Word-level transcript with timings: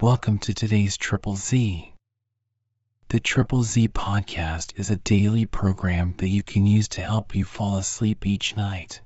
Welcome 0.00 0.38
to 0.40 0.54
today's 0.54 0.96
Triple 0.96 1.34
Z. 1.34 1.92
The 3.08 3.18
Triple 3.18 3.64
Z 3.64 3.88
podcast 3.88 4.78
is 4.78 4.90
a 4.90 4.96
daily 4.96 5.44
program 5.44 6.14
that 6.18 6.28
you 6.28 6.44
can 6.44 6.66
use 6.66 6.86
to 6.90 7.00
help 7.00 7.34
you 7.34 7.44
fall 7.44 7.78
asleep 7.78 8.24
each 8.24 8.56
night. 8.56 9.00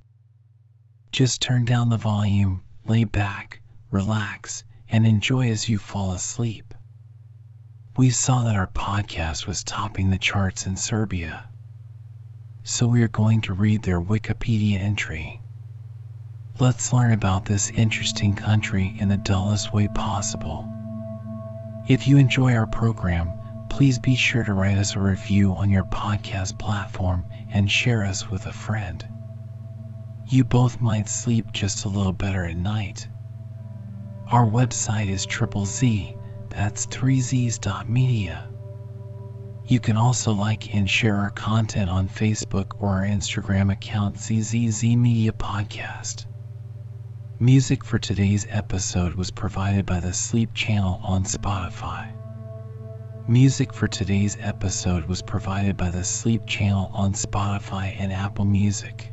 Just 1.10 1.40
turn 1.40 1.64
down 1.64 1.88
the 1.88 1.96
volume, 1.96 2.62
lay 2.84 3.04
back, 3.04 3.62
relax, 3.90 4.64
and 4.86 5.06
enjoy 5.06 5.48
as 5.48 5.66
you 5.66 5.78
fall 5.78 6.12
asleep. 6.12 6.74
We 7.97 8.11
saw 8.11 8.45
that 8.45 8.56
our 8.56 8.67
podcast 8.67 9.47
was 9.47 9.65
topping 9.65 10.11
the 10.11 10.19
charts 10.19 10.67
in 10.67 10.77
Serbia. 10.77 11.47
So 12.65 12.87
we 12.87 13.03
are 13.03 13.09
going 13.09 13.40
to 13.43 13.54
read 13.54 13.83
their 13.83 13.99
Wikipedia 13.99 14.79
entry. 14.79 15.40
Let's 16.61 16.93
learn 16.93 17.12
about 17.12 17.47
this 17.47 17.70
interesting 17.70 18.34
country 18.34 18.95
in 18.98 19.09
the 19.09 19.16
dullest 19.16 19.73
way 19.73 19.88
possible. 19.88 20.69
If 21.88 22.06
you 22.06 22.16
enjoy 22.16 22.55
our 22.55 22.66
program, 22.66 23.32
please 23.68 23.98
be 23.98 24.14
sure 24.14 24.45
to 24.45 24.54
write 24.54 24.78
us 24.78 24.95
a 24.95 25.00
review 25.00 25.52
on 25.54 25.68
your 25.68 25.84
podcast 25.84 26.56
platform 26.56 27.24
and 27.52 27.68
share 27.68 28.05
us 28.05 28.30
with 28.30 28.46
a 28.46 28.52
friend. 28.52 29.05
You 30.28 30.45
both 30.45 30.80
might 30.80 31.08
sleep 31.08 31.52
just 31.52 31.84
a 31.84 31.88
little 31.88 32.12
better 32.12 32.45
at 32.45 32.56
night. 32.56 33.08
Our 34.30 34.46
website 34.46 35.08
is 35.08 35.27
triple 35.27 35.66
Z, 35.66 36.16
that's 36.50 36.86
3z's.media. 36.86 38.48
You 39.66 39.80
can 39.80 39.96
also 39.96 40.33
like 40.33 40.74
and 40.74 40.88
share 40.88 41.16
our 41.16 41.30
content 41.30 41.91
on 41.91 42.08
Facebook 42.08 42.80
or 42.80 42.91
our 42.91 43.05
Instagram 43.05 43.72
account 43.72 44.19
ZZZ 44.19 44.84
Media 44.96 45.33
Podcast. 45.33 46.27
Music 47.42 47.84
for 47.84 47.98
today's 47.98 48.46
episode 48.51 49.14
was 49.14 49.32
provided 49.32 49.84
by 49.84 49.98
the 49.98 50.12
Sleep 50.12 50.55
Channel 50.55 51.00
on 51.02 51.24
Spotify. 51.24 52.06
Music 53.27 53.74
for 53.74 53.88
today's 53.88 54.37
episode 54.38 55.06
was 55.06 55.22
provided 55.22 55.77
by 55.77 55.91
the 55.91 56.05
Sleep 56.05 56.47
Channel 56.47 56.89
on 56.94 57.14
Spotify 57.14 57.97
and 57.98 58.12
Apple 58.12 58.44
Music. 58.44 59.12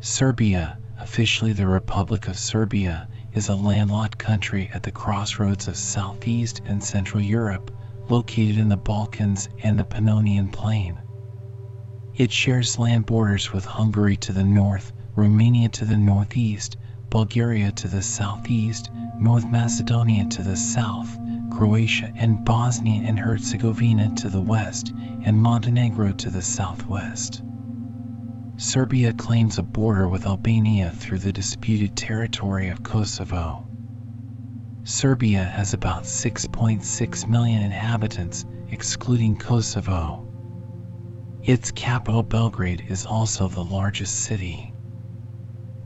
Serbia, 0.00 0.78
officially 1.00 1.54
the 1.54 1.66
Republic 1.66 2.28
of 2.28 2.36
Serbia, 2.36 3.08
is 3.32 3.48
a 3.48 3.54
landlocked 3.54 4.18
country 4.18 4.68
at 4.74 4.82
the 4.82 4.92
crossroads 4.92 5.68
of 5.68 5.76
Southeast 5.78 6.60
and 6.66 6.84
Central 6.84 7.22
Europe, 7.22 7.70
located 8.10 8.58
in 8.58 8.68
the 8.68 8.76
Balkans 8.76 9.48
and 9.62 9.78
the 9.78 9.84
Pannonian 9.84 10.52
Plain. 10.52 10.98
It 12.14 12.30
shares 12.30 12.78
land 12.78 13.06
borders 13.06 13.54
with 13.54 13.64
Hungary 13.64 14.18
to 14.18 14.34
the 14.34 14.44
north, 14.44 14.92
Romania 15.14 15.70
to 15.70 15.86
the 15.86 15.96
northeast, 15.96 16.76
Bulgaria 17.16 17.72
to 17.72 17.88
the 17.88 18.02
southeast, 18.02 18.90
North 19.18 19.46
Macedonia 19.46 20.26
to 20.26 20.42
the 20.42 20.54
south, 20.54 21.18
Croatia 21.50 22.12
and 22.14 22.44
Bosnia 22.44 23.08
and 23.08 23.18
Herzegovina 23.18 24.14
to 24.16 24.28
the 24.28 24.42
west, 24.42 24.92
and 25.24 25.40
Montenegro 25.40 26.12
to 26.12 26.28
the 26.28 26.42
southwest. 26.42 27.42
Serbia 28.58 29.14
claims 29.14 29.56
a 29.56 29.62
border 29.62 30.06
with 30.06 30.26
Albania 30.26 30.90
through 30.90 31.20
the 31.20 31.32
disputed 31.32 31.96
territory 31.96 32.68
of 32.68 32.82
Kosovo. 32.82 33.66
Serbia 34.84 35.42
has 35.42 35.72
about 35.72 36.02
6.6 36.02 37.28
million 37.30 37.62
inhabitants, 37.62 38.44
excluding 38.70 39.36
Kosovo. 39.38 40.28
Its 41.42 41.70
capital, 41.70 42.22
Belgrade, 42.22 42.84
is 42.90 43.06
also 43.06 43.48
the 43.48 43.64
largest 43.64 44.16
city. 44.16 44.74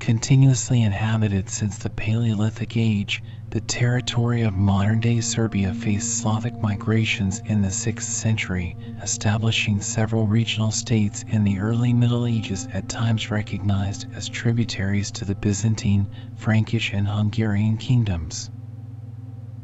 Continuously 0.01 0.83
inhabited 0.83 1.51
since 1.51 1.77
the 1.77 1.91
Paleolithic 1.91 2.75
Age, 2.75 3.23
the 3.51 3.61
territory 3.61 4.41
of 4.41 4.55
modern-day 4.55 5.21
Serbia 5.21 5.75
faced 5.75 6.17
Slavic 6.17 6.55
migrations 6.63 7.41
in 7.45 7.61
the 7.61 7.69
6th 7.69 8.03
century, 8.03 8.79
establishing 9.03 9.83
several 9.83 10.27
regional 10.27 10.71
states 10.71 11.23
in 11.29 11.45
the 11.45 11.59
early 11.59 11.93
Middle 11.93 12.27
Ages 12.27 12.67
at 12.73 12.89
times 12.89 13.31
recognized 13.31 14.07
as 14.15 14.29
tributaries 14.29 15.11
to 15.13 15.27
the 15.27 15.35
Byzantine, 15.35 16.09
Frankish 16.35 16.95
and 16.95 17.07
Hungarian 17.07 17.77
kingdoms. 17.77 18.51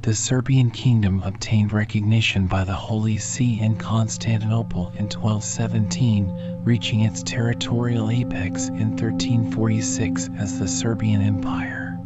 The 0.07 0.15
Serbian 0.15 0.71
kingdom 0.71 1.21
obtained 1.25 1.73
recognition 1.73 2.47
by 2.47 2.63
the 2.63 2.73
Holy 2.73 3.17
See 3.17 3.59
in 3.59 3.75
Constantinople 3.75 4.91
in 4.91 5.07
1217, 5.07 6.61
reaching 6.63 7.01
its 7.01 7.25
territorial 7.25 8.09
apex 8.09 8.69
in 8.69 8.91
1346 8.91 10.31
as 10.39 10.61
the 10.61 10.69
Serbian 10.69 11.23
Empire. 11.23 11.99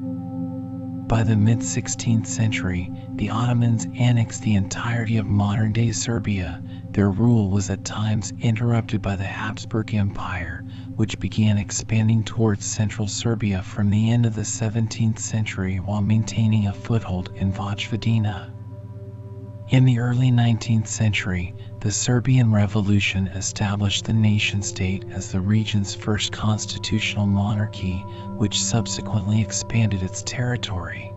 By 1.08 1.24
the 1.24 1.36
mid 1.36 1.58
16th 1.58 2.26
century, 2.26 2.90
the 3.16 3.28
Ottomans 3.28 3.86
annexed 3.94 4.40
the 4.40 4.54
entirety 4.54 5.18
of 5.18 5.26
modern 5.26 5.72
day 5.74 5.92
Serbia. 5.92 6.62
Their 6.92 7.10
rule 7.10 7.50
was 7.50 7.70
at 7.70 7.84
times 7.84 8.32
interrupted 8.40 9.00
by 9.00 9.14
the 9.14 9.24
Habsburg 9.24 9.94
Empire, 9.94 10.64
which 10.96 11.20
began 11.20 11.56
expanding 11.56 12.24
towards 12.24 12.64
central 12.64 13.06
Serbia 13.06 13.62
from 13.62 13.90
the 13.90 14.10
end 14.10 14.26
of 14.26 14.34
the 14.34 14.42
17th 14.42 15.20
century 15.20 15.76
while 15.76 16.02
maintaining 16.02 16.66
a 16.66 16.72
foothold 16.72 17.30
in 17.36 17.52
Vojvodina. 17.52 18.50
In 19.68 19.84
the 19.84 20.00
early 20.00 20.32
19th 20.32 20.88
century, 20.88 21.54
the 21.78 21.92
Serbian 21.92 22.50
Revolution 22.50 23.28
established 23.28 24.04
the 24.04 24.12
nation 24.12 24.60
state 24.60 25.04
as 25.12 25.30
the 25.30 25.40
region's 25.40 25.94
first 25.94 26.32
constitutional 26.32 27.28
monarchy, 27.28 27.98
which 28.36 28.60
subsequently 28.60 29.40
expanded 29.40 30.02
its 30.02 30.24
territory. 30.24 31.12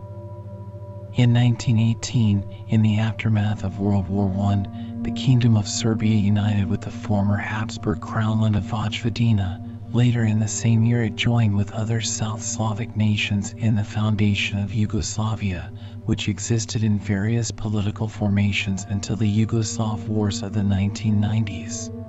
In 1.14 1.34
1918, 1.34 2.66
in 2.68 2.82
the 2.82 2.98
aftermath 2.98 3.64
of 3.64 3.80
World 3.80 4.08
War 4.08 4.32
I, 4.52 4.64
the 5.04 5.12
Kingdom 5.12 5.54
of 5.54 5.68
Serbia 5.68 6.16
united 6.16 6.66
with 6.66 6.80
the 6.80 6.90
former 6.90 7.36
Habsburg 7.36 8.00
crownland 8.00 8.56
of 8.56 8.64
Vojvodina, 8.64 9.60
Later 9.92 10.24
in 10.24 10.40
the 10.40 10.48
same 10.48 10.82
year, 10.82 11.04
it 11.04 11.14
joined 11.14 11.54
with 11.54 11.70
other 11.70 12.00
South 12.00 12.42
Slavic 12.42 12.96
nations 12.96 13.52
in 13.58 13.76
the 13.76 13.84
foundation 13.84 14.58
of 14.58 14.74
Yugoslavia, 14.74 15.70
which 16.04 16.28
existed 16.28 16.82
in 16.82 16.98
various 16.98 17.52
political 17.52 18.08
formations 18.08 18.86
until 18.88 19.14
the 19.14 19.30
Yugoslav 19.30 20.08
wars 20.08 20.42
of 20.42 20.52
the 20.52 20.62
1990s. 20.62 22.03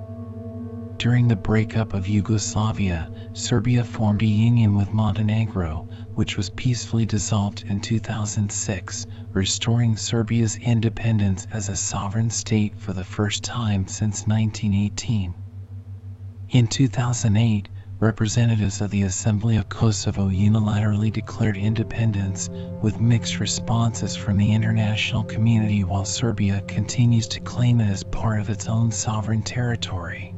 During 0.98 1.28
the 1.28 1.36
breakup 1.36 1.92
of 1.92 2.08
Yugoslavia, 2.08 3.10
Serbia 3.34 3.84
formed 3.84 4.22
a 4.22 4.26
union 4.26 4.74
with 4.74 4.94
Montenegro, 4.94 5.86
which 6.14 6.38
was 6.38 6.48
peacefully 6.48 7.04
dissolved 7.04 7.64
in 7.68 7.80
2006, 7.80 9.06
restoring 9.34 9.98
Serbia's 9.98 10.56
independence 10.56 11.46
as 11.52 11.68
a 11.68 11.76
sovereign 11.76 12.30
state 12.30 12.78
for 12.78 12.94
the 12.94 13.04
first 13.04 13.44
time 13.44 13.86
since 13.86 14.26
1918. 14.26 15.34
In 16.48 16.66
2008, 16.66 17.68
representatives 18.00 18.80
of 18.80 18.90
the 18.90 19.02
Assembly 19.02 19.56
of 19.56 19.68
Kosovo 19.68 20.30
unilaterally 20.30 21.12
declared 21.12 21.58
independence 21.58 22.48
with 22.82 23.00
mixed 23.00 23.38
responses 23.38 24.16
from 24.16 24.38
the 24.38 24.52
international 24.52 25.24
community 25.24 25.84
while 25.84 26.06
Serbia 26.06 26.62
continues 26.62 27.28
to 27.28 27.40
claim 27.40 27.82
it 27.82 27.90
as 27.90 28.02
part 28.02 28.40
of 28.40 28.48
its 28.48 28.66
own 28.66 28.90
sovereign 28.90 29.42
territory. 29.42 30.35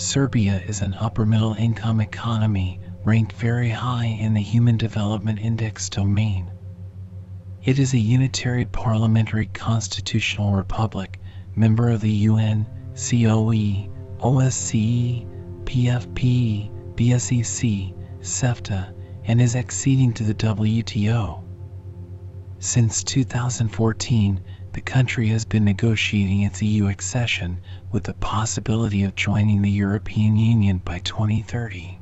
Serbia 0.00 0.62
is 0.66 0.80
an 0.80 0.94
upper 0.94 1.26
middle 1.26 1.52
income 1.52 2.00
economy 2.00 2.80
ranked 3.04 3.34
very 3.34 3.68
high 3.68 4.06
in 4.06 4.32
the 4.32 4.40
Human 4.40 4.78
Development 4.78 5.38
Index 5.38 5.90
domain. 5.90 6.50
It 7.62 7.78
is 7.78 7.92
a 7.92 7.98
unitary 7.98 8.64
parliamentary 8.64 9.44
constitutional 9.48 10.54
republic, 10.54 11.20
member 11.54 11.90
of 11.90 12.00
the 12.00 12.10
UN, 12.10 12.66
COE, 12.94 13.90
OSCE, 14.20 15.26
PFP, 15.64 16.94
BSEC, 16.94 17.94
CEFTA, 18.22 18.94
and 19.26 19.38
is 19.38 19.54
acceding 19.54 20.14
to 20.14 20.24
the 20.24 20.34
WTO. 20.34 21.44
Since 22.58 23.04
2014, 23.04 24.40
the 24.72 24.80
country 24.80 25.28
has 25.28 25.44
been 25.44 25.64
negotiating 25.64 26.42
its 26.42 26.62
EU 26.62 26.86
accession 26.86 27.60
with 27.90 28.04
the 28.04 28.14
possibility 28.14 29.02
of 29.02 29.14
joining 29.16 29.62
the 29.62 29.70
European 29.70 30.36
Union 30.36 30.78
by 30.78 30.98
2030. 31.00 31.98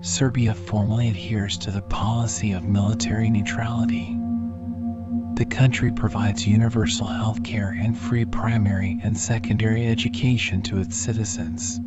Serbia 0.00 0.54
formally 0.54 1.08
adheres 1.08 1.58
to 1.58 1.72
the 1.72 1.82
policy 1.82 2.52
of 2.52 2.62
military 2.62 3.28
neutrality. 3.28 4.16
The 5.34 5.46
country 5.46 5.90
provides 5.90 6.46
universal 6.46 7.06
health 7.06 7.42
care 7.42 7.70
and 7.70 7.98
free 7.98 8.24
primary 8.24 9.00
and 9.02 9.16
secondary 9.16 9.86
education 9.88 10.62
to 10.62 10.78
its 10.78 10.96
citizens. 10.96 11.80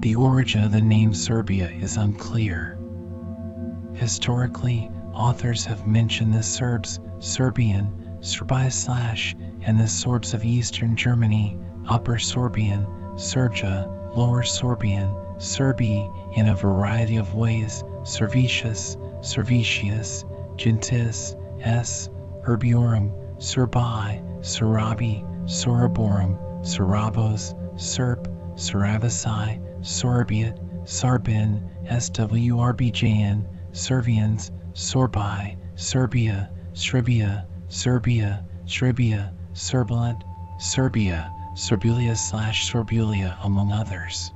The 0.00 0.14
origin 0.14 0.64
of 0.64 0.72
the 0.72 0.80
name 0.80 1.12
Serbia 1.12 1.68
is 1.68 1.98
unclear. 1.98 2.78
Historically, 3.94 4.90
authors 5.12 5.66
have 5.66 5.86
mentioned 5.86 6.32
the 6.32 6.42
Serbs, 6.42 7.00
Serbian, 7.18 8.03
Serbi 8.24 8.72
slash, 8.72 9.36
and 9.66 9.78
the 9.78 9.84
Sorbs 9.84 10.32
of 10.32 10.46
Eastern 10.46 10.96
Germany, 10.96 11.58
Upper 11.86 12.14
Sorbian, 12.14 12.86
Serja, 13.16 13.86
Lower 14.16 14.42
Sorbian, 14.42 15.12
Serbi 15.36 16.10
in 16.34 16.48
a 16.48 16.54
variety 16.54 17.18
of 17.18 17.34
ways, 17.34 17.84
Servicius, 18.02 18.96
Servicius, 19.20 20.24
Gentis, 20.56 21.36
S, 21.60 22.08
Herbiorum, 22.46 23.12
Serbai, 23.36 24.22
Serabi, 24.40 25.22
Soroborum, 25.44 26.38
Serabos, 26.62 27.52
Serp, 27.74 28.26
Seravasi, 28.54 29.60
Sorbiat, 29.80 30.58
Sarbin, 30.88 31.62
SWRBJN, 31.84 33.46
Servians, 33.72 34.50
Sorbi, 34.72 35.58
Serbia, 35.74 36.50
Sribia, 36.72 37.46
Serbia, 37.74 38.44
Sribia, 38.66 39.32
Serbilant, 39.52 40.22
Serbia, 40.60 41.32
Serbulia 41.54 42.16
slash 42.16 42.70
Sorbulia, 42.70 43.36
among 43.42 43.72
others. 43.72 44.32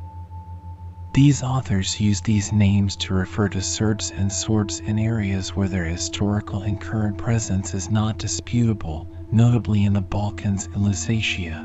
These 1.14 1.44
authors 1.44 2.00
use 2.00 2.20
these 2.20 2.52
names 2.52 2.96
to 2.96 3.14
refer 3.14 3.49
to 3.50 3.62
Serbs 3.62 4.11
and 4.11 4.29
Sorbs 4.29 4.81
in 4.81 4.99
areas 4.99 5.55
where 5.55 5.69
their 5.69 5.85
historical 5.85 6.62
and 6.62 6.81
current 6.81 7.17
presence 7.17 7.75
is 7.75 7.88
not 7.88 8.19
disputable, 8.19 9.08
notably 9.31 9.85
in 9.85 9.93
the 9.93 10.00
Balkans 10.00 10.67
and 10.67 10.85
Lusatia. 10.85 11.64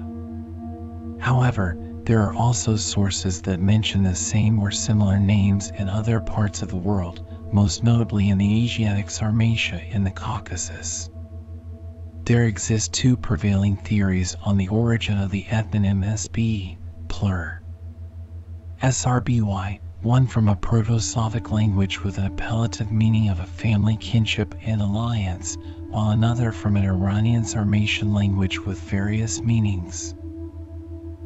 However, 1.20 1.76
there 2.04 2.22
are 2.22 2.36
also 2.36 2.76
sources 2.76 3.42
that 3.42 3.60
mention 3.60 4.04
the 4.04 4.14
same 4.14 4.60
or 4.60 4.70
similar 4.70 5.18
names 5.18 5.72
in 5.72 5.90
other 5.90 6.20
parts 6.20 6.62
of 6.62 6.70
the 6.70 6.78
world, 6.78 7.26
most 7.52 7.84
notably 7.84 8.30
in 8.30 8.38
the 8.38 8.64
Asiatic 8.64 9.08
Sarmatia 9.08 9.92
in 9.92 10.04
the 10.04 10.12
Caucasus. 10.12 11.10
There 12.26 12.46
exist 12.46 12.94
two 12.94 13.18
prevailing 13.18 13.76
theories 13.76 14.38
on 14.46 14.56
the 14.56 14.70
origin 14.70 15.18
of 15.18 15.30
the 15.30 15.44
ethnonym 15.44 16.06
SB, 16.06 16.78
plur. 17.10 17.60
SRBY, 18.82 19.80
one 20.02 20.28
from 20.28 20.48
a 20.48 20.56
Proto-Slavic 20.56 21.52
language 21.52 22.02
with 22.02 22.18
an 22.18 22.32
appellative 22.32 22.92
meaning 22.92 23.28
of 23.28 23.42
a 23.42 23.46
family 23.46 23.98
kinship 23.98 24.56
and 24.62 24.82
alliance, 24.82 25.58
while 25.90 26.12
another 26.12 26.54
from 26.54 26.78
an 26.78 26.86
Iranian 26.86 27.44
Sarmatian 27.44 28.14
language 28.14 28.58
with 28.58 28.80
various 28.80 29.42
meanings. 29.42 30.16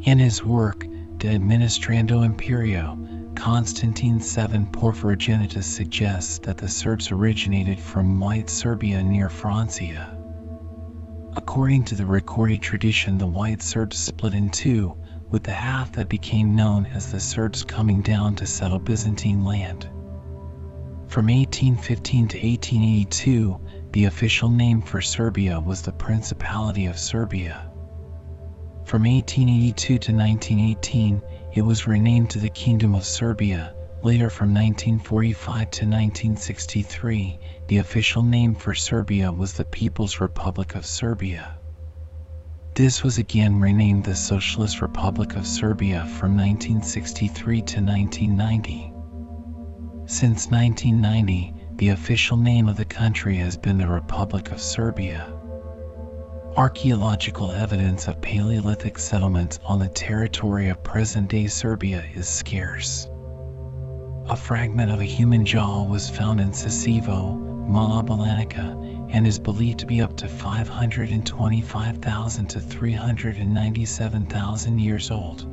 In 0.02 0.18
his 0.18 0.44
work, 0.44 0.80
De 1.18 1.28
Administrando 1.28 2.26
Imperio, 2.26 2.98
Constantine 3.36 4.18
VII 4.18 4.66
Porphyrogenitus 4.72 5.66
suggests 5.66 6.40
that 6.40 6.58
the 6.58 6.68
Serbs 6.68 7.12
originated 7.12 7.80
from 7.80 8.20
White 8.20 8.50
Serbia 8.50 9.04
near 9.04 9.30
Francia. 9.30 10.17
According 11.38 11.84
to 11.86 11.96
the 11.96 12.06
recorded 12.08 12.64
tradition, 12.64 13.20
the 13.20 13.28
White 13.28 13.62
Serbs 13.62 13.96
split 13.96 14.34
in 14.34 14.50
two, 14.50 14.98
with 15.30 15.44
the 15.44 15.52
half 15.52 15.92
that 15.92 16.10
became 16.10 16.56
known 16.56 16.88
as 16.88 17.12
the 17.12 17.20
Serbs 17.20 17.64
coming 17.64 18.02
down 18.02 18.34
to 18.38 18.48
settle 18.48 18.80
Byzantine 18.80 19.46
land. 19.46 19.84
From 21.08 21.28
1815 21.28 22.28
to 22.30 22.38
1882, 22.38 23.60
the 23.92 24.06
official 24.06 24.50
name 24.50 24.82
for 24.82 25.00
Serbia 25.00 25.60
was 25.60 25.84
the 25.84 25.92
Principality 25.92 26.88
of 26.88 26.98
Serbia. 26.98 27.72
From 28.86 29.04
1882 29.04 29.86
to 29.86 30.12
1918, 30.12 31.22
it 31.54 31.62
was 31.62 31.86
renamed 31.86 32.32
to 32.32 32.40
the 32.40 32.50
Kingdom 32.50 32.96
of 32.96 33.06
Serbia. 33.06 33.76
Later, 34.02 34.32
from 34.32 34.56
1945 34.56 35.54
to 35.54 35.86
1963, 35.86 37.40
the 37.68 37.80
official 37.80 38.24
name 38.24 38.56
for 38.56 38.74
Serbia 38.74 39.30
was 39.30 39.54
the 39.54 39.66
People's 39.66 40.22
Republic 40.22 40.76
of 40.76 40.86
Serbia. 40.86 41.58
This 42.76 43.04
was 43.04 43.18
again 43.18 43.60
renamed 43.60 44.06
the 44.06 44.16
Socialist 44.16 44.82
Republic 44.82 45.36
of 45.36 45.46
Serbia 45.46 46.06
from 46.06 46.38
1963 46.38 47.62
to 47.64 47.82
1990. 47.82 48.94
Since 50.06 50.48
1990, 50.48 51.56
the 51.76 51.90
official 51.90 52.38
name 52.38 52.70
of 52.70 52.78
the 52.78 52.86
country 52.86 53.36
has 53.38 53.58
been 53.58 53.78
the 53.78 53.88
Republic 53.88 54.52
of 54.52 54.62
Serbia. 54.62 55.34
Archaeological 56.56 57.52
evidence 57.52 58.08
of 58.08 58.22
Paleolithic 58.22 58.98
settlements 58.98 59.60
on 59.66 59.80
the 59.80 59.90
territory 59.90 60.70
of 60.70 60.84
present 60.84 61.30
day 61.30 61.48
Serbia 61.48 62.06
is 62.16 62.30
scarce. 62.30 63.10
A 64.30 64.38
fragment 64.38 64.90
of 64.90 65.02
a 65.02 65.06
human 65.06 65.46
jaw 65.46 65.84
was 65.84 66.10
found 66.10 66.40
in 66.40 66.52
Sasjevo, 66.52 67.47
Mala 67.68 68.02
Balanica, 68.02 69.12
and 69.12 69.28
is 69.28 69.40
believed 69.40 69.80
to 69.80 69.86
be 69.86 70.02
up 70.02 70.16
to 70.18 70.28
525,000 70.28 72.48
to 72.48 72.60
397,000 72.62 74.80
years 74.80 75.12
old. 75.12 75.46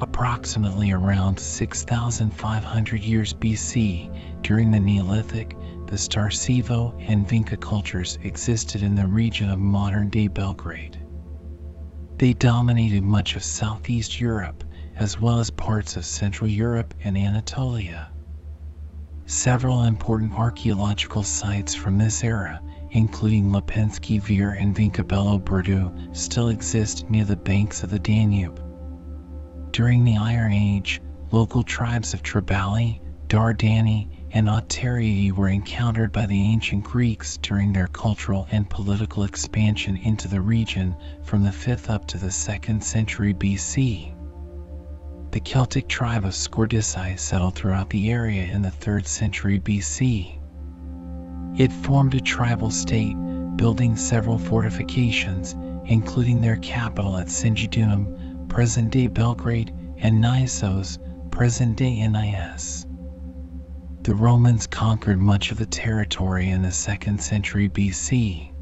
Approximately 0.00 0.92
around 0.92 1.38
6,500 1.38 3.02
years 3.02 3.34
BC, 3.34 4.42
during 4.42 4.70
the 4.70 4.78
Neolithic, 4.78 5.56
the 5.86 5.98
Starcevo 5.98 6.94
and 7.08 7.28
Vinca 7.28 7.60
cultures 7.60 8.18
existed 8.22 8.82
in 8.82 8.94
the 8.94 9.06
region 9.06 9.50
of 9.50 9.58
modern 9.58 10.08
day 10.08 10.28
Belgrade. 10.28 10.98
They 12.18 12.32
dominated 12.32 13.02
much 13.02 13.34
of 13.34 13.42
Southeast 13.42 14.20
Europe, 14.20 14.62
as 14.96 15.20
well 15.20 15.40
as 15.40 15.50
parts 15.50 15.96
of 15.96 16.04
Central 16.04 16.48
Europe 16.48 16.94
and 17.02 17.18
Anatolia. 17.18 18.11
Several 19.32 19.84
important 19.84 20.34
archaeological 20.34 21.22
sites 21.22 21.74
from 21.74 21.96
this 21.96 22.22
era, 22.22 22.60
including 22.90 23.50
Lepenski 23.50 24.20
Vir 24.20 24.50
and 24.50 24.76
Vinkabelo 24.76 25.42
Brdu, 25.42 26.14
still 26.14 26.50
exist 26.50 27.08
near 27.08 27.24
the 27.24 27.34
banks 27.34 27.82
of 27.82 27.88
the 27.88 27.98
Danube. 27.98 28.60
During 29.70 30.04
the 30.04 30.18
Iron 30.18 30.52
Age, 30.52 31.00
local 31.30 31.62
tribes 31.62 32.12
of 32.12 32.22
Tribali, 32.22 33.00
Dardani, 33.26 34.28
and 34.32 34.48
Ottarii 34.48 35.32
were 35.32 35.48
encountered 35.48 36.12
by 36.12 36.26
the 36.26 36.42
ancient 36.42 36.84
Greeks 36.84 37.38
during 37.38 37.72
their 37.72 37.88
cultural 37.88 38.46
and 38.50 38.68
political 38.68 39.24
expansion 39.24 39.96
into 39.96 40.28
the 40.28 40.42
region 40.42 40.94
from 41.24 41.42
the 41.42 41.50
5th 41.50 41.88
up 41.88 42.06
to 42.08 42.18
the 42.18 42.26
2nd 42.26 42.82
century 42.82 43.32
BC. 43.32 44.11
The 45.32 45.40
Celtic 45.40 45.88
tribe 45.88 46.26
of 46.26 46.34
Scordisci 46.34 47.18
settled 47.18 47.54
throughout 47.54 47.88
the 47.88 48.10
area 48.10 48.44
in 48.44 48.60
the 48.60 48.68
3rd 48.68 49.06
century 49.06 49.58
BC. 49.58 50.38
It 51.58 51.72
formed 51.72 52.14
a 52.14 52.20
tribal 52.20 52.70
state, 52.70 53.16
building 53.56 53.96
several 53.96 54.36
fortifications, 54.36 55.56
including 55.86 56.42
their 56.42 56.56
capital 56.56 57.16
at 57.16 57.28
Singidunum, 57.28 58.46
present-day 58.50 59.06
Belgrade, 59.06 59.72
and 59.96 60.22
Nisos, 60.22 60.98
present-day 61.30 62.06
NIS. 62.06 62.84
The 64.02 64.14
Romans 64.14 64.66
conquered 64.66 65.18
much 65.18 65.50
of 65.50 65.56
the 65.56 65.64
territory 65.64 66.50
in 66.50 66.60
the 66.60 66.68
2nd 66.68 67.22
century 67.22 67.70
BC. 67.70 68.52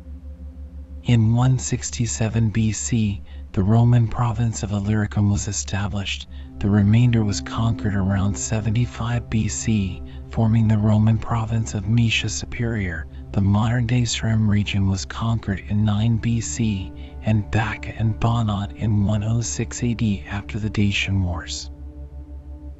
In 1.02 1.34
167 1.34 2.52
BC, 2.52 3.22
the 3.52 3.62
Roman 3.64 4.06
province 4.06 4.62
of 4.62 4.70
Illyricum 4.70 5.28
was 5.28 5.48
established. 5.48 6.28
The 6.58 6.70
remainder 6.70 7.24
was 7.24 7.40
conquered 7.40 7.96
around 7.96 8.38
75 8.38 9.28
BC, 9.28 10.32
forming 10.32 10.68
the 10.68 10.78
Roman 10.78 11.18
province 11.18 11.74
of 11.74 11.88
Moesia 11.88 12.30
Superior. 12.30 13.08
The 13.32 13.40
modern-day 13.40 14.02
Srem 14.02 14.48
region 14.48 14.86
was 14.86 15.04
conquered 15.04 15.64
in 15.68 15.84
9 15.84 16.20
BC 16.20 17.16
and 17.22 17.50
Baca 17.50 17.92
and 17.98 18.14
Banat 18.20 18.76
in 18.76 19.04
106 19.04 19.82
AD 19.82 20.02
after 20.28 20.60
the 20.60 20.70
Dacian 20.70 21.20
Wars. 21.20 21.72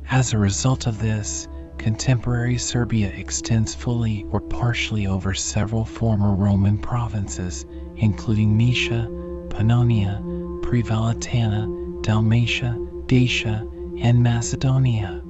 As 0.08 0.32
a 0.32 0.38
result 0.38 0.86
of 0.86 1.00
this, 1.00 1.48
Contemporary 1.78 2.58
Serbia 2.58 3.08
extends 3.08 3.74
fully 3.74 4.24
or 4.30 4.40
partially 4.40 5.08
over 5.08 5.34
several 5.34 5.84
former 5.84 6.34
Roman 6.36 6.78
provinces, 6.78 7.66
including 7.96 8.56
Moesia, 8.56 9.08
Pannonia, 9.48 10.39
Prevalitana, 10.70 12.00
Dalmatia, 12.00 12.78
Dacia, 13.06 13.68
and 13.98 14.22
Macedonia. 14.22 15.20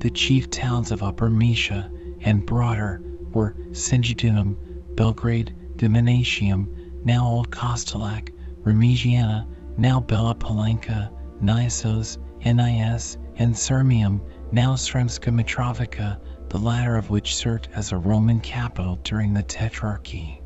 The 0.00 0.10
chief 0.10 0.50
towns 0.50 0.92
of 0.92 1.02
Upper 1.02 1.30
Moesia 1.30 1.90
and 2.20 2.44
broader 2.44 3.00
were 3.32 3.56
Singidunum, 3.70 4.54
Belgrade, 4.94 5.54
Viminacium, 5.76 6.66
now 7.06 7.26
Old 7.26 7.50
Kostolac, 7.50 8.34
Remigiana, 8.64 9.46
now 9.78 9.98
Bela 9.98 10.34
Palanka, 10.34 11.10
Nisos, 11.42 12.18
Nis, 12.44 13.16
and 13.36 13.54
Sirmium, 13.54 14.20
now 14.52 14.74
Sremska 14.74 15.32
Mitrovica, 15.32 16.20
the 16.50 16.58
latter 16.58 16.96
of 16.96 17.08
which 17.08 17.34
served 17.34 17.68
as 17.74 17.92
a 17.92 17.96
Roman 17.96 18.40
capital 18.40 18.96
during 19.04 19.32
the 19.32 19.42
Tetrarchy. 19.42 20.37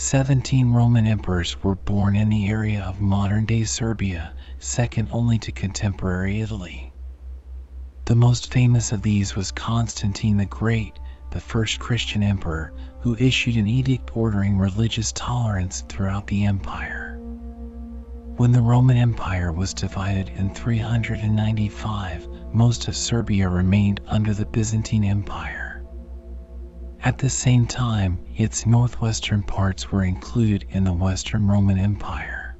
Seventeen 0.00 0.72
Roman 0.72 1.08
emperors 1.08 1.60
were 1.64 1.74
born 1.74 2.14
in 2.14 2.28
the 2.28 2.46
area 2.46 2.84
of 2.84 3.00
modern-day 3.00 3.64
Serbia, 3.64 4.32
second 4.60 5.08
only 5.10 5.38
to 5.40 5.50
contemporary 5.50 6.40
Italy. 6.40 6.92
The 8.04 8.14
most 8.14 8.52
famous 8.52 8.92
of 8.92 9.02
these 9.02 9.34
was 9.34 9.50
Constantine 9.50 10.36
the 10.36 10.46
Great, 10.46 10.96
the 11.32 11.40
first 11.40 11.80
Christian 11.80 12.22
emperor, 12.22 12.72
who 13.00 13.16
issued 13.18 13.56
an 13.56 13.66
edict 13.66 14.16
ordering 14.16 14.56
religious 14.56 15.10
tolerance 15.10 15.80
throughout 15.88 16.28
the 16.28 16.44
empire. 16.44 17.18
When 18.36 18.52
the 18.52 18.62
Roman 18.62 18.96
Empire 18.98 19.50
was 19.50 19.74
divided 19.74 20.28
in 20.28 20.54
395, 20.54 22.28
most 22.52 22.86
of 22.86 22.94
Serbia 22.94 23.48
remained 23.48 24.00
under 24.06 24.32
the 24.32 24.46
Byzantine 24.46 25.02
Empire. 25.02 25.67
At 27.04 27.18
the 27.18 27.30
same 27.30 27.64
time, 27.64 28.18
its 28.34 28.66
northwestern 28.66 29.44
parts 29.44 29.92
were 29.92 30.02
included 30.02 30.66
in 30.70 30.82
the 30.82 30.92
Western 30.92 31.46
Roman 31.46 31.78
Empire. 31.78 32.56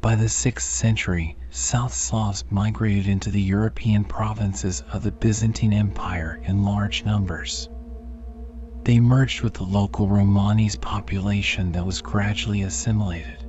By 0.00 0.14
the 0.14 0.26
6th 0.26 0.60
century, 0.60 1.36
South 1.50 1.92
Slavs 1.92 2.44
migrated 2.50 3.08
into 3.08 3.32
the 3.32 3.42
European 3.42 4.04
provinces 4.04 4.82
of 4.92 5.02
the 5.02 5.10
Byzantine 5.10 5.72
Empire 5.72 6.40
in 6.44 6.62
large 6.62 7.04
numbers. 7.04 7.68
They 8.84 9.00
merged 9.00 9.42
with 9.42 9.54
the 9.54 9.64
local 9.64 10.06
Romanese 10.06 10.80
population 10.80 11.72
that 11.72 11.84
was 11.84 12.00
gradually 12.00 12.62
assimilated. 12.62 13.44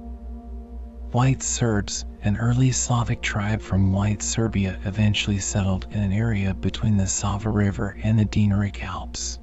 White 1.12 1.44
Serbs, 1.44 2.04
an 2.24 2.38
early 2.38 2.72
Slavic 2.72 3.22
tribe 3.22 3.62
from 3.62 3.94
White 3.94 4.24
Serbia, 4.24 4.80
eventually 4.86 5.38
settled 5.38 5.86
in 5.92 6.02
an 6.02 6.12
area 6.12 6.56
between 6.56 6.98
the 6.98 7.06
Sava 7.06 7.52
River 7.52 7.96
and 8.02 8.18
the 8.18 8.26
Dinaric 8.26 8.84
Alps. 8.84 9.38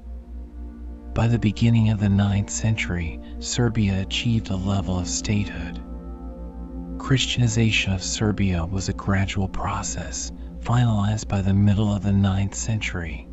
By 1.15 1.27
the 1.27 1.39
beginning 1.39 1.91
of 1.91 2.01
the 2.01 2.07
9th 2.07 2.49
century, 2.49 3.21
Serbia 3.39 4.01
achieved 4.01 4.49
a 4.49 4.57
level 4.57 4.99
of 4.99 5.07
statehood. 5.07 5.81
Christianization 6.97 7.93
of 7.93 8.03
Serbia 8.03 8.65
was 8.65 8.89
a 8.89 8.93
gradual 8.93 9.47
process, 9.47 10.33
finalized 10.59 11.29
by 11.29 11.41
the 11.41 11.53
middle 11.53 11.95
of 11.95 12.03
the 12.03 12.11
9th 12.11 12.53
century. 12.53 13.29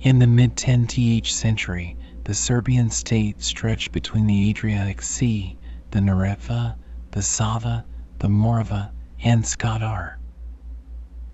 In 0.00 0.18
the 0.18 0.26
mid 0.26 0.56
10th 0.56 1.28
century, 1.28 1.96
the 2.24 2.34
Serbian 2.34 2.90
state 2.90 3.40
stretched 3.40 3.92
between 3.92 4.26
the 4.26 4.50
Adriatic 4.50 5.00
Sea, 5.00 5.56
the 5.92 6.00
Neretva, 6.00 6.74
the 7.12 7.22
Sava, 7.22 7.84
the 8.18 8.28
Morava, 8.28 8.90
and 9.22 9.44
Skadar. 9.44 10.16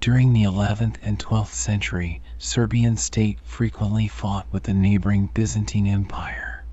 During 0.00 0.34
the 0.34 0.42
11th 0.42 0.96
and 1.02 1.18
12th 1.18 1.54
century, 1.54 2.20
Serbian 2.42 2.96
state 2.96 3.38
frequently 3.42 4.08
fought 4.08 4.46
with 4.50 4.62
the 4.62 4.72
neighboring 4.72 5.28
Byzantine 5.34 5.86
Empire. 5.86 6.64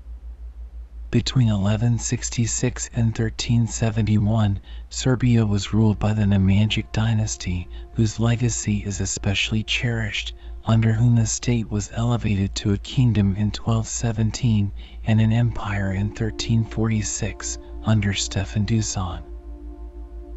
Between 1.10 1.48
1166 1.48 2.88
and 2.94 3.08
1371, 3.08 4.60
Serbia 4.88 5.44
was 5.44 5.74
ruled 5.74 5.98
by 5.98 6.14
the 6.14 6.24
Nemanjic 6.24 6.90
dynasty, 6.90 7.68
whose 7.92 8.18
legacy 8.18 8.78
is 8.78 9.02
especially 9.02 9.62
cherished, 9.62 10.32
under 10.64 10.94
whom 10.94 11.16
the 11.16 11.26
state 11.26 11.70
was 11.70 11.90
elevated 11.92 12.54
to 12.54 12.72
a 12.72 12.78
kingdom 12.78 13.36
in 13.36 13.48
1217 13.48 14.72
and 15.04 15.20
an 15.20 15.32
empire 15.32 15.92
in 15.92 16.06
1346 16.06 17.58
under 17.84 18.14
Stefan 18.14 18.64
Dusan. 18.64 19.27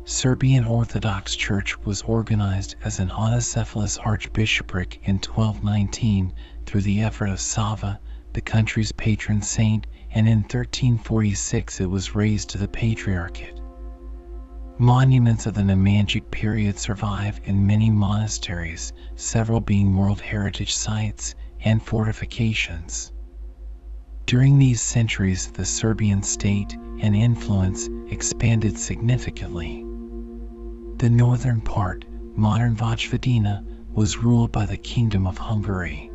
Serbian 0.03 0.65
Orthodox 0.65 1.35
Church 1.35 1.77
was 1.85 2.01
organized 2.01 2.75
as 2.83 2.99
an 2.99 3.09
autocephalous 3.09 3.99
archbishopric 4.03 4.99
in 5.03 5.15
1219 5.15 6.33
through 6.65 6.81
the 6.81 7.01
effort 7.01 7.29
of 7.29 7.39
Sava, 7.39 7.99
the 8.33 8.41
country's 8.41 8.91
patron 8.91 9.43
saint, 9.43 9.85
and 10.11 10.27
in 10.27 10.39
1346 10.39 11.81
it 11.81 11.85
was 11.85 12.15
raised 12.15 12.49
to 12.49 12.57
the 12.57 12.67
patriarchate. 12.67 13.61
Monuments 14.79 15.45
of 15.45 15.53
the 15.53 15.61
Nemanjic 15.61 16.31
period 16.31 16.79
survive 16.79 17.39
in 17.43 17.67
many 17.67 17.91
monasteries, 17.91 18.93
several 19.15 19.61
being 19.61 19.95
World 19.95 20.19
Heritage 20.19 20.73
Sites 20.73 21.35
and 21.63 21.81
fortifications. 21.81 23.11
During 24.25 24.57
these 24.57 24.81
centuries, 24.81 25.51
the 25.51 25.65
Serbian 25.65 26.23
state 26.23 26.73
and 26.73 27.15
influence 27.15 27.87
expanded 28.09 28.77
significantly. 28.77 29.85
The 31.01 31.09
northern 31.09 31.61
part, 31.61 32.05
modern 32.35 32.75
Vojvodina, 32.75 33.65
was 33.91 34.19
ruled 34.19 34.51
by 34.51 34.67
the 34.67 34.77
Kingdom 34.77 35.25
of 35.25 35.35
Hungary. 35.35 36.11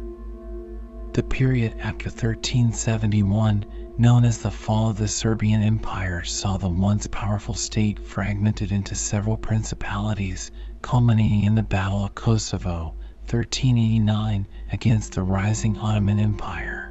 The 1.12 1.24
period 1.24 1.74
after 1.80 2.08
1371, 2.08 3.66
known 3.98 4.24
as 4.24 4.38
the 4.38 4.50
fall 4.52 4.90
of 4.90 4.96
the 4.96 5.08
Serbian 5.08 5.60
Empire, 5.60 6.22
saw 6.22 6.56
the 6.56 6.68
once 6.68 7.08
powerful 7.08 7.54
state 7.54 7.98
fragmented 7.98 8.70
into 8.70 8.94
several 8.94 9.36
principalities, 9.36 10.52
culminating 10.82 11.42
in 11.42 11.56
the 11.56 11.64
Battle 11.64 12.04
of 12.04 12.14
Kosovo, 12.14 12.94
1389, 13.28 14.46
against 14.70 15.14
the 15.14 15.22
rising 15.24 15.76
Ottoman 15.78 16.20
Empire. 16.20 16.85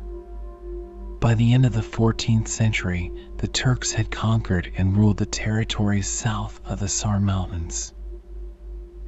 By 1.19 1.34
the 1.34 1.53
end 1.53 1.65
of 1.65 1.74
the 1.74 1.81
14th 1.81 2.48
century, 2.48 3.12
the 3.38 3.48
Turks 3.48 3.91
had 3.93 4.12
conquered 4.12 4.72
and 4.77 4.95
ruled 4.95 5.17
the 5.17 5.25
territories 5.25 6.07
south 6.07 6.60
of 6.65 6.79
the 6.79 6.88
Sar 6.88 7.19
Mountains. 7.19 7.93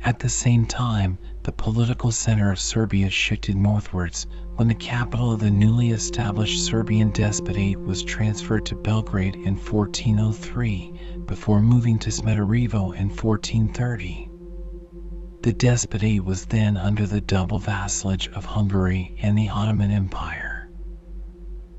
At 0.03 0.19
the 0.19 0.29
same 0.29 0.65
time, 0.65 1.17
the 1.43 1.51
political 1.51 2.11
center 2.11 2.51
of 2.51 2.59
Serbia 2.59 3.09
shifted 3.09 3.55
northwards 3.55 4.25
when 4.55 4.67
the 4.67 4.73
capital 4.73 5.31
of 5.33 5.41
the 5.41 5.51
newly 5.51 5.89
established 5.91 6.63
Serbian 6.63 7.11
Despotate 7.11 7.79
was 7.79 8.03
transferred 8.03 8.65
to 8.67 8.75
Belgrade 8.75 9.35
in 9.35 9.55
1403 9.55 11.23
before 11.25 11.61
moving 11.61 11.99
to 11.99 12.09
Smederevo 12.09 12.95
in 12.95 13.09
1430. 13.09 14.29
The 15.41 15.53
Despotate 15.53 16.23
was 16.23 16.45
then 16.45 16.77
under 16.77 17.05
the 17.05 17.21
double 17.21 17.59
vassalage 17.59 18.29
of 18.29 18.45
Hungary 18.45 19.15
and 19.21 19.37
the 19.37 19.49
Ottoman 19.49 19.91
Empire. 19.91 20.46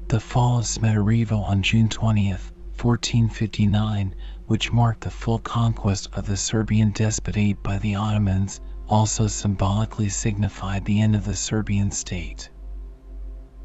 The 0.09 0.21
fall 0.21 0.61
of 0.61 0.65
Smederevo 0.65 1.43
on 1.43 1.63
June 1.63 1.91
20, 1.91 2.31
1459, 2.31 4.15
which 4.47 4.73
marked 4.73 5.03
the 5.03 5.11
full 5.11 5.39
conquest 5.39 6.09
of 6.15 6.25
the 6.25 6.37
Serbian 6.39 6.93
Despotate 6.93 7.63
by 7.63 7.77
the 7.77 7.95
Ottomans, 7.97 8.59
also 8.89 9.27
symbolically 9.27 10.09
signified 10.09 10.87
the 10.87 11.03
end 11.03 11.15
of 11.15 11.27
the 11.27 11.37
Serbian 11.37 11.91
state. 11.91 12.49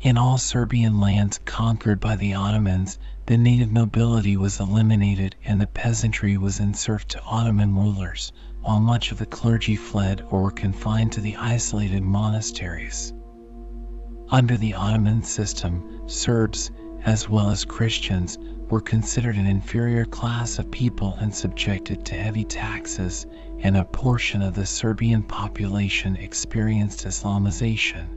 In 0.02 0.18
all 0.18 0.38
Serbian 0.38 1.00
lands 1.00 1.40
conquered 1.46 2.02
by 2.02 2.18
the 2.18 2.34
Ottomans, 2.34 3.00
the 3.26 3.38
native 3.38 3.72
nobility 3.72 4.36
was 4.36 4.60
eliminated 4.60 5.38
and 5.46 5.62
the 5.62 5.68
peasantry 5.68 6.36
was 6.38 6.60
in 6.60 6.74
serf 6.74 7.08
to 7.08 7.24
Ottoman 7.24 7.74
rulers, 7.74 8.34
while 8.60 8.82
much 8.82 9.14
of 9.14 9.18
the 9.18 9.26
clergy 9.26 9.78
fled 9.78 10.22
or 10.30 10.42
were 10.42 10.52
confined 10.52 11.14
to 11.14 11.22
the 11.22 11.38
isolated 11.38 12.04
monasteries. 12.04 13.14
Under 14.28 14.58
the 14.58 14.74
Ottoman 14.74 15.24
system, 15.24 15.93
Serbs, 16.06 16.72
as 17.06 17.30
well 17.30 17.50
as 17.50 17.66
Christians, 17.66 18.38
were 18.70 18.82
considered 18.82 19.36
an 19.36 19.46
inferior 19.46 20.06
class 20.06 20.60
of 20.60 20.72
people 20.72 21.16
and 21.20 21.34
subjected 21.34 22.06
to 22.06 22.16
heavy 22.16 22.44
taxes, 22.44 23.26
and 23.60 23.78
a 23.78 23.86
portion 23.86 24.42
of 24.42 24.54
the 24.54 24.66
Serbian 24.66 25.24
population 25.24 26.16
experienced 26.16 27.06
Islamization. 27.06 28.08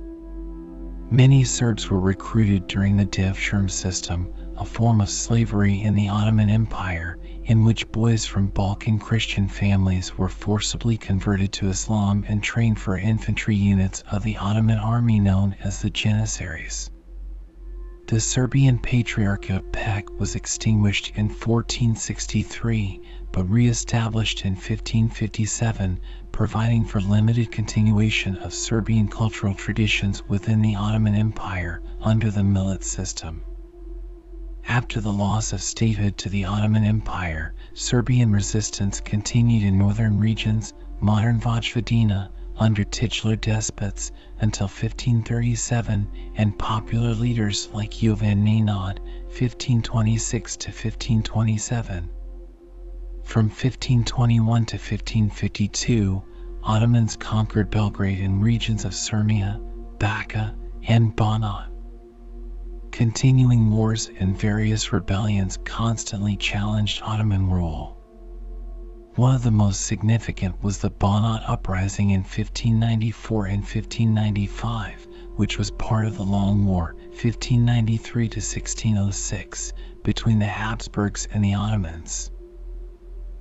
Many 1.11 1.45
Serbs 1.45 1.89
were 1.89 2.01
recruited 2.01 2.67
during 2.67 2.97
the 2.97 3.07
Devshirme 3.07 3.71
system, 3.71 4.33
a 4.57 4.65
form 4.65 5.01
of 5.01 5.09
slavery 5.09 5.81
in 5.83 5.95
the 5.95 6.09
Ottoman 6.09 6.51
Empire, 6.51 7.19
in 7.45 7.65
which 7.65 7.93
boys 7.93 8.25
from 8.27 8.49
Balkan 8.49 8.99
Christian 8.99 9.47
families 9.49 10.19
were 10.19 10.29
forcibly 10.29 10.97
converted 10.97 11.53
to 11.53 11.69
Islam 11.69 12.25
and 12.27 12.43
trained 12.43 12.81
for 12.81 12.99
infantry 12.99 13.55
units 13.55 14.03
of 14.11 14.25
the 14.25 14.37
Ottoman 14.39 14.79
army 14.79 15.21
known 15.21 15.55
as 15.63 15.83
the 15.83 15.91
Janissaries. 15.91 16.91
The 18.09 18.21
Serbian 18.21 18.79
Patriarch 18.79 19.51
of 19.51 19.73
Pec 19.73 20.17
was 20.17 20.37
extinguished 20.37 21.11
in 21.17 21.27
1463 21.27 23.01
but 23.33 23.51
re-established 23.51 24.45
in 24.45 24.53
1557, 24.53 25.99
providing 26.31 26.85
for 26.85 27.01
limited 27.01 27.51
continuation 27.51 28.37
of 28.37 28.55
Serbian 28.55 29.09
cultural 29.09 29.55
traditions 29.55 30.23
within 30.29 30.63
the 30.63 30.77
Ottoman 30.77 31.17
Empire 31.17 31.83
under 32.01 32.31
the 32.31 32.45
Millet 32.45 32.85
system. 32.85 33.43
After 34.69 35.01
the 35.01 35.13
loss 35.13 35.53
of 35.53 35.61
statehood 35.61 36.17
to 36.19 36.29
the 36.29 36.45
Ottoman 36.45 36.85
Empire, 36.85 37.55
Serbian 37.75 38.31
resistance 38.31 39.01
continued 39.01 39.65
in 39.65 39.79
northern 39.79 40.21
regions, 40.21 40.75
modern 41.01 41.41
Vojvodina, 41.41 42.31
under 42.59 42.85
titular 42.85 43.37
despots 43.37 44.13
until 44.41 44.67
1537 44.67 46.09
and 46.37 46.59
popular 46.59 47.15
leaders 47.15 47.69
like 47.73 47.91
Jovan 47.91 48.45
Nenad 48.45 48.99
1526 49.27 50.57
to 50.57 50.69
1527. 50.69 52.11
From 53.25 53.47
1521 53.47 54.67
to 54.67 54.77
1552, 54.77 56.23
Ottomans 56.63 57.17
conquered 57.17 57.71
Belgrade 57.71 58.21
and 58.21 58.43
regions 58.43 58.85
of 58.85 58.93
Sirmia, 58.93 59.61
Baca, 59.99 60.55
and 60.89 61.15
Banat. 61.15 61.69
Continuing 62.91 63.71
wars 63.71 64.11
and 64.19 64.39
various 64.39 64.93
rebellions 64.93 65.59
constantly 65.65 66.37
challenged 66.37 67.03
Ottoman 67.03 67.51
rule. 67.51 67.96
One 69.17 69.35
of 69.35 69.43
the 69.43 69.51
most 69.51 69.81
significant 69.81 70.63
was 70.63 70.77
the 70.77 70.91
Banat 70.91 71.49
uprising 71.49 72.11
in 72.11 72.21
1594 72.21 73.47
and 73.47 73.63
1595, 73.63 75.09
which 75.37 75.57
was 75.57 75.71
part 75.71 76.05
of 76.05 76.19
the 76.19 76.23
Long 76.23 76.67
War 76.67 76.95
1593 77.13 78.29
to 78.29 78.41
1606 78.41 79.73
between 80.03 80.39
the 80.39 80.45
Habsburgs 80.45 81.29
and 81.33 81.43
the 81.43 81.55
Ottomans. 81.55 82.31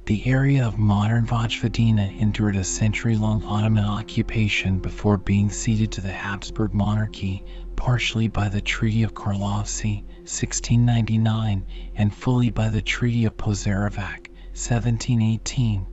The 0.06 0.26
area 0.26 0.66
of 0.66 0.78
modern 0.78 1.26
Vojvodina 1.26 2.22
endured 2.22 2.56
a 2.56 2.64
century 2.64 3.18
long 3.18 3.44
Ottoman 3.44 3.84
occupation 3.84 4.80
before 4.80 5.18
being 5.18 5.50
ceded 5.50 5.92
to 5.92 6.02
the 6.02 6.14
Habsburg 6.14 6.74
monarchy 6.74 7.44
partially 7.76 8.30
by 8.30 8.48
the 8.48 8.62
Treaty 8.62 9.04
of 9.04 9.14
Karlovci 9.14 10.04
1699 10.20 11.66
and 11.96 12.16
fully 12.16 12.50
by 12.50 12.70
the 12.70 12.82
Treaty 12.82 13.26
of 13.26 13.36
Požarevac 13.36 14.25
1718. 14.56 15.86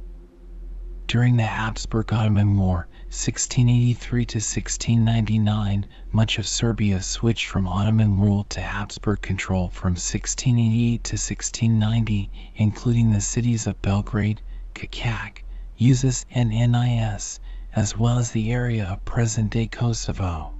During 1.08 1.36
the 1.36 1.42
Habsburg-Ottoman 1.42 2.56
War 2.56 2.86
1683 3.08 4.24
to 4.24 4.36
1699, 4.36 5.86
much 6.12 6.38
of 6.38 6.46
Serbia 6.46 7.02
switched 7.02 7.46
from 7.48 7.66
Ottoman 7.66 8.20
rule 8.20 8.44
to 8.44 8.60
Habsburg 8.60 9.20
control 9.20 9.68
from 9.68 9.94
1688 9.94 11.02
to 11.02 11.14
1690, 11.14 12.30
including 12.54 13.10
the 13.10 13.20
cities 13.20 13.66
of 13.66 13.82
Belgrade, 13.82 14.40
Čačak, 14.76 15.42
Užice 15.80 16.24
and 16.30 16.50
Nis, 16.50 17.40
as 17.74 17.98
well 17.98 18.20
as 18.20 18.30
the 18.30 18.52
area 18.52 18.86
of 18.86 19.04
present-day 19.04 19.66
Kosovo. 19.66 20.54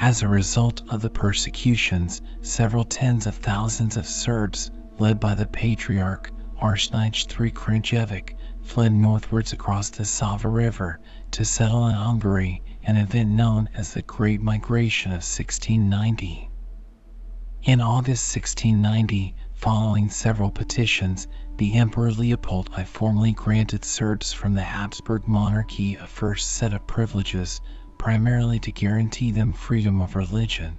As 0.00 0.22
a 0.22 0.28
result 0.28 0.82
of 0.88 1.02
the 1.02 1.10
persecutions, 1.10 2.22
several 2.40 2.84
tens 2.84 3.26
of 3.26 3.34
thousands 3.34 3.96
of 3.96 4.06
Serbs, 4.06 4.70
led 5.00 5.18
by 5.18 5.34
the 5.34 5.46
Patriarch 5.46 6.30
Arsenij 6.62 7.40
III 7.40 7.50
Kranjevic, 7.50 8.36
fled 8.62 8.92
northwards 8.92 9.52
across 9.52 9.90
the 9.90 10.04
Sava 10.04 10.48
River 10.48 11.00
to 11.32 11.44
settle 11.44 11.88
in 11.88 11.94
Hungary 11.94 12.62
an 12.86 12.96
event 12.98 13.30
known 13.30 13.68
as 13.74 13.94
the 13.94 14.02
Great 14.02 14.42
Migration 14.42 15.10
of 15.10 15.24
1690. 15.24 16.50
In 17.62 17.80
August 17.80 18.36
1690, 18.36 19.34
following 19.54 20.10
several 20.10 20.50
petitions, 20.50 21.26
the 21.56 21.74
Emperor 21.74 22.10
Leopold 22.10 22.68
I 22.76 22.84
formally 22.84 23.32
granted 23.32 23.84
Serbs 23.84 24.34
from 24.34 24.52
the 24.52 24.62
Habsburg 24.62 25.26
monarchy 25.26 25.94
a 25.94 26.06
first 26.06 26.52
set 26.52 26.74
of 26.74 26.86
privileges, 26.86 27.62
primarily 27.96 28.58
to 28.60 28.72
guarantee 28.72 29.30
them 29.30 29.54
freedom 29.54 30.02
of 30.02 30.14
religion. 30.14 30.78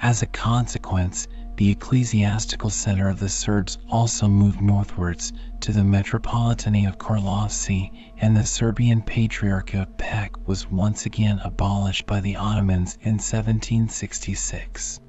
As 0.00 0.22
a 0.22 0.26
consequence, 0.26 1.28
the 1.58 1.70
ecclesiastical 1.72 2.70
center 2.70 3.08
of 3.08 3.18
the 3.18 3.28
Serbs 3.28 3.78
also 3.90 4.28
moved 4.28 4.60
northwards 4.60 5.32
to 5.58 5.72
the 5.72 5.82
Metropolitanate 5.82 6.86
of 6.86 6.98
Karlovci, 6.98 7.90
and 8.18 8.36
the 8.36 8.46
Serbian 8.46 9.02
Patriarchate 9.02 9.80
of 9.80 9.96
Pec 9.96 10.36
was 10.46 10.70
once 10.70 11.04
again 11.04 11.40
abolished 11.42 12.06
by 12.06 12.20
the 12.20 12.36
Ottomans 12.36 12.96
in 13.02 13.14
1766. 13.14 15.00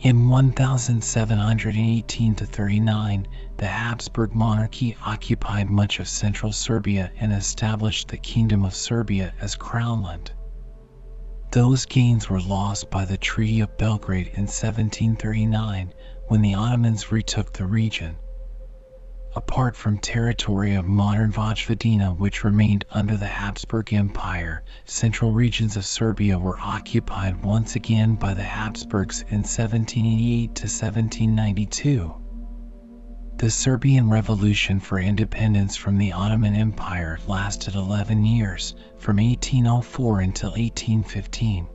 In 0.00 0.30
1718 0.30 2.34
39, 2.34 3.26
the 3.58 3.66
Habsburg 3.66 4.34
monarchy 4.34 4.96
occupied 5.04 5.68
much 5.68 6.00
of 6.00 6.08
central 6.08 6.52
Serbia 6.52 7.12
and 7.20 7.34
established 7.34 8.08
the 8.08 8.16
Kingdom 8.16 8.64
of 8.64 8.74
Serbia 8.74 9.34
as 9.42 9.56
crownland. 9.56 10.30
Those 11.54 11.86
gains 11.86 12.28
were 12.28 12.40
lost 12.40 12.90
by 12.90 13.04
the 13.04 13.16
Treaty 13.16 13.60
of 13.60 13.78
Belgrade 13.78 14.26
in 14.26 14.48
1739 14.48 15.94
when 16.26 16.42
the 16.42 16.54
Ottomans 16.54 17.12
retook 17.12 17.52
the 17.52 17.64
region. 17.64 18.16
Apart 19.36 19.76
from 19.76 19.98
territory 19.98 20.74
of 20.74 20.84
modern 20.84 21.30
Vojvodina 21.30 22.12
which 22.18 22.42
remained 22.42 22.84
under 22.90 23.16
the 23.16 23.28
Habsburg 23.28 23.92
Empire, 23.92 24.64
central 24.84 25.30
regions 25.30 25.76
of 25.76 25.86
Serbia 25.86 26.40
were 26.40 26.58
occupied 26.58 27.44
once 27.44 27.76
again 27.76 28.16
by 28.16 28.34
the 28.34 28.42
Habsburgs 28.42 29.20
in 29.20 29.44
1788 29.44 30.56
to 30.56 30.62
1792. 30.62 32.23
The 33.44 33.50
Serbian 33.50 34.08
Revolution 34.08 34.80
for 34.80 34.98
independence 34.98 35.76
from 35.76 35.98
the 35.98 36.14
Ottoman 36.14 36.54
Empire 36.54 37.18
lasted 37.26 37.74
11 37.74 38.24
years, 38.24 38.74
from 38.96 39.18
1804 39.18 40.20
until 40.20 40.52
1815. 40.52 41.66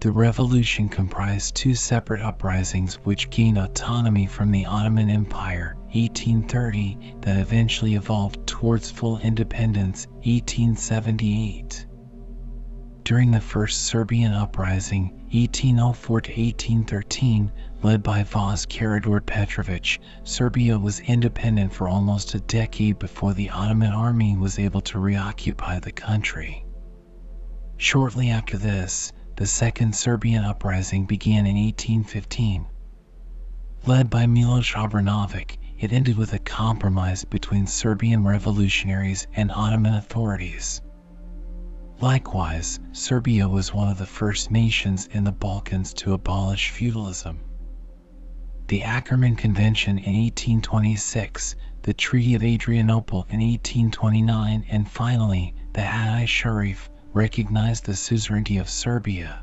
The 0.00 0.12
revolution 0.12 0.90
comprised 0.90 1.54
two 1.54 1.74
separate 1.74 2.20
uprisings 2.20 2.96
which 2.96 3.30
gained 3.30 3.56
autonomy 3.56 4.26
from 4.26 4.50
the 4.50 4.66
Ottoman 4.66 5.08
Empire, 5.08 5.76
1830, 5.94 7.14
that 7.22 7.38
eventually 7.38 7.94
evolved 7.94 8.46
towards 8.46 8.90
full 8.90 9.16
independence, 9.16 10.08
1878. 10.24 11.86
During 13.02 13.30
the 13.30 13.40
First 13.40 13.84
Serbian 13.86 14.34
Uprising, 14.34 15.04
1804 15.32 16.20
to 16.20 16.30
1813, 16.30 17.50
led 17.82 18.02
by 18.02 18.22
Vaz 18.22 18.66
Karađorđe 18.66 19.22
Petrović, 19.22 19.98
Serbia 20.22 20.78
was 20.78 21.00
independent 21.00 21.72
for 21.72 21.88
almost 21.88 22.34
a 22.34 22.40
decade 22.40 22.98
before 22.98 23.32
the 23.32 23.48
Ottoman 23.48 23.94
army 23.94 24.36
was 24.36 24.58
able 24.58 24.82
to 24.82 24.98
reoccupy 25.00 25.78
the 25.78 25.90
country. 25.90 26.62
Shortly 27.78 28.28
after 28.28 28.58
this, 28.58 29.12
the 29.36 29.46
Second 29.46 29.94
Serbian 29.94 30.44
Uprising 30.44 31.06
began 31.06 31.46
in 31.46 31.56
1815. 31.56 32.66
Led 33.86 34.10
by 34.10 34.26
Miloš 34.26 34.74
Obrenović, 34.74 35.56
it 35.78 35.90
ended 35.90 36.18
with 36.18 36.34
a 36.34 36.38
compromise 36.38 37.24
between 37.24 37.66
Serbian 37.66 38.24
revolutionaries 38.24 39.26
and 39.34 39.50
Ottoman 39.50 39.94
authorities. 39.94 40.82
Likewise, 42.02 42.78
Serbia 42.92 43.48
was 43.48 43.72
one 43.72 43.88
of 43.88 43.96
the 43.96 44.04
first 44.04 44.50
nations 44.50 45.06
in 45.06 45.24
the 45.24 45.32
Balkans 45.32 45.94
to 45.94 46.12
abolish 46.12 46.68
feudalism 46.72 47.40
the 48.70 48.82
Akkerman 48.82 49.36
Convention 49.36 49.98
in 49.98 50.14
1826, 50.14 51.56
the 51.82 51.92
Treaty 51.92 52.36
of 52.36 52.44
Adrianople 52.44 53.26
in 53.28 53.40
1829, 53.40 54.64
and 54.70 54.88
finally, 54.88 55.52
the 55.72 55.80
Hatt-i 55.80 56.24
Sharif 56.24 56.88
recognized 57.12 57.84
the 57.84 57.96
suzerainty 57.96 58.58
of 58.58 58.70
Serbia. 58.70 59.42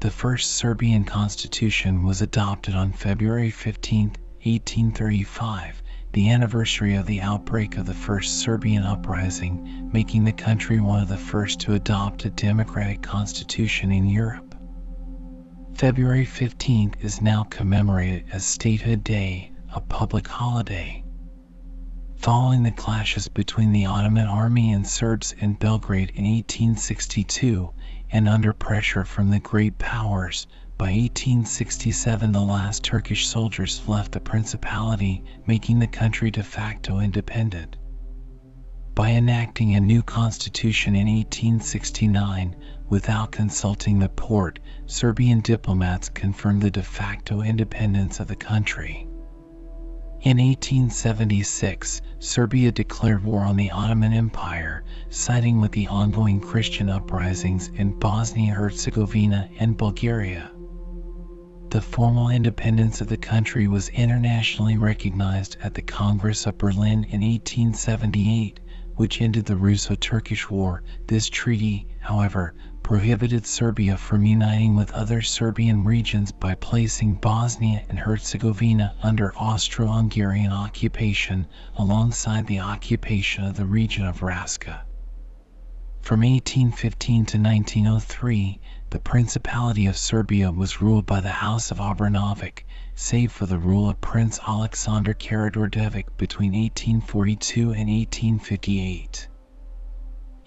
The 0.00 0.10
first 0.10 0.56
Serbian 0.56 1.04
constitution 1.04 2.02
was 2.02 2.20
adopted 2.20 2.74
on 2.74 2.92
February 2.92 3.50
15, 3.50 4.08
1835, 4.08 5.82
the 6.12 6.28
anniversary 6.28 6.96
of 6.96 7.06
the 7.06 7.22
outbreak 7.22 7.78
of 7.78 7.86
the 7.86 7.94
first 7.94 8.40
Serbian 8.40 8.82
uprising, 8.82 9.88
making 9.90 10.24
the 10.24 10.32
country 10.32 10.80
one 10.80 11.00
of 11.00 11.08
the 11.08 11.16
first 11.16 11.60
to 11.60 11.72
adopt 11.72 12.26
a 12.26 12.30
democratic 12.30 13.00
constitution 13.00 13.90
in 13.90 14.06
Europe. 14.06 14.51
February 15.74 16.26
15th 16.26 16.94
is 17.02 17.20
now 17.22 17.42
commemorated 17.44 18.24
as 18.30 18.44
Statehood 18.44 19.02
Day, 19.02 19.50
a 19.74 19.80
public 19.80 20.28
holiday. 20.28 21.02
Following 22.16 22.62
the 22.62 22.70
clashes 22.70 23.26
between 23.26 23.72
the 23.72 23.86
Ottoman 23.86 24.28
army 24.28 24.72
and 24.72 24.86
Serbs 24.86 25.32
in 25.38 25.54
Belgrade 25.54 26.10
in 26.10 26.24
1862, 26.24 27.72
and 28.12 28.28
under 28.28 28.52
pressure 28.52 29.04
from 29.04 29.30
the 29.30 29.40
great 29.40 29.78
powers, 29.78 30.46
by 30.78 30.92
1867 30.92 32.30
the 32.30 32.40
last 32.40 32.84
Turkish 32.84 33.26
soldiers 33.26 33.82
left 33.88 34.12
the 34.12 34.20
principality, 34.20 35.24
making 35.46 35.78
the 35.78 35.86
country 35.86 36.30
de 36.30 36.42
facto 36.42 37.00
independent. 37.00 37.76
By 38.94 39.12
enacting 39.12 39.74
a 39.74 39.80
new 39.80 40.02
constitution 40.02 40.94
in 40.94 41.06
1869, 41.06 42.54
without 42.90 43.32
consulting 43.32 43.98
the 43.98 44.10
Porte, 44.10 44.58
Serbian 44.84 45.40
diplomats 45.40 46.10
confirmed 46.10 46.60
the 46.60 46.70
de 46.70 46.82
facto 46.82 47.40
independence 47.40 48.20
of 48.20 48.28
the 48.28 48.36
country. 48.36 49.08
In 50.20 50.36
1876, 50.36 52.02
Serbia 52.18 52.70
declared 52.70 53.24
war 53.24 53.40
on 53.40 53.56
the 53.56 53.70
Ottoman 53.70 54.12
Empire, 54.12 54.84
siding 55.08 55.60
with 55.60 55.72
the 55.72 55.88
ongoing 55.88 56.38
Christian 56.38 56.90
uprisings 56.90 57.68
in 57.68 57.98
Bosnia-Herzegovina 57.98 59.48
and 59.58 59.74
Bulgaria. 59.74 60.50
The 61.70 61.80
formal 61.80 62.28
independence 62.28 63.00
of 63.00 63.08
the 63.08 63.16
country 63.16 63.66
was 63.66 63.88
internationally 63.88 64.76
recognized 64.76 65.56
at 65.62 65.72
the 65.72 65.80
Congress 65.80 66.44
of 66.44 66.58
Berlin 66.58 67.04
in 67.04 67.22
1878, 67.22 68.60
which 69.02 69.20
ended 69.20 69.44
the 69.46 69.56
Russo-Turkish 69.56 70.48
War. 70.48 70.80
This 71.08 71.28
treaty, 71.28 71.88
however, 71.98 72.54
prohibited 72.84 73.44
Serbia 73.44 73.96
from 73.96 74.24
uniting 74.24 74.76
with 74.76 74.92
other 74.92 75.20
Serbian 75.20 75.82
regions 75.82 76.30
by 76.30 76.54
placing 76.54 77.14
Bosnia 77.14 77.82
and 77.88 77.98
Herzegovina 77.98 78.94
under 79.02 79.34
Austro-Hungarian 79.34 80.52
occupation 80.52 81.48
alongside 81.74 82.46
the 82.46 82.60
occupation 82.60 83.42
of 83.42 83.56
the 83.56 83.66
region 83.66 84.06
of 84.06 84.20
Raška. 84.20 84.82
From 86.00 86.20
1815 86.20 87.26
to 87.26 87.38
1903, 87.38 88.60
the 88.90 89.00
Principality 89.00 89.86
of 89.86 89.96
Serbia 89.96 90.52
was 90.52 90.80
ruled 90.80 91.06
by 91.06 91.20
the 91.20 91.28
House 91.42 91.72
of 91.72 91.78
Obrenović, 91.78 92.60
save 92.94 93.32
for 93.32 93.46
the 93.46 93.58
rule 93.58 93.88
of 93.88 94.00
Prince 94.00 94.38
Alexander 94.46 95.14
Karađorđević 95.14 96.04
between 96.18 96.52
1842 96.52 97.72
and 97.72 97.88
1858. 97.88 99.28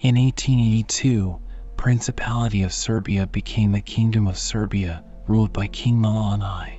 In 0.00 0.14
1882, 0.16 1.40
Principality 1.76 2.62
of 2.62 2.72
Serbia 2.72 3.26
became 3.26 3.72
the 3.72 3.80
Kingdom 3.80 4.28
of 4.28 4.38
Serbia, 4.38 5.02
ruled 5.26 5.52
by 5.52 5.66
King 5.66 6.00
Milan 6.00 6.40
I. 6.40 6.78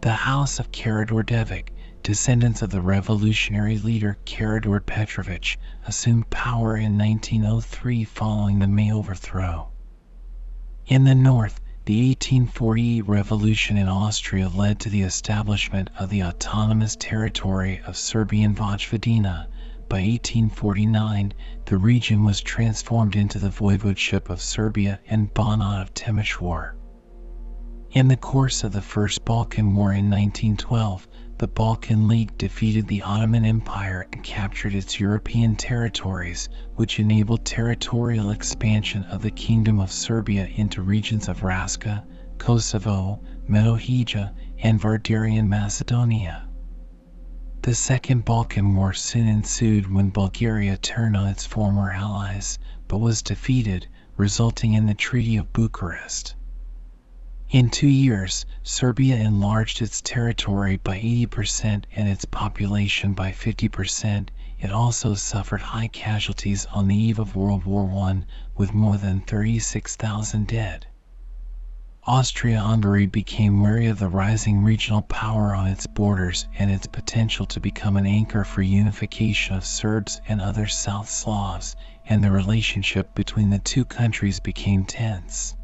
The 0.00 0.12
House 0.12 0.58
of 0.58 0.72
Karađorđević, 0.72 1.68
descendants 2.02 2.62
of 2.62 2.70
the 2.70 2.80
revolutionary 2.80 3.78
leader 3.78 4.16
Karađorđe 4.24 4.80
Petrović, 4.86 5.58
assumed 5.86 6.30
power 6.30 6.76
in 6.76 6.96
1903 6.96 8.04
following 8.04 8.58
the 8.58 8.66
May 8.66 8.90
overthrow. 8.90 9.68
In 10.86 11.04
the 11.04 11.14
north, 11.14 11.60
the 11.88 12.08
1848 12.10 13.08
revolution 13.08 13.78
in 13.78 13.88
Austria 13.88 14.50
led 14.50 14.78
to 14.78 14.90
the 14.90 15.00
establishment 15.00 15.88
of 15.98 16.10
the 16.10 16.22
autonomous 16.22 16.94
territory 16.96 17.80
of 17.86 17.96
Serbian 17.96 18.54
Vojvodina. 18.54 19.46
By 19.88 20.02
1849, 20.02 21.32
the 21.64 21.78
region 21.78 22.24
was 22.24 22.42
transformed 22.42 23.16
into 23.16 23.38
the 23.38 23.48
voivodeship 23.48 24.28
of 24.28 24.42
Serbia 24.42 25.00
and 25.08 25.32
Banat 25.32 25.80
of 25.80 25.94
Timișoara. 25.94 26.72
In 27.92 28.08
the 28.08 28.18
course 28.18 28.64
of 28.64 28.72
the 28.72 28.82
First 28.82 29.24
Balkan 29.24 29.74
War 29.74 29.90
in 29.94 30.10
1912, 30.10 31.08
the 31.38 31.46
Balkan 31.46 32.08
League 32.08 32.36
defeated 32.36 32.88
the 32.88 33.02
Ottoman 33.02 33.44
Empire 33.44 34.08
and 34.12 34.24
captured 34.24 34.74
its 34.74 34.98
European 34.98 35.54
territories, 35.54 36.48
which 36.74 36.98
enabled 36.98 37.44
territorial 37.44 38.30
expansion 38.30 39.04
of 39.04 39.22
the 39.22 39.30
Kingdom 39.30 39.78
of 39.78 39.92
Serbia 39.92 40.48
into 40.56 40.82
regions 40.82 41.28
of 41.28 41.42
Raška, 41.42 42.04
Kosovo, 42.38 43.20
Metohija, 43.48 44.32
and 44.58 44.80
Vardarian 44.80 45.46
Macedonia. 45.46 46.48
The 47.62 47.74
Second 47.74 48.24
Balkan 48.24 48.74
War 48.74 48.92
soon 48.92 49.28
ensued 49.28 49.92
when 49.92 50.10
Bulgaria 50.10 50.76
turned 50.76 51.16
on 51.16 51.28
its 51.28 51.46
former 51.46 51.92
allies, 51.92 52.58
but 52.88 52.98
was 52.98 53.22
defeated, 53.22 53.86
resulting 54.16 54.72
in 54.72 54.86
the 54.86 54.94
Treaty 54.94 55.36
of 55.36 55.52
Bucharest. 55.52 56.34
In 57.50 57.70
two 57.70 57.88
years, 57.88 58.44
Serbia 58.62 59.16
enlarged 59.16 59.80
its 59.80 60.02
territory 60.02 60.76
by 60.76 60.98
80% 60.98 61.84
and 61.96 62.06
its 62.06 62.26
population 62.26 63.14
by 63.14 63.32
50%. 63.32 64.28
It 64.60 64.70
also 64.70 65.14
suffered 65.14 65.62
high 65.62 65.88
casualties 65.88 66.66
on 66.66 66.88
the 66.88 66.94
eve 66.94 67.18
of 67.18 67.34
World 67.34 67.64
War 67.64 67.90
I, 68.06 68.24
with 68.54 68.74
more 68.74 68.98
than 68.98 69.22
36,000 69.22 70.46
dead. 70.46 70.88
Austria-Hungary 72.04 73.06
became 73.06 73.62
wary 73.62 73.86
of 73.86 73.98
the 73.98 74.08
rising 74.08 74.62
regional 74.62 75.00
power 75.00 75.54
on 75.54 75.68
its 75.68 75.86
borders 75.86 76.46
and 76.58 76.70
its 76.70 76.86
potential 76.86 77.46
to 77.46 77.60
become 77.60 77.96
an 77.96 78.06
anchor 78.06 78.44
for 78.44 78.60
unification 78.60 79.56
of 79.56 79.64
Serbs 79.64 80.20
and 80.28 80.42
other 80.42 80.66
South 80.66 81.08
Slavs, 81.08 81.76
and 82.06 82.22
the 82.22 82.30
relationship 82.30 83.14
between 83.14 83.48
the 83.48 83.58
two 83.58 83.86
countries 83.86 84.38
became 84.38 84.84
tense. 84.84 85.54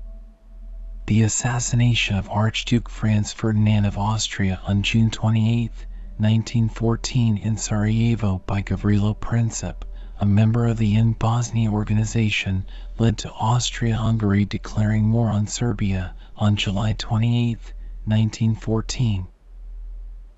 The 1.07 1.21
assassination 1.21 2.17
of 2.17 2.31
Archduke 2.31 2.89
Franz 2.89 3.31
Ferdinand 3.31 3.85
of 3.85 3.99
Austria 3.99 4.63
on 4.67 4.83
June 4.83 5.11
28, 5.11 5.71
1914 6.17 7.37
in 7.37 7.59
Sarajevo 7.59 8.41
by 8.47 8.63
Gavrilo 8.63 9.15
Princip, 9.15 9.85
a 10.19 10.25
member 10.25 10.67
of 10.67 10.79
the 10.79 10.95
In 10.95 11.13
Bosnia 11.13 11.71
organization, 11.71 12.65
led 12.99 13.19
to 13.19 13.31
Austria-Hungary 13.33 14.47
declaring 14.47 15.13
war 15.13 15.29
on 15.29 15.47
Serbia 15.47 16.15
on 16.37 16.57
July 16.57 16.95
28, 16.95 17.75
1914. 18.07 19.27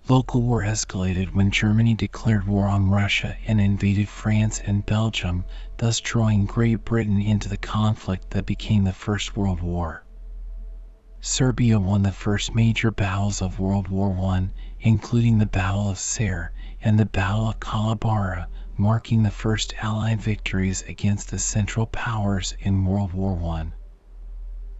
Local 0.08 0.42
war 0.42 0.64
escalated 0.64 1.32
when 1.32 1.52
Germany 1.52 1.94
declared 1.94 2.48
war 2.48 2.66
on 2.66 2.90
Russia 2.90 3.36
and 3.46 3.60
invaded 3.60 4.08
France 4.08 4.60
and 4.66 4.84
Belgium, 4.84 5.44
thus 5.76 6.00
drawing 6.00 6.44
Great 6.44 6.84
Britain 6.84 7.22
into 7.22 7.48
the 7.48 7.56
conflict 7.56 8.30
that 8.30 8.46
became 8.46 8.82
the 8.82 8.92
First 8.92 9.36
World 9.36 9.60
War. 9.60 10.02
Serbia 11.28 11.80
won 11.80 12.02
the 12.02 12.12
first 12.12 12.54
major 12.54 12.92
battles 12.92 13.42
of 13.42 13.58
World 13.58 13.88
War 13.88 14.16
I, 14.32 14.48
including 14.80 15.38
the 15.38 15.44
Battle 15.44 15.90
of 15.90 15.98
Cer 15.98 16.52
and 16.80 16.96
the 16.96 17.04
Battle 17.04 17.48
of 17.48 17.58
Kolubara, 17.58 18.46
marking 18.76 19.24
the 19.24 19.32
first 19.32 19.74
Allied 19.82 20.20
victories 20.20 20.84
against 20.86 21.32
the 21.32 21.40
Central 21.40 21.84
Powers 21.86 22.54
in 22.60 22.84
World 22.84 23.12
War 23.12 23.42
I. 23.56 23.72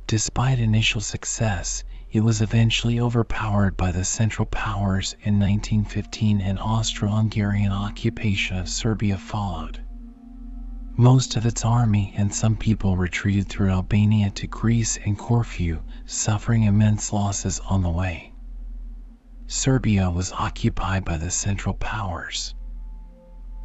Despite 0.07 0.61
initial 0.61 1.01
success, 1.01 1.83
it 2.13 2.21
was 2.21 2.41
eventually 2.41 3.01
overpowered 3.01 3.77
by 3.77 3.91
the 3.91 4.05
Central 4.05 4.47
Powers 4.47 5.15
in 5.15 5.41
1915 5.41 6.41
and 6.41 6.61
Austro-Hungarian 6.61 7.73
occupation 7.73 8.57
of 8.57 8.69
Serbia 8.69 9.19
followed. 9.19 9.81
Most 10.99 11.37
of 11.37 11.45
its 11.45 11.63
army 11.63 12.15
and 12.17 12.33
some 12.33 12.57
people 12.57 12.97
retreated 12.97 13.51
through 13.51 13.69
Albania 13.69 14.31
to 14.31 14.47
Greece 14.47 14.99
and 15.05 15.19
Corfu, 15.19 15.83
suffering 16.07 16.63
immense 16.63 17.13
losses 17.13 17.61
on 17.69 17.83
the 17.83 17.91
way. 17.91 18.33
Serbia 19.47 20.11
was 20.11 20.33
occupied 20.33 21.05
by 21.05 21.19
the 21.19 21.31
Central 21.31 21.75
Powers. 21.75 22.55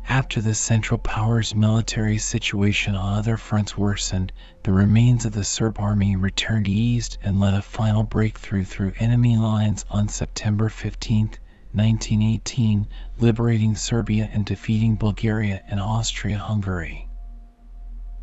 After 0.10 0.42
the 0.42 0.54
Central 0.54 0.98
Powers' 0.98 1.56
military 1.56 2.18
situation 2.18 2.96
on 2.96 3.18
other 3.18 3.38
fronts 3.38 3.78
worsened, 3.78 4.34
the 4.64 4.74
remains 4.74 5.24
of 5.24 5.32
the 5.32 5.46
Serb 5.46 5.80
army 5.80 6.18
returned 6.18 6.68
east 6.68 7.18
and 7.24 7.40
led 7.40 7.54
a 7.54 7.62
final 7.62 8.04
breakthrough 8.04 8.66
through 8.66 8.92
enemy 9.00 9.38
lines 9.38 9.86
on 9.90 10.10
September 10.10 10.68
15, 10.68 11.28
1918, 11.72 12.88
liberating 13.20 13.74
Serbia 13.74 14.30
and 14.34 14.46
defeating 14.46 14.96
Bulgaria 14.98 15.62
and 15.70 15.80
Austria-Hungary. 15.80 17.08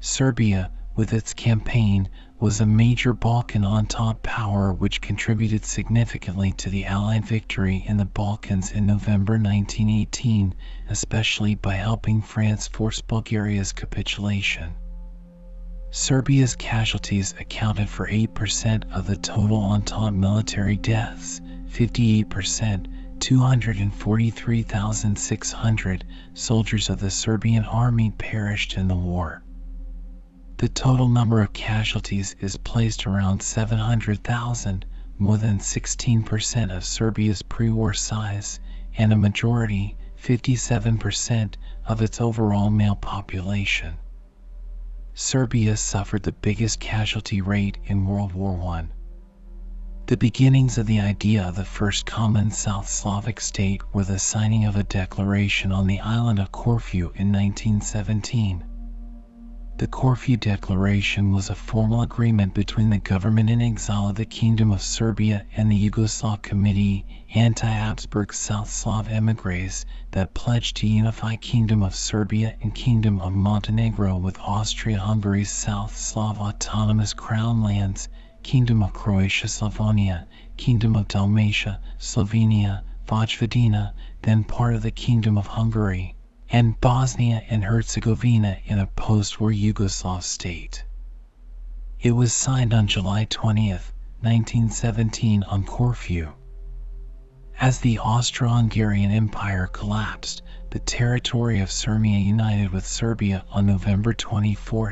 Serbia, 0.00 0.70
with 0.94 1.12
its 1.12 1.34
campaign, 1.34 2.08
was 2.38 2.60
a 2.60 2.66
major 2.66 3.12
Balkan 3.12 3.64
Entente 3.64 4.22
power 4.22 4.72
which 4.72 5.00
contributed 5.00 5.64
significantly 5.64 6.52
to 6.52 6.70
the 6.70 6.84
Allied 6.84 7.24
victory 7.24 7.82
in 7.84 7.96
the 7.96 8.04
Balkans 8.04 8.70
in 8.70 8.86
November 8.86 9.32
1918, 9.32 10.54
especially 10.88 11.56
by 11.56 11.74
helping 11.74 12.22
France 12.22 12.68
force 12.68 13.00
Bulgaria's 13.00 13.72
capitulation. 13.72 14.72
Serbia's 15.90 16.54
casualties 16.54 17.34
accounted 17.40 17.88
for 17.88 18.06
8% 18.06 18.88
of 18.92 19.08
the 19.08 19.16
total 19.16 19.58
Entente 19.58 20.16
military 20.16 20.76
deaths, 20.76 21.40
58%, 21.70 22.86
243,600 23.18 26.04
soldiers 26.34 26.88
of 26.88 27.00
the 27.00 27.10
Serbian 27.10 27.64
army 27.64 28.12
perished 28.16 28.76
in 28.76 28.86
the 28.86 28.94
war. 28.94 29.42
The 30.58 30.68
total 30.68 31.08
number 31.08 31.40
of 31.40 31.52
casualties 31.52 32.34
is 32.40 32.56
placed 32.56 33.06
around 33.06 33.42
700,000, 33.42 34.84
more 35.16 35.36
than 35.36 35.60
16% 35.60 36.76
of 36.76 36.84
Serbia's 36.84 37.42
pre-war 37.42 37.94
size, 37.94 38.58
and 38.96 39.12
a 39.12 39.16
majority, 39.16 39.96
57%, 40.20 41.54
of 41.86 42.02
its 42.02 42.20
overall 42.20 42.70
male 42.70 42.96
population. 42.96 43.98
Serbia 45.14 45.76
suffered 45.76 46.24
the 46.24 46.32
biggest 46.32 46.80
casualty 46.80 47.40
rate 47.40 47.78
in 47.84 48.04
World 48.04 48.32
War 48.32 48.60
I. 48.74 48.88
The 50.06 50.16
beginnings 50.16 50.76
of 50.76 50.86
the 50.86 50.98
idea 50.98 51.44
of 51.44 51.54
the 51.54 51.64
first 51.64 52.04
common 52.04 52.50
South 52.50 52.88
Slavic 52.88 53.40
state 53.40 53.82
were 53.94 54.02
the 54.02 54.18
signing 54.18 54.64
of 54.64 54.74
a 54.74 54.82
declaration 54.82 55.70
on 55.70 55.86
the 55.86 56.00
island 56.00 56.40
of 56.40 56.50
Corfu 56.50 57.12
in 57.14 57.30
1917. 57.30 58.64
The 59.78 59.86
Corfu 59.86 60.36
Declaration 60.36 61.30
was 61.30 61.50
a 61.50 61.54
formal 61.54 62.02
agreement 62.02 62.52
between 62.52 62.90
the 62.90 62.98
government 62.98 63.48
in 63.48 63.62
exile 63.62 64.08
of 64.08 64.16
the 64.16 64.24
Kingdom 64.24 64.72
of 64.72 64.82
Serbia 64.82 65.46
and 65.56 65.70
the 65.70 65.76
Yugoslav 65.88 66.42
Committee, 66.42 67.06
anti-Habsburg 67.32 68.34
South 68.34 68.68
Slav 68.68 69.06
emigres, 69.08 69.86
that 70.10 70.34
pledged 70.34 70.78
to 70.78 70.88
unify 70.88 71.36
Kingdom 71.36 71.84
of 71.84 71.94
Serbia 71.94 72.56
and 72.60 72.74
Kingdom 72.74 73.20
of 73.20 73.32
Montenegro 73.32 74.16
with 74.16 74.36
Austria-Hungary's 74.40 75.52
South 75.52 75.96
Slav 75.96 76.40
autonomous 76.40 77.14
crown 77.14 77.62
lands, 77.62 78.08
Kingdom 78.42 78.82
of 78.82 78.92
Croatia 78.92 79.46
Slavonia, 79.46 80.26
Kingdom 80.56 80.96
of 80.96 81.06
Dalmatia, 81.06 81.78
Slovenia, 82.00 82.82
Vojvodina, 83.06 83.92
then 84.22 84.42
part 84.42 84.74
of 84.74 84.82
the 84.82 84.90
Kingdom 84.90 85.38
of 85.38 85.46
Hungary 85.46 86.16
and 86.50 86.80
Bosnia 86.80 87.42
and 87.50 87.62
Herzegovina 87.62 88.58
in 88.64 88.78
a 88.78 88.86
post-war 88.86 89.50
Yugoslav 89.50 90.22
state. 90.22 90.84
It 92.00 92.12
was 92.12 92.32
signed 92.32 92.72
on 92.72 92.86
July 92.86 93.24
20, 93.24 93.70
1917 93.70 95.42
on 95.42 95.64
Corfu. 95.64 96.32
As 97.60 97.80
the 97.80 97.98
Austro-Hungarian 97.98 99.10
Empire 99.10 99.66
collapsed, 99.66 100.42
the 100.70 100.78
territory 100.78 101.60
of 101.60 101.70
Sirmia 101.70 102.24
united 102.24 102.70
with 102.70 102.86
Serbia 102.86 103.44
on 103.50 103.66
November 103.66 104.14
24, 104.14 104.86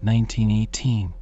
1918. 0.00 1.14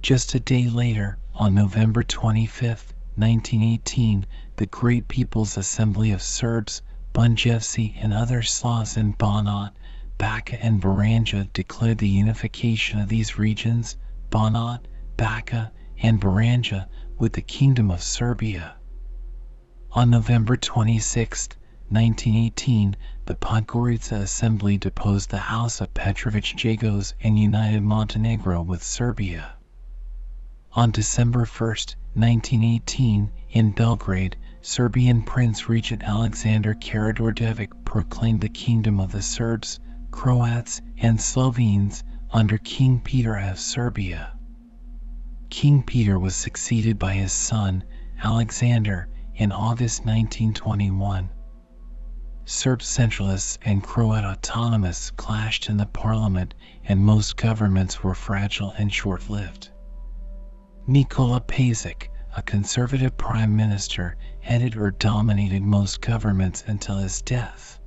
Just 0.00 0.34
a 0.34 0.40
day 0.40 0.68
later, 0.68 1.18
on 1.34 1.54
November 1.54 2.02
25, 2.02 2.92
1918, 3.14 4.26
the 4.56 4.66
Great 4.66 5.06
People's 5.06 5.56
Assembly 5.56 6.10
of 6.10 6.20
Serbs 6.20 6.82
Bunjevci 7.12 7.94
and 8.00 8.12
other 8.12 8.42
Slavs 8.42 8.96
in 8.96 9.12
Banat 9.14 9.72
Bačka 10.22 10.56
and 10.62 10.80
Baranja 10.80 11.52
declared 11.52 11.98
the 11.98 12.08
unification 12.08 13.00
of 13.00 13.08
these 13.08 13.38
regions, 13.38 13.96
Banat, 14.30 14.86
Bačka, 15.16 15.72
and 16.00 16.20
Baranja, 16.20 16.86
with 17.18 17.32
the 17.32 17.42
Kingdom 17.42 17.90
of 17.90 18.00
Serbia. 18.02 18.76
On 19.90 20.10
November 20.10 20.56
26, 20.56 21.48
1918, 21.88 22.94
the 23.26 23.34
Podgorica 23.34 24.20
Assembly 24.20 24.78
deposed 24.78 25.30
the 25.30 25.38
House 25.38 25.80
of 25.80 25.92
Petrović 25.92 26.54
Njegoš 26.54 27.14
and 27.20 27.36
united 27.36 27.82
Montenegro 27.82 28.62
with 28.62 28.84
Serbia. 28.84 29.56
On 30.74 30.92
December 30.92 31.44
1, 31.44 31.68
1918, 32.14 33.32
in 33.50 33.72
Belgrade, 33.72 34.36
Serbian 34.64 35.22
Prince 35.22 35.68
Regent 35.68 36.04
Alexander 36.04 36.72
Karađorđević 36.72 37.84
proclaimed 37.84 38.40
the 38.40 38.48
Kingdom 38.48 39.00
of 39.00 39.10
the 39.10 39.20
Serbs, 39.20 39.80
Croats, 40.12 40.80
and 40.98 41.20
Slovenes 41.20 42.04
under 42.30 42.58
King 42.58 43.00
Peter 43.00 43.36
of 43.36 43.58
Serbia. 43.58 44.32
King 45.50 45.82
Peter 45.82 46.16
was 46.16 46.36
succeeded 46.36 46.96
by 46.96 47.12
his 47.14 47.32
son, 47.32 47.82
Alexander, 48.22 49.08
in 49.34 49.50
August 49.50 50.04
1921. 50.04 51.28
Serb 52.44 52.78
centralists 52.78 53.58
and 53.64 53.82
Croat 53.82 54.22
autonomists 54.22 55.10
clashed 55.16 55.68
in 55.68 55.76
the 55.76 55.86
parliament, 55.86 56.54
and 56.84 57.00
most 57.00 57.36
governments 57.36 58.04
were 58.04 58.14
fragile 58.14 58.70
and 58.78 58.92
short 58.92 59.28
lived. 59.28 59.70
Nikola 60.86 61.40
Pašić, 61.40 62.06
a 62.34 62.42
conservative 62.42 63.16
prime 63.16 63.54
minister, 63.54 64.16
headed 64.40 64.74
or 64.76 64.90
dominated 64.90 65.62
most 65.62 66.00
governments 66.00 66.64
until 66.66 66.96
his 66.96 67.20
death. 67.22 67.78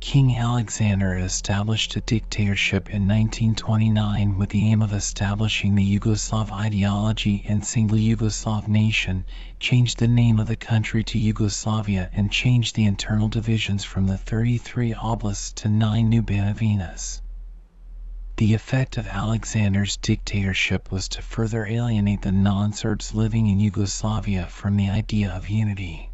King 0.00 0.36
Alexander 0.36 1.18
established 1.18 1.96
a 1.96 2.00
dictatorship 2.00 2.88
in 2.88 3.08
1929 3.08 4.38
with 4.38 4.50
the 4.50 4.70
aim 4.70 4.80
of 4.80 4.92
establishing 4.92 5.74
the 5.74 5.98
Yugoslav 5.98 6.52
ideology 6.52 7.44
and 7.48 7.64
single 7.64 7.98
Yugoslav 7.98 8.68
nation, 8.68 9.24
changed 9.58 9.98
the 9.98 10.08
name 10.08 10.38
of 10.38 10.46
the 10.46 10.56
country 10.56 11.02
to 11.04 11.18
Yugoslavia 11.18 12.08
and 12.12 12.30
changed 12.30 12.76
the 12.76 12.84
internal 12.84 13.28
divisions 13.28 13.84
from 13.84 14.06
the 14.06 14.16
33 14.16 14.94
oblasts 14.94 15.52
to 15.54 15.68
9 15.68 16.08
new 16.08 16.22
Banovinas. 16.22 17.20
The 18.38 18.52
effect 18.52 18.98
of 18.98 19.06
Alexander's 19.06 19.96
dictatorship 19.96 20.92
was 20.92 21.08
to 21.08 21.22
further 21.22 21.64
alienate 21.64 22.20
the 22.20 22.32
non-Serbs 22.32 23.14
living 23.14 23.46
in 23.46 23.60
Yugoslavia 23.60 24.44
from 24.48 24.76
the 24.76 24.90
idea 24.90 25.30
of 25.30 25.48
unity. 25.48 26.10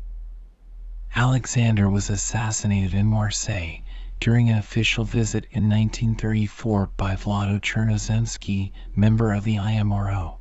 Alexander 1.16 1.90
was 1.90 2.10
assassinated 2.10 2.94
in 2.94 3.06
Marseille 3.06 3.78
during 4.20 4.48
an 4.48 4.58
official 4.58 5.04
visit 5.04 5.46
in 5.50 5.68
1934 5.68 6.90
by 6.96 7.16
Vlado 7.16 7.60
Chernozemski, 7.60 8.70
member 8.94 9.32
of 9.32 9.42
the 9.42 9.58
IMRO. 9.58 10.36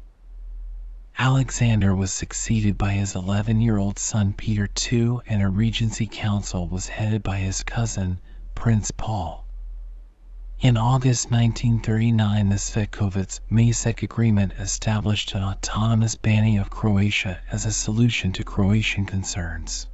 Alexander 1.17 1.95
was 1.95 2.11
succeeded 2.11 2.77
by 2.77 2.91
his 2.91 3.15
11-year-old 3.15 3.97
son 3.97 4.33
Peter 4.33 4.69
II 4.91 5.17
and 5.25 5.41
a 5.41 5.49
regency 5.49 6.05
council 6.05 6.67
was 6.67 6.89
headed 6.89 7.23
by 7.23 7.37
his 7.39 7.63
cousin, 7.63 8.19
Prince 8.53 8.91
Paul. 8.91 9.40
In 10.62 10.78
August 10.78 11.32
1939 11.32 12.50
the 12.50 12.56
Cvetković-Maček 12.56 14.04
Agreement 14.04 14.54
established 14.60 15.34
an 15.34 15.41
autonomous 15.41 16.13
banning 16.13 16.60
of 16.60 16.69
Croatia 16.69 17.39
as 17.52 17.65
a 17.65 17.71
solution 17.71 18.32
to 18.34 18.43
Croatian 18.43 19.08
concerns. 19.08 19.88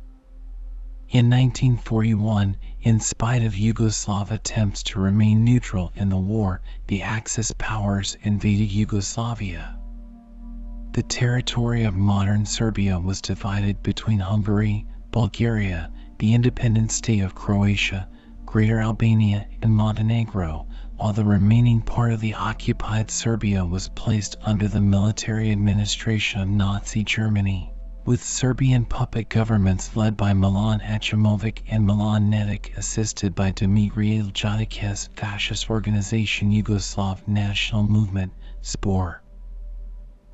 In 1.07 1.29
1941, 1.29 2.57
in 2.81 2.99
spite 2.99 3.43
of 3.43 3.53
Yugoslav 3.53 4.29
attempts 4.29 4.83
to 4.83 4.99
remain 4.99 5.45
neutral 5.45 5.93
in 5.95 6.09
the 6.09 6.17
war, 6.17 6.59
the 6.87 7.01
Axis 7.01 7.53
powers 7.57 8.17
invaded 8.23 8.69
Yugoslavia. 8.69 9.79
The 10.91 11.03
territory 11.03 11.85
of 11.85 11.95
modern 11.95 12.45
Serbia 12.45 12.99
was 12.99 13.21
divided 13.21 13.81
between 13.83 14.19
Hungary, 14.19 14.85
Bulgaria, 15.11 15.89
the 16.19 16.33
independent 16.33 16.91
state 16.91 17.21
of 17.21 17.35
Croatia, 17.35 18.09
Greater 18.47 18.79
Albania 18.79 19.45
and 19.61 19.75
Montenegro, 19.75 20.67
while 20.95 21.11
the 21.11 21.25
remaining 21.25 21.81
part 21.81 22.13
of 22.13 22.21
the 22.21 22.33
occupied 22.33 23.11
Serbia 23.11 23.65
was 23.65 23.89
placed 23.89 24.37
under 24.41 24.69
the 24.69 24.79
military 24.79 25.51
administration 25.51 26.39
of 26.39 26.47
Nazi 26.47 27.03
Germany. 27.03 27.73
With 28.05 28.23
Serbian 28.23 28.85
puppet 28.85 29.27
governments 29.27 29.97
led 29.97 30.15
by 30.15 30.31
Milan 30.31 30.79
Aćimović 30.79 31.63
and 31.67 31.85
Milan 31.85 32.31
Nedic 32.31 32.75
assisted 32.77 33.35
by 33.35 33.51
Dmitry 33.51 34.17
Iljadik's 34.17 35.09
fascist 35.13 35.69
organization 35.69 36.49
Yugoslav 36.49 37.27
National 37.27 37.83
Movement, 37.83 38.31
ZBOR. 38.63 39.19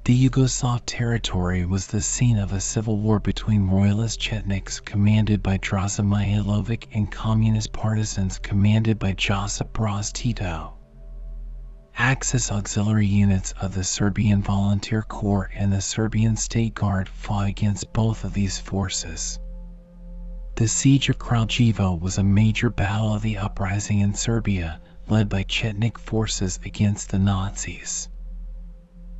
The 0.05 0.29
Yugoslav 0.29 0.81
territory 0.85 1.65
was 1.65 1.87
the 1.87 2.01
scene 2.01 2.37
of 2.37 2.51
a 2.51 2.59
civil 2.59 2.97
war 2.97 3.21
between 3.21 3.69
royalist 3.69 4.19
Chetniks 4.19 4.83
commanded 4.83 5.41
by 5.41 5.57
Draza 5.57 6.05
Mihailovic 6.05 6.87
and 6.91 7.09
communist 7.09 7.71
partisans 7.71 8.37
commanded 8.37 8.99
by 8.99 9.13
Josip 9.13 9.71
Broz 9.71 10.11
Tito. 10.11 10.73
Axis 11.97 12.51
auxiliary 12.51 13.07
units 13.07 13.53
of 13.61 13.75
the 13.75 13.85
Serbian 13.85 14.41
Volunteer 14.41 15.03
Corps 15.03 15.49
and 15.55 15.71
the 15.71 15.79
Serbian 15.79 16.35
State 16.35 16.75
Guard 16.75 17.07
fought 17.07 17.47
against 17.47 17.93
both 17.93 18.25
of 18.25 18.33
these 18.33 18.59
forces. 18.59 19.39
The 20.55 20.67
Siege 20.67 21.07
of 21.07 21.17
Kraljevo 21.17 21.97
was 21.97 22.17
a 22.17 22.23
major 22.23 22.69
battle 22.69 23.13
of 23.13 23.21
the 23.21 23.37
uprising 23.37 23.99
in 23.99 24.15
Serbia, 24.15 24.81
led 25.07 25.29
by 25.29 25.43
Chetnik 25.43 25.97
forces 25.97 26.59
against 26.65 27.07
the 27.11 27.19
Nazis. 27.19 28.09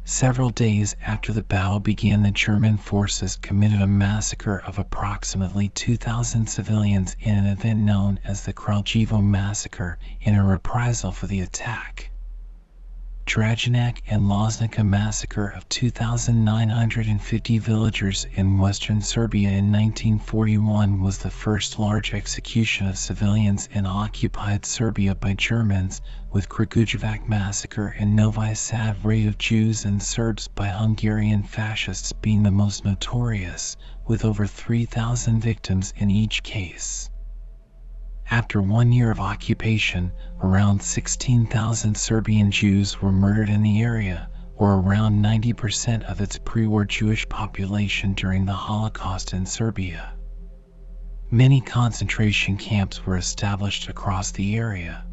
Several 0.05 0.49
days 0.49 0.97
after 1.05 1.31
the 1.31 1.43
battle 1.43 1.79
began 1.79 2.23
the 2.23 2.31
German 2.31 2.75
forces 2.77 3.37
committed 3.37 3.81
a 3.81 3.87
massacre 3.87 4.59
of 4.59 4.77
approximately 4.77 5.69
2,000 5.69 6.47
civilians 6.49 7.15
in 7.21 7.37
an 7.37 7.45
event 7.45 7.79
known 7.79 8.19
as 8.25 8.43
the 8.43 8.51
Kraljevo 8.51 9.21
Massacre 9.23 9.97
in 10.19 10.35
a 10.35 10.43
reprisal 10.43 11.13
for 11.13 11.27
the 11.27 11.39
attack. 11.39 12.11
Draginac 13.25 14.01
and 14.07 14.23
Loznica 14.23 14.83
massacre 14.86 15.47
of 15.47 15.67
2,950 15.69 17.57
villagers 17.57 18.27
in 18.33 18.57
western 18.59 19.01
Serbia 19.01 19.49
in 19.49 19.71
1941 19.71 21.01
was 21.01 21.17
the 21.17 21.31
first 21.31 21.79
large 21.79 22.13
execution 22.13 22.88
of 22.88 22.97
civilians 22.97 23.69
in 23.71 23.86
occupied 23.86 24.65
Serbia 24.65 25.15
by 25.15 25.33
Germans, 25.33 26.01
with 26.31 26.49
Kragujevac 26.49 27.27
massacre 27.27 27.95
and 27.97 28.15
Novi 28.15 28.53
Sad 28.53 29.03
raid 29.03 29.27
of 29.27 29.38
Jews 29.38 29.86
and 29.86 30.03
Serbs 30.03 30.47
by 30.49 30.67
Hungarian 30.67 31.43
fascists 31.43 32.12
being 32.13 32.43
the 32.43 32.51
most 32.51 32.86
notorious, 32.86 33.77
with 34.05 34.25
over 34.25 34.45
3,000 34.45 35.39
victims 35.39 35.93
in 35.95 36.12
each 36.12 36.43
case. 36.43 37.09
After 38.31 38.62
one 38.62 38.91
year 38.91 39.12
of 39.12 39.19
occupation, 39.19 40.12
around 40.41 40.81
16,000 40.81 41.95
Serbian 41.95 42.51
Jews 42.51 43.01
were 43.01 43.12
murdered 43.12 43.49
in 43.49 43.62
the 43.62 43.81
area, 43.81 44.29
or 44.55 44.75
around 44.75 45.21
90% 45.21 46.03
of 46.03 46.21
its 46.21 46.39
pre-war 46.39 46.86
Jewish 46.86 47.27
population 47.27 48.13
during 48.13 48.45
the 48.45 48.53
Holocaust 48.53 49.33
in 49.33 49.45
Serbia. 49.45 50.13
Many 51.29 51.59
concentration 51.62 52.57
camps 52.57 53.05
were 53.05 53.17
established 53.17 53.89
across 53.89 54.31
the 54.31 54.55
area. 54.55 55.05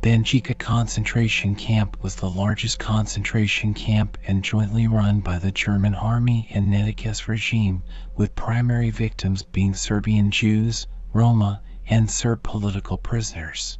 Banjica 0.00 0.58
concentration 0.58 1.54
camp 1.54 2.02
was 2.02 2.16
the 2.16 2.28
largest 2.30 2.80
concentration 2.80 3.74
camp 3.74 4.18
and 4.26 4.42
jointly 4.42 4.88
run 4.88 5.20
by 5.20 5.38
the 5.38 5.52
German 5.52 5.94
army 5.94 6.48
and 6.50 6.66
Nedić's 6.66 7.28
regime, 7.28 7.84
with 8.16 8.34
primary 8.34 8.90
victims 8.90 9.44
being 9.44 9.74
Serbian 9.74 10.32
Jews, 10.32 10.88
Roma, 11.12 11.62
and 11.88 12.10
Serb 12.10 12.42
political 12.42 12.96
prisoners. 12.96 13.78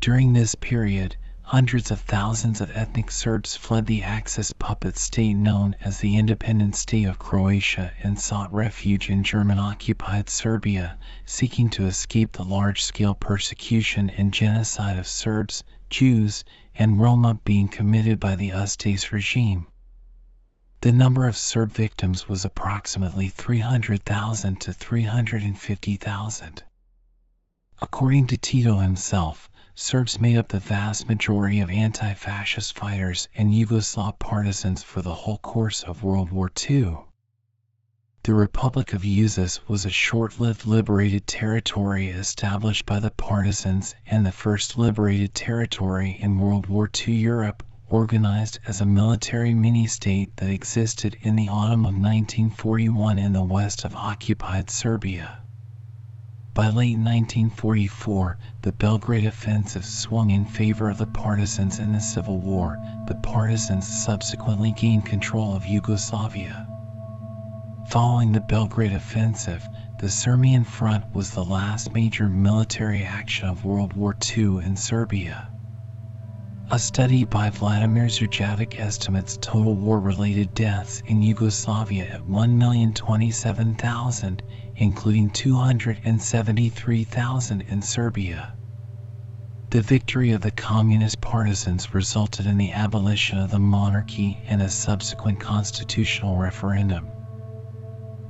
During 0.00 0.32
this 0.32 0.54
period, 0.54 1.16
hundreds 1.42 1.90
of 1.90 2.00
thousands 2.00 2.60
of 2.60 2.70
ethnic 2.76 3.10
Serbs 3.10 3.56
fled 3.56 3.86
the 3.86 4.02
Axis 4.02 4.52
puppet 4.52 4.96
state 4.98 5.34
known 5.34 5.74
as 5.80 5.98
the 5.98 6.16
Independent 6.16 6.76
State 6.76 7.04
of 7.04 7.18
Croatia 7.18 7.92
and 8.02 8.18
sought 8.20 8.52
refuge 8.52 9.08
in 9.08 9.24
German-occupied 9.24 10.28
Serbia, 10.28 10.98
seeking 11.24 11.70
to 11.70 11.86
escape 11.86 12.32
the 12.32 12.44
large-scale 12.44 13.14
persecution 13.14 14.10
and 14.10 14.32
genocide 14.32 14.98
of 14.98 15.06
Serbs, 15.06 15.64
Jews, 15.88 16.44
and 16.74 17.00
Roma 17.00 17.40
being 17.44 17.68
committed 17.68 18.20
by 18.20 18.36
the 18.36 18.50
Ustaše 18.50 19.10
regime. 19.10 19.66
The 20.82 20.92
number 20.92 21.26
of 21.26 21.36
Serb 21.36 21.72
victims 21.72 22.28
was 22.28 22.44
approximately 22.44 23.28
300,000 23.28 24.60
to 24.60 24.72
350,000. 24.72 26.62
According 27.82 28.26
to 28.26 28.36
Tito 28.36 28.76
himself, 28.76 29.48
Serbs 29.74 30.20
made 30.20 30.36
up 30.36 30.48
the 30.48 30.60
vast 30.60 31.08
majority 31.08 31.60
of 31.60 31.70
anti-fascist 31.70 32.76
fighters 32.78 33.26
and 33.34 33.54
Yugoslav 33.54 34.18
partisans 34.18 34.82
for 34.82 35.00
the 35.00 35.14
whole 35.14 35.38
course 35.38 35.82
of 35.82 36.02
World 36.02 36.30
War 36.30 36.50
II. 36.68 36.98
The 38.24 38.34
Republic 38.34 38.92
of 38.92 39.00
Užice 39.00 39.60
was 39.66 39.86
a 39.86 39.90
short-lived 39.90 40.66
liberated 40.66 41.26
territory 41.26 42.08
established 42.08 42.84
by 42.84 43.00
the 43.00 43.12
partisans 43.12 43.94
and 44.04 44.26
the 44.26 44.32
first 44.32 44.76
liberated 44.76 45.34
territory 45.34 46.18
in 46.20 46.38
World 46.38 46.66
War 46.66 46.90
II 47.08 47.14
Europe, 47.14 47.62
organized 47.88 48.58
as 48.66 48.82
a 48.82 48.86
military 48.86 49.54
mini-state 49.54 50.36
that 50.36 50.50
existed 50.50 51.16
in 51.22 51.34
the 51.34 51.48
autumn 51.48 51.86
of 51.86 51.94
1941 51.94 53.18
in 53.18 53.32
the 53.32 53.42
west 53.42 53.84
of 53.86 53.96
occupied 53.96 54.68
Serbia. 54.68 55.38
By 56.60 56.66
late 56.66 56.98
1944, 56.98 58.36
the 58.60 58.72
Belgrade 58.72 59.24
offensive 59.24 59.82
swung 59.82 60.28
in 60.28 60.44
favor 60.44 60.90
of 60.90 60.98
the 60.98 61.06
partisans 61.06 61.78
in 61.78 61.92
the 61.92 62.02
civil 62.02 62.38
war. 62.38 62.78
The 63.06 63.14
partisans 63.14 63.88
subsequently 63.88 64.72
gained 64.72 65.06
control 65.06 65.56
of 65.56 65.64
Yugoslavia. 65.64 66.68
Following 67.88 68.32
the 68.32 68.42
Belgrade 68.42 68.92
Offensive, 68.92 69.66
the 70.00 70.10
Sirmian 70.10 70.66
Front 70.66 71.14
was 71.14 71.30
the 71.30 71.46
last 71.46 71.94
major 71.94 72.28
military 72.28 73.04
action 73.04 73.48
of 73.48 73.64
World 73.64 73.94
War 73.94 74.14
II 74.36 74.58
in 74.62 74.76
Serbia. 74.76 75.48
A 76.70 76.78
study 76.78 77.24
by 77.24 77.48
Vladimir 77.48 78.10
Zerjavic 78.10 78.78
estimates 78.78 79.38
total 79.40 79.76
war-related 79.76 80.52
deaths 80.52 81.02
in 81.06 81.22
Yugoslavia 81.22 82.04
at 82.04 82.28
1,027,000, 82.28 84.40
including 84.80 85.30
273,000 85.30 87.60
in 87.68 87.82
Serbia. 87.82 88.54
The 89.68 89.82
victory 89.82 90.32
of 90.32 90.40
the 90.40 90.50
communist 90.50 91.20
partisans 91.20 91.94
resulted 91.94 92.46
in 92.46 92.56
the 92.56 92.72
abolition 92.72 93.38
of 93.38 93.50
the 93.50 93.58
monarchy 93.58 94.38
and 94.46 94.62
a 94.62 94.70
subsequent 94.70 95.38
constitutional 95.38 96.38
referendum. 96.38 97.06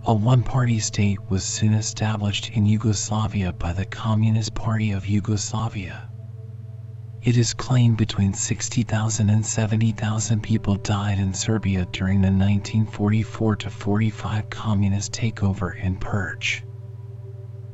A 0.06 0.12
one-party 0.12 0.80
state 0.80 1.20
was 1.30 1.44
soon 1.44 1.72
established 1.72 2.50
in 2.50 2.66
Yugoslavia 2.66 3.52
by 3.52 3.72
the 3.72 3.86
Communist 3.86 4.52
Party 4.52 4.90
of 4.90 5.06
Yugoslavia. 5.06 6.09
It 7.22 7.36
is 7.36 7.52
claimed 7.52 7.98
between 7.98 8.32
60,000 8.32 9.28
and 9.28 9.44
70,000 9.44 10.42
people 10.42 10.76
died 10.76 11.18
in 11.18 11.34
Serbia 11.34 11.86
during 11.92 12.22
the 12.22 12.28
1944-45 12.28 14.48
communist 14.48 15.12
takeover 15.12 15.74
and 15.82 16.00
purge. 16.00 16.64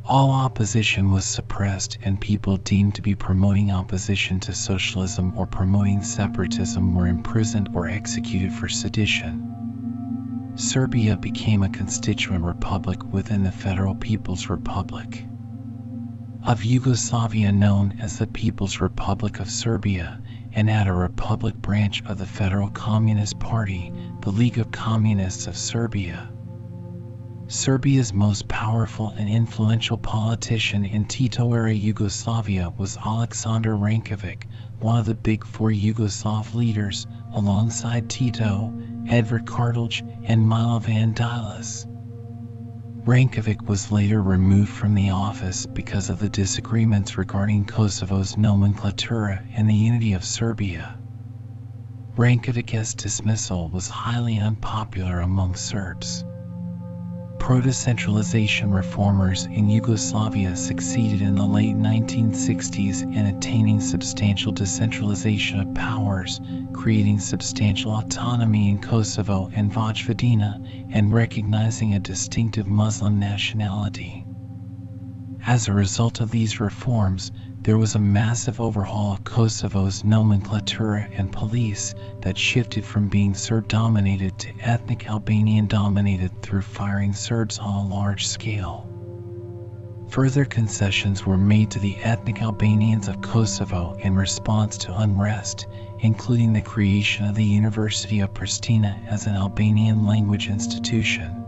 All 0.04 0.32
opposition 0.32 1.12
was 1.12 1.24
suppressed 1.24 1.96
and 2.02 2.20
people 2.20 2.56
deemed 2.56 2.96
to 2.96 3.02
be 3.02 3.14
promoting 3.14 3.70
opposition 3.70 4.40
to 4.40 4.52
socialism 4.52 5.32
or 5.38 5.46
promoting 5.46 6.02
separatism 6.02 6.92
were 6.92 7.06
imprisoned 7.06 7.68
or 7.72 7.88
executed 7.88 8.52
for 8.52 8.68
sedition. 8.68 10.52
Serbia 10.56 11.16
became 11.16 11.62
a 11.62 11.68
constituent 11.68 12.42
republic 12.42 12.98
within 13.12 13.44
the 13.44 13.52
Federal 13.52 13.94
People's 13.94 14.48
Republic 14.48 15.24
of 16.46 16.64
Yugoslavia 16.64 17.50
known 17.50 17.98
as 18.00 18.20
the 18.20 18.26
People's 18.28 18.80
Republic 18.80 19.40
of 19.40 19.50
Serbia 19.50 20.22
and 20.52 20.70
at 20.70 20.86
a 20.86 20.92
republic 20.92 21.56
branch 21.56 22.04
of 22.06 22.18
the 22.18 22.26
Federal 22.26 22.70
Communist 22.70 23.40
Party, 23.40 23.92
the 24.20 24.30
League 24.30 24.56
of 24.56 24.70
Communists 24.70 25.48
of 25.48 25.56
Serbia. 25.56 26.30
Serbia's 27.48 28.12
most 28.12 28.46
powerful 28.46 29.08
and 29.18 29.28
influential 29.28 29.98
politician 29.98 30.84
in 30.84 31.04
Tito-era 31.04 31.72
Yugoslavia 31.74 32.70
was 32.78 32.96
Aleksandar 32.96 33.76
Rankovic, 33.76 34.44
one 34.78 35.00
of 35.00 35.06
the 35.06 35.16
big 35.16 35.44
four 35.44 35.70
Yugoslav 35.70 36.54
leaders, 36.54 37.08
alongside 37.32 38.08
Tito, 38.08 38.72
Edvard 39.08 39.46
Kardelj, 39.46 40.00
and 40.28 40.46
Milovan 40.46 41.12
Djilas. 41.12 41.86
Rankovic 43.06 43.68
was 43.68 43.92
later 43.92 44.20
removed 44.20 44.68
from 44.72 44.94
the 44.94 45.10
office 45.10 45.64
because 45.64 46.10
of 46.10 46.18
the 46.18 46.28
disagreements 46.28 47.16
regarding 47.16 47.64
Kosovo's 47.64 48.34
nomenclatura 48.34 49.42
and 49.54 49.70
the 49.70 49.74
unity 49.74 50.12
of 50.12 50.24
Serbia. 50.24 50.96
Rankovic's 52.16 52.94
dismissal 52.94 53.68
was 53.68 53.88
highly 53.88 54.40
unpopular 54.40 55.20
among 55.20 55.54
Serbs. 55.54 56.24
Proto-centralization 57.38 58.72
reformers 58.72 59.44
in 59.44 59.68
Yugoslavia 59.68 60.56
succeeded 60.56 61.22
in 61.22 61.34
the 61.36 61.46
late 61.46 61.76
1960s 61.76 63.02
in 63.02 63.26
attaining 63.26 63.80
substantial 63.80 64.52
decentralization 64.52 65.60
of 65.60 65.74
powers, 65.74 66.40
creating 66.72 67.20
substantial 67.20 67.92
autonomy 67.92 68.70
in 68.70 68.78
Kosovo 68.78 69.48
and 69.54 69.72
Vojvodina, 69.72 70.60
and 70.90 71.12
recognizing 71.12 71.94
a 71.94 72.00
distinctive 72.00 72.66
Muslim 72.66 73.18
nationality. 73.18 74.26
As 75.46 75.68
a 75.68 75.72
result 75.72 76.20
of 76.20 76.32
these 76.32 76.58
reforms, 76.58 77.30
there 77.66 77.76
was 77.76 77.96
a 77.96 77.98
massive 77.98 78.60
overhaul 78.60 79.14
of 79.14 79.24
Kosovo's 79.24 80.04
nomenclatura 80.04 81.10
and 81.18 81.32
police 81.32 81.96
that 82.20 82.38
shifted 82.38 82.84
from 82.84 83.08
being 83.08 83.34
Serb 83.34 83.66
dominated 83.66 84.38
to 84.38 84.52
ethnic 84.60 85.08
Albanian 85.10 85.66
dominated 85.66 86.30
through 86.42 86.62
firing 86.62 87.12
Serbs 87.12 87.58
on 87.58 87.86
a 87.86 87.88
large 87.88 88.28
scale. 88.28 88.88
Further 90.10 90.44
concessions 90.44 91.26
were 91.26 91.36
made 91.36 91.72
to 91.72 91.80
the 91.80 91.96
ethnic 91.96 92.40
Albanians 92.40 93.08
of 93.08 93.20
Kosovo 93.20 93.96
in 93.98 94.14
response 94.14 94.78
to 94.78 94.96
unrest, 94.96 95.66
including 95.98 96.52
the 96.52 96.62
creation 96.62 97.26
of 97.26 97.34
the 97.34 97.42
University 97.42 98.20
of 98.20 98.32
Pristina 98.32 98.96
as 99.08 99.26
an 99.26 99.34
Albanian 99.34 100.06
language 100.06 100.48
institution. 100.48 101.45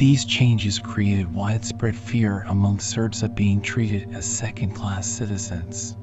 These 0.00 0.24
changes 0.24 0.78
created 0.78 1.34
widespread 1.34 1.94
fear 1.94 2.46
among 2.48 2.78
Serbs 2.78 3.22
of 3.22 3.34
being 3.34 3.60
treated 3.60 4.14
as 4.14 4.24
second-class 4.24 5.06
citizens. 5.06 5.94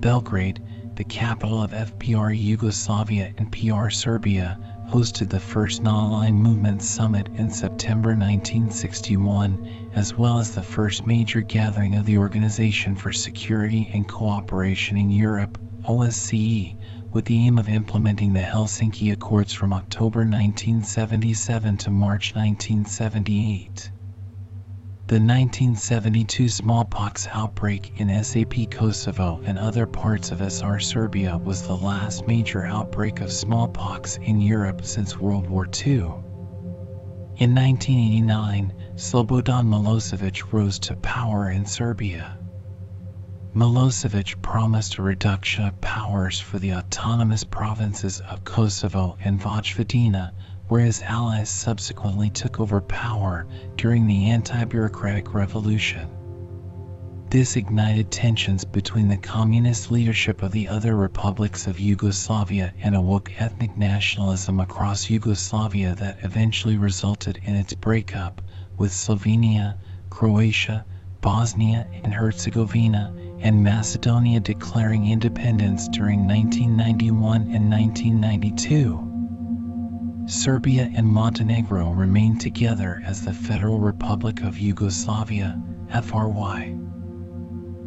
Belgrade, 0.00 0.62
the 0.96 1.04
capital 1.04 1.62
of 1.62 1.72
FPR 1.72 2.34
Yugoslavia 2.34 3.34
and 3.36 3.52
PR 3.52 3.90
Serbia, 3.90 4.58
hosted 4.88 5.28
the 5.28 5.38
first 5.38 5.82
non-aligned 5.82 6.42
movement 6.42 6.80
summit 6.80 7.28
in 7.34 7.50
September 7.50 8.16
1961, 8.16 9.90
as 9.94 10.14
well 10.16 10.38
as 10.38 10.54
the 10.54 10.62
first 10.62 11.06
major 11.06 11.42
gathering 11.42 11.94
of 11.94 12.06
the 12.06 12.16
Organization 12.16 12.96
for 12.96 13.12
Security 13.12 13.90
and 13.92 14.08
Cooperation 14.08 14.96
in 14.96 15.10
Europe, 15.10 15.58
OSCE, 15.84 16.74
with 17.12 17.24
the 17.24 17.46
aim 17.46 17.58
of 17.58 17.68
implementing 17.68 18.32
the 18.32 18.40
Helsinki 18.40 19.12
Accords 19.12 19.52
from 19.52 19.72
October 19.72 20.20
1977 20.20 21.76
to 21.78 21.90
March 21.90 22.34
1978. 22.34 23.90
The 25.06 25.14
1972 25.14 26.50
smallpox 26.50 27.26
outbreak 27.32 27.92
in 27.96 28.22
SAP 28.22 28.70
Kosovo 28.70 29.40
and 29.42 29.58
other 29.58 29.86
parts 29.86 30.32
of 30.32 30.42
SR 30.42 30.80
Serbia 30.80 31.38
was 31.38 31.62
the 31.62 31.76
last 31.76 32.26
major 32.26 32.66
outbreak 32.66 33.22
of 33.22 33.32
smallpox 33.32 34.18
in 34.18 34.40
Europe 34.40 34.84
since 34.84 35.18
World 35.18 35.48
War 35.48 35.64
II. 35.64 36.12
In 37.38 37.54
1989, 37.54 38.74
Slobodan 38.96 39.66
Milosevic 39.66 40.52
rose 40.52 40.78
to 40.80 40.96
power 40.96 41.48
in 41.50 41.64
Serbia. 41.64 42.37
Milosevic 43.58 44.40
promised 44.40 44.98
a 44.98 45.02
reduction 45.02 45.64
of 45.64 45.80
powers 45.80 46.38
for 46.38 46.60
the 46.60 46.74
autonomous 46.74 47.42
provinces 47.42 48.20
of 48.20 48.44
Kosovo 48.44 49.18
and 49.24 49.40
Vojvodina, 49.40 50.30
where 50.68 50.82
his 50.82 51.02
allies 51.02 51.50
subsequently 51.50 52.30
took 52.30 52.60
over 52.60 52.80
power 52.80 53.48
during 53.74 54.06
the 54.06 54.30
anti-bureaucratic 54.30 55.34
revolution. 55.34 56.08
This 57.30 57.56
ignited 57.56 58.12
tensions 58.12 58.64
between 58.64 59.08
the 59.08 59.16
communist 59.16 59.90
leadership 59.90 60.44
of 60.44 60.52
the 60.52 60.68
other 60.68 60.94
republics 60.94 61.66
of 61.66 61.80
Yugoslavia 61.80 62.72
and 62.80 62.94
awoke 62.94 63.32
ethnic 63.40 63.76
nationalism 63.76 64.60
across 64.60 65.10
Yugoslavia 65.10 65.96
that 65.96 66.18
eventually 66.22 66.76
resulted 66.76 67.40
in 67.42 67.56
its 67.56 67.74
breakup, 67.74 68.40
with 68.76 68.92
Slovenia, 68.92 69.78
Croatia, 70.10 70.84
Bosnia 71.20 71.88
and 72.04 72.14
Herzegovina, 72.14 73.12
and 73.40 73.62
Macedonia 73.62 74.40
declaring 74.40 75.10
independence 75.10 75.88
during 75.88 76.26
1991 76.26 77.42
and 77.52 77.70
1992. 77.70 79.08
Serbia 80.26 80.90
and 80.94 81.06
Montenegro 81.06 81.90
remained 81.90 82.40
together 82.40 83.02
as 83.06 83.22
the 83.22 83.32
Federal 83.32 83.78
Republic 83.78 84.42
of 84.42 84.58
Yugoslavia, 84.58 85.58
FRY. 86.02 86.76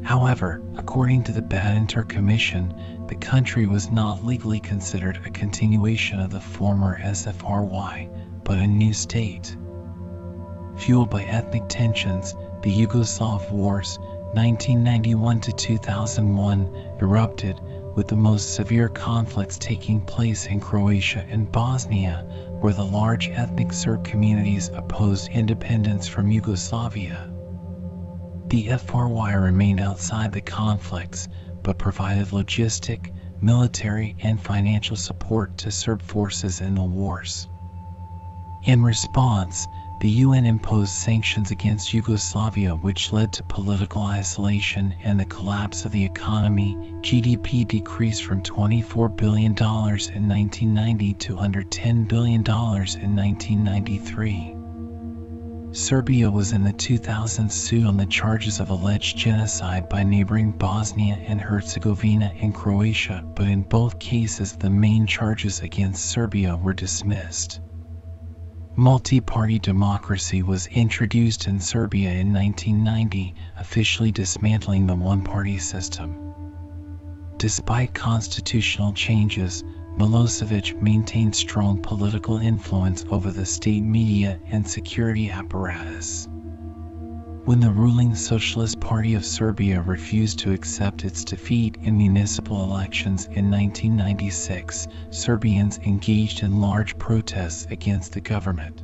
However, 0.04 0.64
according 0.76 1.24
to 1.26 1.32
the 1.32 1.44
Badinter 1.44 2.08
Commission, 2.10 2.74
the 3.08 3.16
country 3.16 3.68
was 3.68 3.92
not 3.92 4.26
legally 4.26 4.60
considered 4.60 5.20
a 5.26 5.30
continuation 5.30 6.20
of 6.20 6.32
the 6.32 6.42
former 6.42 7.00
SFRY, 7.00 8.10
but 8.44 8.58
a 8.58 8.66
new 8.66 8.94
state. 8.94 9.56
Fueled 10.78 11.12
by 11.12 11.24
ethnic 11.26 11.64
tensions, 11.68 12.34
the 12.64 12.72
Yugoslav 12.72 13.52
Wars 13.52 14.00
1991 14.34 15.42
to 15.42 15.52
2001 15.52 16.96
erupted, 17.02 17.60
with 17.96 18.08
the 18.08 18.16
most 18.16 18.54
severe 18.54 18.88
conflicts 18.88 19.58
taking 19.58 20.00
place 20.00 20.46
in 20.46 20.62
Croatia 20.62 21.26
and 21.30 21.52
Bosnia, 21.52 22.24
where 22.62 22.72
the 22.72 22.86
large 22.86 23.28
ethnic 23.28 23.74
Serb 23.74 24.06
communities 24.06 24.70
opposed 24.70 25.30
independence 25.32 26.08
from 26.08 26.32
Yugoslavia. 26.32 27.30
The 28.48 28.70
FRY 28.78 29.34
remained 29.34 29.82
outside 29.82 30.32
the 30.32 30.40
conflicts, 30.40 31.28
but 31.62 31.78
provided 31.78 32.28
logistic, 32.28 33.14
military, 33.42 34.16
and 34.22 34.40
financial 34.40 34.96
support 34.96 35.58
to 35.58 35.72
Serb 35.72 36.02
forces 36.02 36.62
in 36.62 36.76
the 36.76 36.84
wars. 36.84 37.50
In 38.64 38.82
response, 38.82 39.68
the 40.02 40.10
UN 40.10 40.46
imposed 40.48 40.92
sanctions 40.94 41.52
against 41.52 41.94
Yugoslavia, 41.94 42.74
which 42.74 43.14
led 43.14 43.32
to 43.34 43.44
political 43.44 44.02
isolation 44.02 44.96
and 45.04 45.20
the 45.20 45.26
collapse 45.26 45.86
of 45.86 45.92
the 45.92 46.04
economy. 46.04 46.76
GDP 47.02 47.68
decreased 47.68 48.24
from 48.24 48.42
$24 48.42 49.16
billion 49.16 49.52
in 49.52 50.28
1990 50.28 51.14
to 51.14 51.38
under 51.38 51.62
$10 51.62 52.08
billion 52.08 52.42
in 52.42 53.16
1993. 53.16 54.56
Serbia 55.72 56.32
was 56.32 56.52
in 56.52 56.64
the 56.64 56.74
2000s 56.74 57.52
sued 57.52 57.86
on 57.86 57.98
the 57.98 58.08
charges 58.08 58.60
of 58.60 58.72
alleged 58.72 59.16
genocide 59.16 59.88
by 59.88 60.02
neighboring 60.02 60.52
Bosnia 60.52 61.14
and 61.28 61.40
Herzegovina 61.40 62.34
and 62.42 62.56
Croatia, 62.56 63.24
but 63.36 63.48
in 63.48 63.62
both 63.62 64.00
cases 64.00 64.54
the 64.54 64.72
main 64.72 65.06
charges 65.06 65.60
against 65.60 66.06
Serbia 66.06 66.56
were 66.56 66.74
dismissed. 66.74 67.60
Multi-party 68.78 69.60
democracy 69.60 70.44
was 70.44 70.68
introduced 70.68 71.48
in 71.48 71.60
Serbia 71.60 72.12
in 72.12 72.32
1990, 72.32 73.36
officially 73.58 74.14
dismantling 74.14 74.88
the 74.88 74.96
one-party 74.96 75.58
system. 75.58 76.34
Despite 77.36 77.94
constitutional 77.94 78.94
changes, 78.94 79.66
Milosevic 79.98 80.82
maintained 80.82 81.36
strong 81.36 81.82
political 81.82 82.38
influence 82.38 83.04
over 83.10 83.30
the 83.30 83.46
state 83.46 83.84
media 83.84 84.40
and 84.48 84.66
security 84.66 85.30
apparatus. 85.30 86.30
When 87.44 87.60
the 87.60 87.72
ruling 87.72 88.14
Socialist 88.14 88.80
Party 88.80 89.16
of 89.16 89.26
Serbia 89.26 89.82
refused 89.82 90.38
to 90.40 90.54
accept 90.54 91.04
its 91.04 91.24
defeat 91.24 91.76
in 91.82 91.98
municipal 91.98 92.64
elections 92.64 93.26
in 93.26 93.50
1996, 93.50 94.88
Serbians 95.10 95.80
engaged 95.80 96.44
in 96.44 96.62
large 96.62 96.96
protests 97.00 97.66
against 97.72 98.14
the 98.14 98.22
government. 98.22 98.84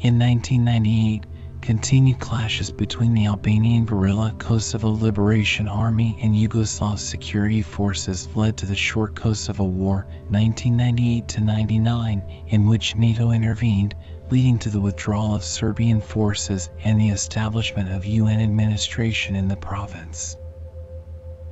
In 0.00 0.18
1998, 0.18 1.24
continued 1.62 2.20
clashes 2.20 2.70
between 2.70 3.14
the 3.14 3.24
Albanian 3.26 3.86
guerrilla 3.86 4.34
Kosovo 4.38 4.90
Liberation 4.90 5.66
Army 5.66 6.18
and 6.22 6.34
Yugoslav 6.34 6.98
security 6.98 7.62
forces 7.62 8.28
led 8.36 8.58
to 8.58 8.66
the 8.66 8.76
short 8.76 9.14
Kosovo 9.14 9.64
War 9.64 10.06
1998-99 10.30 12.48
in 12.48 12.68
which 12.68 12.96
NATO 12.96 13.30
intervened, 13.30 13.94
leading 14.30 14.58
to 14.60 14.70
the 14.70 14.80
withdrawal 14.80 15.34
of 15.34 15.42
Serbian 15.42 16.00
forces 16.00 16.70
and 16.84 17.00
the 17.00 17.08
establishment 17.08 17.90
of 17.90 18.06
UN 18.06 18.40
administration 18.40 19.34
in 19.34 19.48
the 19.48 19.56
province. 19.56 20.36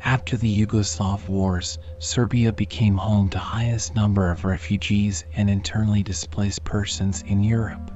After 0.05 0.37
the 0.37 0.67
Yugoslav 0.67 1.29
wars, 1.29 1.79
Serbia 1.99 2.53
became 2.53 2.97
home 2.97 3.29
to 3.31 3.39
highest 3.39 3.97
number 3.97 4.31
of 4.31 4.45
refugees 4.45 5.25
and 5.35 5.51
internally 5.51 6.05
displaced 6.05 6.63
persons 6.63 7.23
in 7.27 7.43
Europe. 7.43 7.91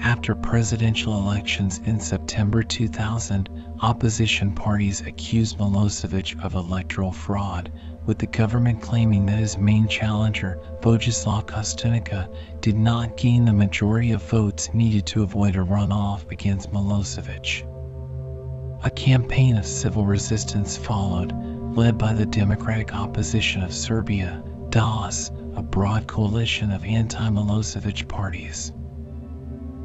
After 0.00 0.34
presidential 0.34 1.18
elections 1.18 1.78
in 1.84 2.00
September 2.00 2.62
2000, 2.62 3.48
opposition 3.82 4.54
parties 4.54 5.02
accused 5.02 5.58
Milosevic 5.58 6.42
of 6.42 6.54
electoral 6.54 7.12
fraud, 7.12 7.70
with 8.08 8.18
the 8.18 8.26
government 8.26 8.80
claiming 8.80 9.26
that 9.26 9.38
his 9.38 9.58
main 9.58 9.86
challenger, 9.86 10.58
Vojislav 10.80 11.44
Kostunica, 11.44 12.26
did 12.62 12.74
not 12.74 13.18
gain 13.18 13.44
the 13.44 13.52
majority 13.52 14.12
of 14.12 14.22
votes 14.22 14.72
needed 14.72 15.04
to 15.04 15.22
avoid 15.22 15.56
a 15.56 15.58
runoff 15.58 16.28
against 16.32 16.72
Milosevic. 16.72 17.66
A 18.82 18.90
campaign 18.90 19.58
of 19.58 19.66
civil 19.66 20.06
resistance 20.06 20.74
followed, 20.74 21.32
led 21.76 21.98
by 21.98 22.14
the 22.14 22.24
Democratic 22.24 22.94
Opposition 22.94 23.62
of 23.62 23.74
Serbia, 23.74 24.42
DAS, 24.70 25.30
a 25.54 25.62
broad 25.62 26.06
coalition 26.06 26.70
of 26.70 26.86
anti-Milosevic 26.86 28.08
parties. 28.08 28.72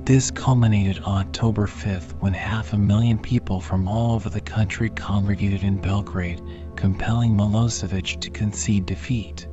This 0.06 0.32
culminated 0.32 1.04
on 1.04 1.26
October 1.26 1.68
5th 1.68 2.14
when 2.22 2.34
half 2.34 2.72
a 2.72 2.78
million 2.78 3.18
people 3.18 3.60
from 3.60 3.88
all 3.88 4.16
over 4.16 4.30
the 4.30 4.40
country 4.40 4.90
congregated 4.90 5.64
in 5.64 5.76
Belgrade, 5.76 6.42
compelling 6.76 7.36
Milosevic 7.36 8.20
to 8.22 8.30
concede 8.30 8.86
defeat. 8.86 9.48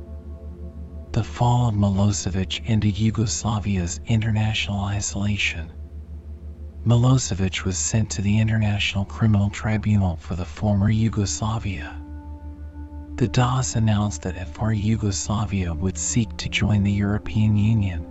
The 1.11 1.23
fall 1.23 1.69
of 1.69 1.75
Milosevic 1.75 2.61
ended 2.65 2.95
Yugoslavia's 2.95 3.99
international 4.05 4.83
isolation. 4.85 5.71
Milosevic 6.85 7.63
was 7.63 7.77
sent 7.77 8.09
to 8.11 8.21
the 8.21 8.39
International 8.39 9.05
Criminal 9.05 9.49
Tribunal 9.49 10.15
for 10.15 10.35
the 10.35 10.45
former 10.45 10.89
Yugoslavia. 10.89 12.01
The 13.17 13.27
DAS 13.27 13.75
announced 13.75 14.23
that 14.23 14.47
FR 14.55 14.71
Yugoslavia 14.71 15.73
would 15.73 15.97
seek 15.97 16.35
to 16.37 16.49
join 16.49 16.83
the 16.83 16.91
European 16.91 17.55
Union. 17.55 18.07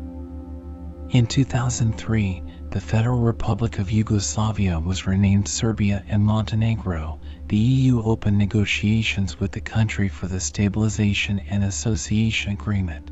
In 1.11 1.27
2003, 1.27 2.43
the 2.71 2.81
Federal 2.81 3.19
Republic 3.19 3.81
of 3.81 3.91
Yugoslavia 3.91 4.79
was 4.79 5.09
renamed 5.09 5.49
Serbia 5.49 6.05
and 6.09 6.23
Montenegro. 6.25 7.20
The 7.51 7.57
EU 7.57 8.01
opened 8.03 8.39
negotiations 8.39 9.41
with 9.41 9.51
the 9.51 9.61
country 9.61 10.09
for 10.09 10.29
the 10.29 10.39
Stabilization 10.39 11.41
and 11.51 11.65
Association 11.65 12.53
Agreement. 12.53 13.11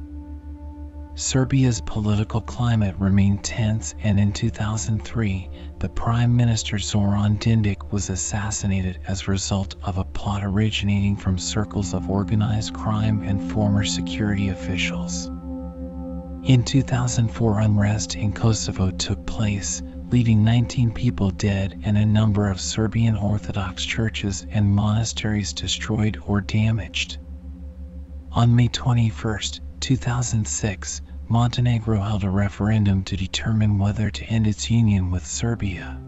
Serbia's 1.16 1.80
political 1.80 2.41
climate 2.41 2.95
remained 3.01 3.43
tense, 3.43 3.97
and 4.01 4.20
in 4.20 4.32
2003, 4.32 5.51
the 5.80 5.89
Prime 5.89 6.36
Minister 6.36 6.78
Zoran 6.78 7.39
Dindic 7.39 7.91
was 7.91 8.11
assassinated 8.11 9.01
as 9.09 9.22
a 9.22 9.32
result 9.32 9.74
of 9.82 9.99
a 9.99 10.05
plot 10.05 10.45
originating 10.45 11.16
from 11.16 11.36
circles 11.36 11.93
of 11.93 12.09
organized 12.09 12.74
crime 12.74 13.22
and 13.22 13.51
former 13.51 13.84
security 13.84 14.51
officials. 14.51 15.26
In 16.45 16.62
2004 16.64 17.59
unrest 17.59 18.14
in 18.14 18.32
Kosovo 18.32 18.93
took 18.93 19.26
place, 19.26 19.82
leaving 20.11 20.43
19 20.43 20.91
people 20.93 21.31
dead 21.31 21.83
and 21.85 21.99
a 21.99 22.07
number 22.07 22.49
of 22.49 22.61
Serbian 22.61 23.15
Orthodox 23.15 23.85
churches 23.85 24.47
and 24.51 24.75
monasteries 24.75 25.53
destroyed 25.53 26.19
or 26.27 26.41
damaged. 26.41 27.19
On 28.33 28.57
May 28.57 28.69
21, 28.69 29.41
2006, 29.81 31.03
Montenegro 31.29 32.01
held 32.01 32.25
a 32.25 32.31
referendum 32.31 33.05
to 33.05 33.19
determine 33.19 33.79
whether 33.79 34.11
to 34.11 34.25
end 34.25 34.47
its 34.47 34.71
union 34.71 35.11
with 35.11 35.27
Serbia. 35.27 36.01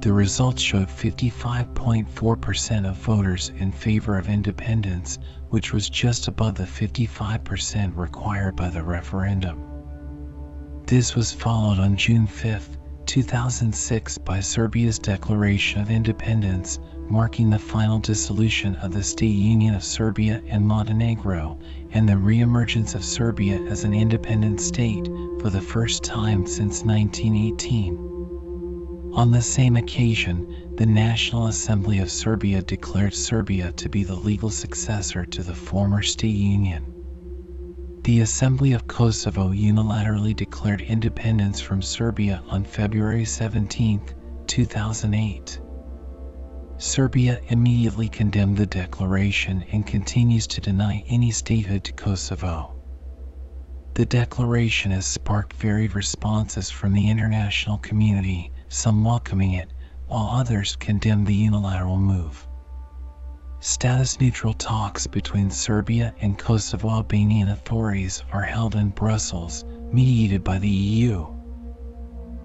The 0.00 0.12
results 0.12 0.62
showed 0.62 0.86
55.4% 0.86 2.88
of 2.88 2.96
voters 2.96 3.50
in 3.56 3.72
favor 3.72 4.16
of 4.16 4.28
independence, 4.28 5.18
which 5.48 5.72
was 5.72 5.90
just 5.90 6.28
above 6.28 6.54
the 6.54 6.62
55% 6.62 7.96
required 7.96 8.54
by 8.54 8.68
the 8.68 8.84
referendum. 8.84 9.74
This 10.86 11.16
was 11.16 11.32
followed 11.32 11.80
on 11.80 11.96
June 11.96 12.26
5, 12.26 12.76
2006 13.06 14.18
by 14.18 14.40
Serbia's 14.40 14.98
declaration 14.98 15.80
of 15.80 15.90
independence, 15.90 16.78
marking 17.08 17.50
the 17.50 17.58
final 17.58 17.98
dissolution 17.98 18.76
of 18.76 18.92
the 18.92 19.02
state 19.02 19.26
union 19.34 19.74
of 19.74 19.84
Serbia 19.84 20.42
and 20.48 20.66
Montenegro 20.66 21.58
and 21.92 22.08
the 22.08 22.16
re-emergence 22.16 22.94
of 22.94 23.04
Serbia 23.04 23.60
as 23.62 23.84
an 23.84 23.94
independent 23.94 24.60
state 24.60 25.06
for 25.40 25.50
the 25.50 25.60
first 25.60 26.02
time 26.02 26.46
since 26.46 26.82
1918. 26.82 28.14
On 29.14 29.30
the 29.30 29.42
same 29.42 29.76
occasion, 29.76 30.72
the 30.76 30.86
National 30.86 31.46
Assembly 31.46 32.00
of 32.00 32.10
Serbia 32.10 32.62
declared 32.62 33.14
Serbia 33.14 33.72
to 33.72 33.88
be 33.88 34.02
the 34.02 34.16
legal 34.16 34.50
successor 34.50 35.24
to 35.26 35.42
the 35.42 35.54
former 35.54 36.02
state 36.02 36.34
union. 36.34 36.93
The 38.04 38.20
Assembly 38.20 38.74
of 38.74 38.86
Kosovo 38.86 39.48
unilaterally 39.48 40.36
declared 40.36 40.82
independence 40.82 41.58
from 41.58 41.80
Serbia 41.80 42.42
on 42.50 42.62
February 42.62 43.24
17, 43.24 44.02
2008. 44.46 45.60
Serbia 46.76 47.40
immediately 47.48 48.10
condemned 48.10 48.58
the 48.58 48.66
declaration 48.66 49.64
and 49.72 49.86
continues 49.86 50.46
to 50.48 50.60
deny 50.60 51.02
any 51.08 51.30
statehood 51.30 51.82
to 51.84 51.94
Kosovo. 51.94 52.74
The 53.94 54.04
declaration 54.04 54.90
has 54.90 55.06
sparked 55.06 55.54
varied 55.54 55.94
responses 55.94 56.68
from 56.68 56.92
the 56.92 57.08
international 57.08 57.78
community, 57.78 58.52
some 58.68 59.02
welcoming 59.02 59.52
it, 59.52 59.72
while 60.08 60.28
others 60.28 60.76
condemn 60.76 61.24
the 61.24 61.34
unilateral 61.34 61.98
move. 61.98 62.46
Status 63.66 64.20
neutral 64.20 64.52
talks 64.52 65.06
between 65.06 65.50
Serbia 65.50 66.14
and 66.20 66.38
Kosovo 66.38 66.90
Albanian 66.90 67.48
authorities 67.48 68.22
are 68.30 68.42
held 68.42 68.74
in 68.74 68.90
Brussels, 68.90 69.64
mediated 69.90 70.44
by 70.44 70.58
the 70.58 70.68
EU. 70.68 71.26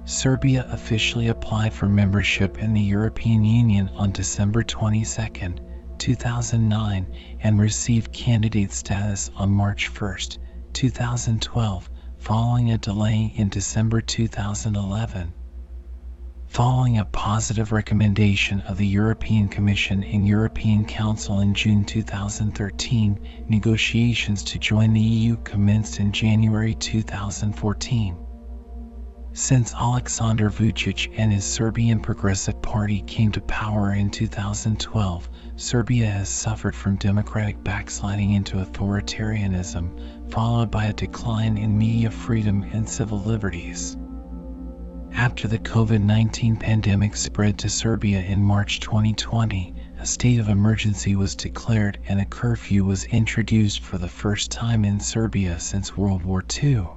Serbia 0.06 0.66
officially 0.72 1.28
applied 1.28 1.74
for 1.74 1.90
membership 1.90 2.58
in 2.60 2.74
the 2.74 2.80
European 2.80 3.44
Union 3.44 3.90
on 3.96 4.14
December 4.14 4.64
22, 4.64 5.56
2009, 5.98 7.08
and 7.42 7.60
received 7.60 8.14
candidate 8.14 8.72
status 8.72 9.30
on 9.36 9.52
March 9.52 9.90
1, 10.00 10.16
2012, 10.72 11.90
following 12.18 12.72
a 12.72 12.78
delay 12.78 13.34
in 13.36 13.50
December 13.50 14.00
2011. 14.00 15.34
Following 16.50 16.98
a 16.98 17.06
positive 17.06 17.72
recommendation 17.72 18.62
of 18.62 18.78
the 18.78 18.88
European 18.88 19.50
Commission 19.50 20.04
and 20.04 20.28
European 20.28 20.84
Council 20.84 21.42
in 21.42 21.54
June 21.54 21.86
2013, 21.86 23.20
negotiations 23.48 24.44
to 24.46 24.58
join 24.58 24.94
the 24.94 25.00
EU 25.00 25.38
commenced 25.44 26.00
in 26.00 26.12
January 26.12 26.74
2014. 26.74 28.18
Since 29.32 29.74
Aleksandar 29.76 30.50
Vučić 30.50 31.14
and 31.16 31.32
his 31.32 31.46
Serbian 31.46 32.00
Progressive 32.00 32.60
Party 32.64 33.02
came 33.04 33.32
to 33.34 33.42
power 33.42 33.94
in 33.94 34.10
2012, 34.10 35.30
Serbia 35.56 36.08
has 36.08 36.30
suffered 36.30 36.76
from 36.76 36.96
democratic 36.96 37.64
backsliding 37.64 38.32
into 38.32 38.58
authoritarianism, 38.58 40.32
followed 40.32 40.72
by 40.72 40.86
a 40.86 40.94
decline 40.94 41.60
in 41.60 41.78
media 41.78 42.10
freedom 42.10 42.64
and 42.74 42.90
civil 42.90 43.20
liberties. 43.20 43.96
After 45.14 45.48
the 45.48 45.60
COVID 45.60 46.02
19 46.02 46.58
pandemic 46.58 47.16
spread 47.16 47.58
to 47.60 47.70
Serbia 47.70 48.22
in 48.22 48.44
March 48.44 48.80
2020, 48.80 49.74
a 49.98 50.06
state 50.06 50.40
of 50.40 50.50
emergency 50.50 51.16
was 51.16 51.36
declared 51.36 51.98
and 52.08 52.22
a 52.22 52.26
curfew 52.26 52.86
was 52.86 53.06
introduced 53.06 53.82
for 53.82 53.98
the 53.98 54.08
first 54.08 54.52
time 54.52 54.86
in 54.86 55.00
Serbia 55.00 55.60
since 55.60 55.98
World 55.98 56.24
War 56.24 56.44
II. 56.64 56.88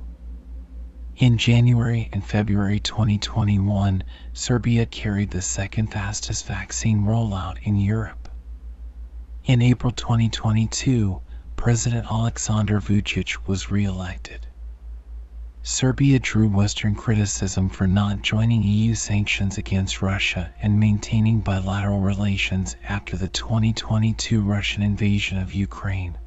In 1.17 1.39
January 1.39 2.09
and 2.13 2.25
February 2.25 2.81
2021, 2.81 4.05
Serbia 4.33 4.87
carried 4.87 5.31
the 5.31 5.43
second 5.43 5.89
fastest 5.89 6.47
vaccine 6.47 7.03
rollout 7.03 7.59
in 7.63 7.77
Europe. 7.77 8.29
In 9.45 9.63
April 9.63 9.93
2022, 9.93 11.21
President 11.57 12.07
Aleksandar 12.07 12.81
Vučić 12.81 13.37
was 13.47 13.71
re 13.71 13.85
elected. 13.85 14.42
Serbia 15.65 16.19
drew 16.19 16.49
Western 16.49 16.97
criticism 16.97 17.69
for 17.69 17.87
not 17.87 18.21
joining 18.21 18.65
EU 18.65 18.97
sanctions 18.97 19.59
against 19.59 20.03
Russia 20.03 20.53
and 20.61 20.81
maintaining 20.81 21.39
bilateral 21.39 22.01
relations 22.01 22.75
after 22.83 23.17
the 23.17 23.29
2022 23.29 24.43
Russian 24.43 24.83
invasion 24.83 25.39
of 25.39 25.55
Ukraine. 25.55 26.19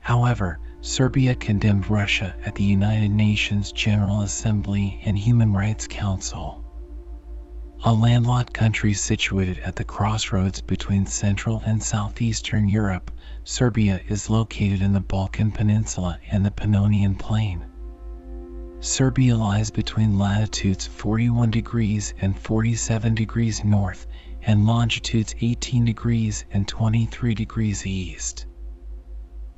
However, 0.00 0.58
Serbia 0.80 1.36
condemned 1.36 1.88
Russia 1.88 2.34
at 2.44 2.56
the 2.56 2.64
United 2.64 3.12
Nations 3.12 3.70
General 3.70 4.22
Assembly 4.22 5.00
and 5.04 5.16
Human 5.16 5.52
Rights 5.52 5.86
Council. 5.86 6.64
A 7.84 7.92
landlocked 7.94 8.52
country 8.52 8.94
situated 8.94 9.60
at 9.60 9.76
the 9.76 9.84
crossroads 9.84 10.60
between 10.60 11.06
Central 11.06 11.62
and 11.64 11.80
Southeastern 11.80 12.68
Europe, 12.68 13.12
Serbia 13.44 14.00
is 14.08 14.28
located 14.28 14.82
in 14.82 14.92
the 14.92 14.98
Balkan 14.98 15.52
Peninsula 15.52 16.18
and 16.32 16.44
the 16.44 16.50
Pannonian 16.50 17.16
Plain. 17.16 17.64
Serbia 18.84 19.34
lies 19.34 19.70
between 19.70 20.18
latitudes 20.18 20.86
41 20.86 21.50
degrees 21.50 22.12
and 22.20 22.38
47 22.38 23.14
degrees 23.14 23.64
north 23.64 24.06
and 24.42 24.66
longitudes 24.66 25.34
18 25.40 25.86
degrees 25.86 26.44
and 26.50 26.68
23 26.68 27.34
degrees 27.34 27.86
east. 27.86 28.44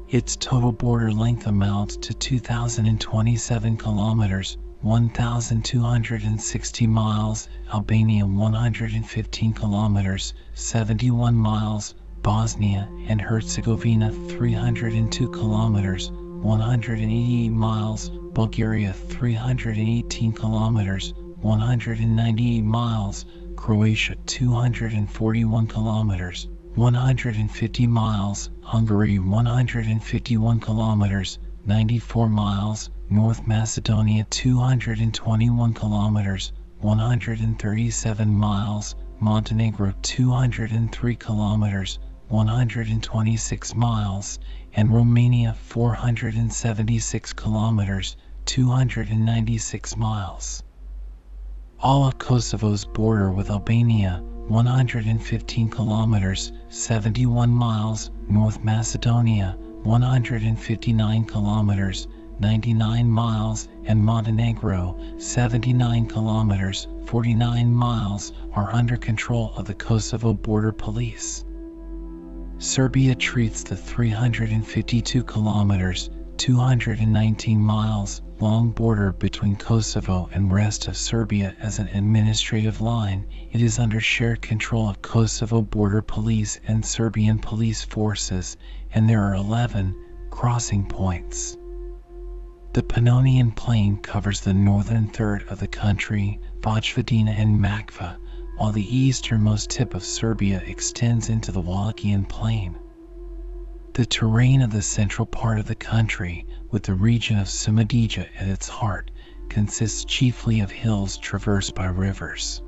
Its 0.10 0.36
total 0.38 0.72
border 0.72 1.12
length 1.12 1.46
amounts 1.46 1.98
to 1.98 2.16
2,027 2.16 3.78
kilometers, 3.78 4.58
1,260 4.82 6.88
miles, 6.88 7.48
Albania 7.72 8.26
115 8.26 9.54
kilometers, 9.54 10.34
71 10.56 11.36
miles, 11.36 11.94
Bosnia 12.26 12.90
and 13.08 13.22
Herzegovina 13.22 14.12
302 14.12 15.30
kilometers, 15.30 16.10
188 16.12 17.50
miles, 17.50 18.10
Bulgaria 18.34 18.94
318 18.94 20.34
kilometers, 20.34 21.14
198 21.42 22.62
miles, 22.62 23.26
Croatia 23.56 24.16
241 24.26 25.68
kilometers, 25.68 26.48
150 26.74 27.86
miles, 27.86 28.50
Hungary 28.62 29.20
151 29.20 30.60
kilometers, 30.60 31.38
94 31.68 32.28
miles, 32.28 32.90
North 33.08 33.46
Macedonia 33.46 34.24
221 34.32 35.74
kilometers, 35.76 36.54
137 36.80 38.36
miles, 38.36 38.96
Montenegro 39.20 39.94
203 40.02 41.16
kilometers, 41.16 42.00
126 42.28 43.76
miles, 43.76 44.40
and 44.74 44.94
Romania 44.94 45.54
476 45.54 47.34
kilometers, 47.34 48.18
296 48.46 49.98
miles. 49.98 50.64
All 51.80 52.08
of 52.08 52.18
Kosovo's 52.18 52.86
border 52.86 53.32
with 53.32 53.50
Albania 53.50 54.24
115 54.48 55.70
kilometers, 55.70 56.52
71 56.70 57.50
miles, 57.50 58.12
North 58.28 58.64
Macedonia 58.64 59.56
159 59.86 61.26
kilometers, 61.26 62.08
99 62.40 63.10
miles, 63.10 63.68
and 63.86 64.04
Montenegro 64.04 64.98
79 65.20 66.08
kilometers, 66.08 66.88
49 67.06 67.72
miles 67.72 68.34
are 68.54 68.74
under 68.74 68.98
control 68.98 69.54
of 69.56 69.66
the 69.66 69.76
Kosovo 69.76 70.34
Border 70.34 70.72
Police. 70.72 71.45
Serbia 72.58 73.14
treats 73.16 73.64
the 73.64 73.76
352 73.76 75.24
kilometers, 75.26 76.10
219 76.38 77.60
miles 77.60 78.22
long 78.40 78.72
border 78.72 79.12
between 79.12 79.58
Kosovo 79.58 80.30
and 80.32 80.52
rest 80.52 80.88
of 80.88 80.96
Serbia 80.96 81.54
as 81.60 81.80
an 81.80 81.90
administrative 81.90 82.80
line. 82.80 83.28
It 83.52 83.62
is 83.62 83.78
under 83.78 84.00
shared 84.00 84.42
control 84.42 84.90
of 84.90 85.02
Kosovo 85.02 85.62
Border 85.62 86.02
Police 86.02 86.60
and 86.66 86.86
Serbian 86.86 87.40
police 87.40 87.84
forces, 87.84 88.56
and 88.94 89.10
there 89.10 89.24
are 89.24 89.36
11 89.36 89.94
crossing 90.30 90.86
points. 90.86 91.58
The 92.72 92.84
Pannonian 92.84 93.52
Plain 93.52 93.98
covers 93.98 94.42
the 94.42 94.54
northern 94.54 95.08
third 95.08 95.44
of 95.50 95.60
the 95.60 95.68
country, 95.68 96.40
Vojvodina 96.62 97.32
and 97.32 97.60
Makva, 97.60 98.18
while 98.58 98.72
the 98.72 98.98
easternmost 98.98 99.70
tip 99.70 99.94
of 99.94 100.04
Serbia 100.04 100.62
extends 100.66 101.30
into 101.30 101.52
the 101.52 101.62
Wallachian 101.62 102.28
Plain. 102.28 102.78
The 103.94 104.06
terrain 104.06 104.62
of 104.62 104.72
the 104.72 104.82
central 104.82 105.26
part 105.26 105.58
of 105.58 105.66
the 105.66 105.76
country, 105.76 106.46
with 106.70 106.84
the 106.84 106.94
region 106.94 107.40
of 107.40 107.48
Šumadija 107.48 108.28
at 108.38 108.48
its 108.48 108.68
heart, 108.68 109.12
consists 109.50 110.04
chiefly 110.04 110.60
of 110.60 110.72
hills 110.72 111.18
traversed 111.18 111.76
by 111.76 111.86
rivers. 111.86 112.62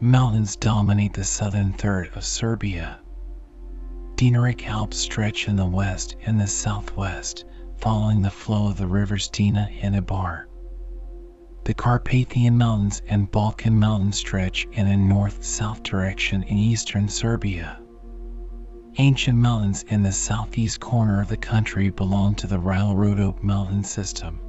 Mountains 0.00 0.56
dominate 0.56 1.12
the 1.12 1.24
southern 1.24 1.72
third 1.72 2.10
of 2.16 2.24
Serbia. 2.24 2.98
Dinaric 4.16 4.66
Alps 4.66 4.96
stretch 4.96 5.46
in 5.46 5.54
the 5.54 5.66
west 5.66 6.16
and 6.26 6.40
the 6.40 6.48
southwest, 6.48 7.44
following 7.76 8.22
the 8.22 8.30
flow 8.30 8.68
of 8.68 8.76
the 8.76 8.88
rivers 8.88 9.28
Drina 9.28 9.68
and 9.80 9.94
Ibar. 9.94 10.47
The 11.68 11.74
Carpathian 11.74 12.56
Mountains 12.56 13.02
and 13.08 13.30
Balkan 13.30 13.78
Mountains 13.78 14.16
stretch 14.16 14.66
in 14.72 14.86
a 14.86 14.96
north-south 14.96 15.82
direction 15.82 16.42
in 16.44 16.56
eastern 16.56 17.10
Serbia. 17.10 17.78
Ancient 18.96 19.36
mountains 19.36 19.82
in 19.82 20.02
the 20.02 20.12
southeast 20.12 20.80
corner 20.80 21.20
of 21.20 21.28
the 21.28 21.36
country 21.36 21.90
belong 21.90 22.36
to 22.36 22.46
the 22.46 22.58
Rila 22.58 23.42
mountain 23.42 23.84
system. 23.84 24.40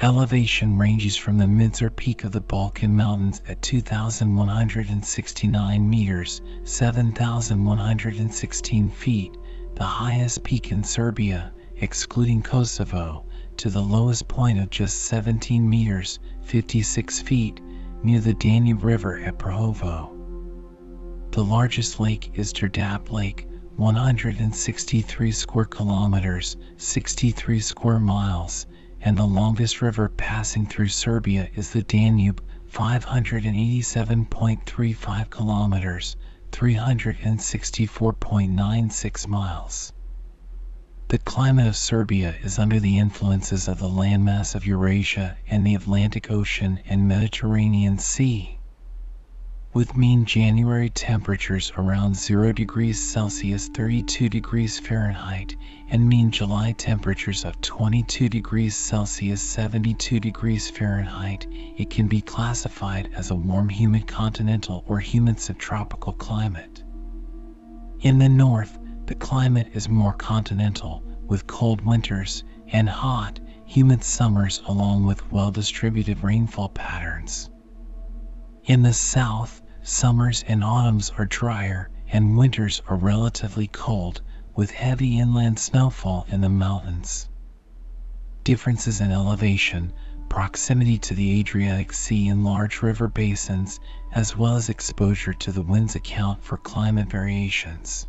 Elevation 0.00 0.76
ranges 0.76 1.16
from 1.16 1.38
the 1.38 1.46
Midžor 1.46 1.94
peak 1.94 2.24
of 2.24 2.32
the 2.32 2.40
Balkan 2.40 2.96
Mountains 2.96 3.40
at 3.46 3.62
2,169 3.62 5.88
meters, 5.88 6.42
7,116 6.64 8.90
feet, 8.90 9.36
the 9.76 9.84
highest 9.84 10.42
peak 10.42 10.72
in 10.72 10.82
Serbia, 10.82 11.52
excluding 11.76 12.42
Kosovo, 12.42 13.24
to 13.62 13.70
the 13.70 13.80
lowest 13.80 14.26
point 14.26 14.58
of 14.58 14.68
just 14.70 15.04
17 15.04 15.70
meters 15.70 16.18
56 16.42 17.20
feet 17.20 17.60
near 18.02 18.18
the 18.18 18.34
Danube 18.34 18.82
River 18.82 19.20
at 19.20 19.38
Prahovo. 19.38 20.10
The 21.30 21.44
largest 21.44 22.00
lake 22.00 22.32
is 22.34 22.52
Đerdap 22.52 23.12
Lake, 23.12 23.46
163 23.76 25.30
square 25.30 25.66
kilometers, 25.66 26.56
63 26.76 27.60
square 27.60 28.00
miles, 28.00 28.66
and 29.00 29.16
the 29.16 29.22
longest 29.22 29.80
river 29.80 30.08
passing 30.08 30.66
through 30.66 30.88
Serbia 30.88 31.48
is 31.54 31.70
the 31.70 31.84
Danube, 31.84 32.42
587.35 32.68 35.30
kilometers, 35.30 36.16
364.96 36.50 39.28
miles. 39.28 39.92
The 41.12 41.18
climate 41.18 41.66
of 41.66 41.76
Serbia 41.76 42.36
is 42.42 42.58
under 42.58 42.80
the 42.80 42.98
influences 42.98 43.68
of 43.68 43.78
the 43.78 43.86
landmass 43.86 44.54
of 44.54 44.64
Eurasia 44.64 45.36
and 45.46 45.66
the 45.66 45.74
Atlantic 45.74 46.30
Ocean 46.30 46.80
and 46.86 47.06
Mediterranean 47.06 47.98
Sea 47.98 48.58
with 49.74 49.94
mean 49.94 50.24
January 50.24 50.88
temperatures 50.88 51.70
around 51.76 52.16
0 52.16 52.54
degrees 52.54 52.98
Celsius 52.98 53.68
32 53.68 54.30
degrees 54.30 54.78
Fahrenheit 54.78 55.54
and 55.90 56.08
mean 56.08 56.30
July 56.30 56.72
temperatures 56.72 57.44
of 57.44 57.60
22 57.60 58.30
degrees 58.30 58.74
Celsius 58.74 59.42
72 59.42 60.18
degrees 60.18 60.70
Fahrenheit, 60.70 61.46
it 61.76 61.90
can 61.90 62.08
be 62.08 62.22
classified 62.22 63.10
as 63.14 63.30
a 63.30 63.34
warm 63.34 63.68
humid 63.68 64.06
continental 64.06 64.82
or 64.86 64.98
humid 64.98 65.38
subtropical 65.38 66.14
climate. 66.14 66.82
In 68.00 68.18
the 68.18 68.30
north, 68.30 68.78
the 69.06 69.14
climate 69.14 69.68
is 69.72 69.88
more 69.88 70.12
continental, 70.12 71.02
with 71.26 71.46
cold 71.46 71.80
winters 71.80 72.44
and 72.68 72.88
hot, 72.88 73.40
humid 73.64 74.02
summers 74.04 74.62
along 74.66 75.06
with 75.06 75.30
well-distributed 75.32 76.22
rainfall 76.22 76.68
patterns. 76.68 77.50
In 78.64 78.82
the 78.82 78.92
south, 78.92 79.62
Summers 79.84 80.44
and 80.46 80.62
autumns 80.62 81.10
are 81.18 81.24
drier, 81.24 81.90
and 82.06 82.36
winters 82.36 82.80
are 82.86 82.94
relatively 82.94 83.66
cold, 83.66 84.22
with 84.54 84.70
heavy 84.70 85.18
inland 85.18 85.58
snowfall 85.58 86.24
in 86.28 86.40
the 86.40 86.48
mountains. 86.48 87.28
Differences 88.44 89.00
in 89.00 89.10
elevation, 89.10 89.92
proximity 90.28 90.98
to 90.98 91.14
the 91.14 91.40
Adriatic 91.40 91.92
Sea 91.92 92.28
and 92.28 92.44
large 92.44 92.80
river 92.80 93.08
basins, 93.08 93.80
as 94.12 94.36
well 94.36 94.54
as 94.54 94.68
exposure 94.68 95.32
to 95.32 95.50
the 95.50 95.62
winds 95.62 95.96
account 95.96 96.44
for 96.44 96.56
climate 96.56 97.10
variations. 97.10 98.06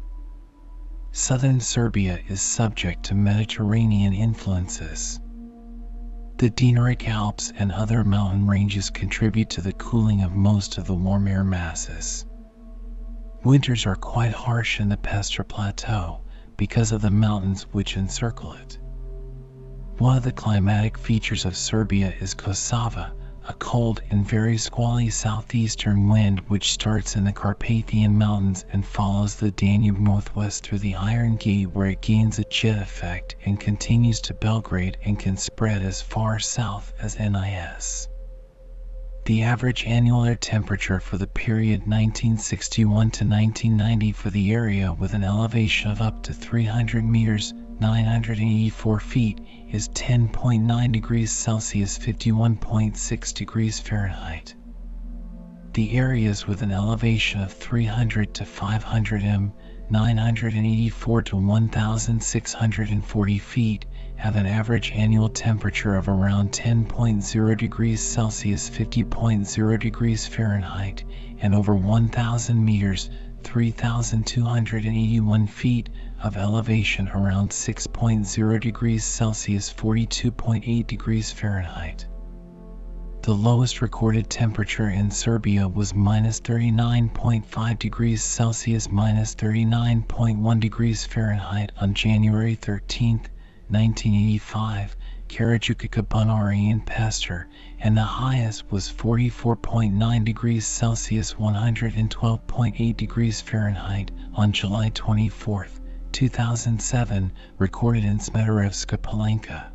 Southern 1.15 1.59
Serbia 1.59 2.17
is 2.27 2.41
subject 2.41 3.03
to 3.03 3.13
Mediterranean 3.13 4.13
influences. 4.13 5.19
The 6.39 6.49
Dinaric 6.49 7.07
Alps 7.07 7.53
and 7.55 7.71
other 7.71 8.03
mountain 8.03 8.47
ranges 8.47 8.89
contribute 8.89 9.51
to 9.51 9.61
the 9.61 9.73
cooling 9.73 10.23
of 10.23 10.31
most 10.31 10.79
of 10.79 10.87
the 10.87 10.95
warm 10.95 11.27
air 11.27 11.43
masses. 11.43 12.25
Winters 13.43 13.85
are 13.85 13.95
quite 13.95 14.33
harsh 14.33 14.79
in 14.79 14.89
the 14.89 14.97
Pešter 14.97 15.47
Plateau 15.47 16.21
because 16.57 16.91
of 16.91 17.03
the 17.03 17.11
mountains 17.11 17.67
which 17.71 17.95
encircle 17.95 18.53
it. 18.53 18.79
One 19.99 20.17
of 20.17 20.23
the 20.23 20.31
climatic 20.31 20.97
features 20.97 21.45
of 21.45 21.55
Serbia 21.55 22.11
is 22.19 22.33
Kosava, 22.33 23.11
a 23.45 23.53
cold 23.53 24.01
and 24.09 24.25
very 24.25 24.57
squally 24.57 25.09
southeastern 25.09 26.07
wind 26.07 26.39
which 26.47 26.71
starts 26.71 27.15
in 27.15 27.25
the 27.25 27.31
Carpathian 27.31 28.17
Mountains 28.17 28.63
and 28.71 28.85
follows 28.85 29.35
the 29.35 29.51
Danube 29.51 29.99
northwest 29.99 30.63
through 30.63 30.79
the 30.79 30.95
Iron 30.95 31.35
Gate 31.35 31.69
where 31.71 31.87
it 31.87 32.01
gains 32.01 32.39
a 32.39 32.45
jet 32.45 32.81
effect 32.81 33.35
and 33.45 33.59
continues 33.59 34.21
to 34.21 34.33
Belgrade 34.33 34.97
and 35.03 35.19
can 35.19 35.35
spread 35.35 35.81
as 35.81 36.01
far 36.01 36.39
south 36.39 36.93
as 36.99 37.17
Niš. 37.17 38.07
The 39.25 39.43
average 39.43 39.85
annual 39.85 40.25
air 40.25 40.35
temperature 40.35 40.99
for 40.99 41.17
the 41.17 41.27
period 41.27 41.81
1961 41.81 43.11
to 43.11 43.25
1990 43.25 44.11
for 44.11 44.29
the 44.29 44.53
area 44.53 44.91
with 44.93 45.13
an 45.13 45.23
elevation 45.23 45.91
of 45.91 46.01
up 46.01 46.23
to 46.23 46.33
300 46.33 47.03
meters 47.03 47.53
984 47.79 48.99
feet 48.99 49.39
is 49.73 49.89
10.9 49.89 50.91
degrees 50.91 51.31
Celsius 51.31 51.97
51.6 51.97 53.33
degrees 53.33 53.79
Fahrenheit. 53.79 54.53
The 55.73 55.97
areas 55.97 56.45
with 56.45 56.61
an 56.61 56.71
elevation 56.71 57.41
of 57.41 57.51
300 57.51 58.35
to 58.35 58.45
500 58.45 59.23
m 59.23 59.51
984 59.89 61.21
to 61.23 61.37
1640 61.37 63.39
feet 63.39 63.85
have 64.15 64.35
an 64.35 64.45
average 64.45 64.91
annual 64.91 65.29
temperature 65.29 65.95
of 65.95 66.07
around 66.07 66.51
10.0 66.51 67.57
degrees 67.57 67.99
Celsius 67.99 68.69
50.0 68.69 69.79
degrees 69.79 70.27
Fahrenheit 70.27 71.03
and 71.39 71.55
over 71.55 71.73
1000 71.73 72.63
meters 72.63 73.09
3281 73.41 75.47
feet 75.47 75.89
of 76.23 76.37
elevation 76.37 77.09
around 77.09 77.49
6.0 77.49 78.59
degrees 78.61 79.03
Celsius 79.03 79.73
42.8 79.73 80.87
degrees 80.87 81.33
Fahrenheit. 81.33 82.05
The 83.23 83.33
lowest 83.33 83.81
recorded 83.81 84.29
temperature 84.29 84.89
in 84.89 85.11
Serbia 85.11 85.67
was 85.67 85.93
minus 85.93 86.39
39.5 86.39 87.77
degrees 87.77 88.23
Celsius 88.23 88.89
minus 88.89 89.35
39.1 89.35 90.59
degrees 90.61 91.05
Fahrenheit 91.05 91.73
on 91.81 91.93
January 91.93 92.55
13, 92.55 93.17
1985, 93.67 94.95
Karajukica 95.27 96.03
Bunari 96.03 96.69
in 96.69 96.79
Pester, 96.79 97.49
and 97.79 97.97
the 97.97 98.01
highest 98.01 98.71
was 98.71 98.89
44.9 98.89 100.23
degrees 100.23 100.65
Celsius 100.65 101.33
112.8 101.33 102.95
degrees 102.95 103.41
Fahrenheit 103.41 104.11
on 104.35 104.53
July 104.53 104.89
24, 104.89 105.67
2007, 106.13 107.31
recorded 107.57 108.05
in 108.05 108.19
Smederevska 108.19 108.97
Palanka. 108.97 109.71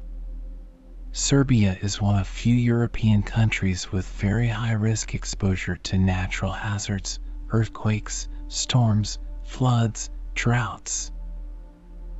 Serbia 1.10 1.76
is 1.82 2.00
one 2.00 2.16
of 2.16 2.28
few 2.28 2.54
European 2.54 3.24
countries 3.24 3.90
with 3.90 4.06
very 4.06 4.46
high 4.46 4.72
risk 4.72 5.16
exposure 5.16 5.74
to 5.76 5.98
natural 5.98 6.52
hazards, 6.52 7.18
earthquakes, 7.50 8.28
storms, 8.46 9.18
floods, 9.42 10.10
droughts. 10.34 11.10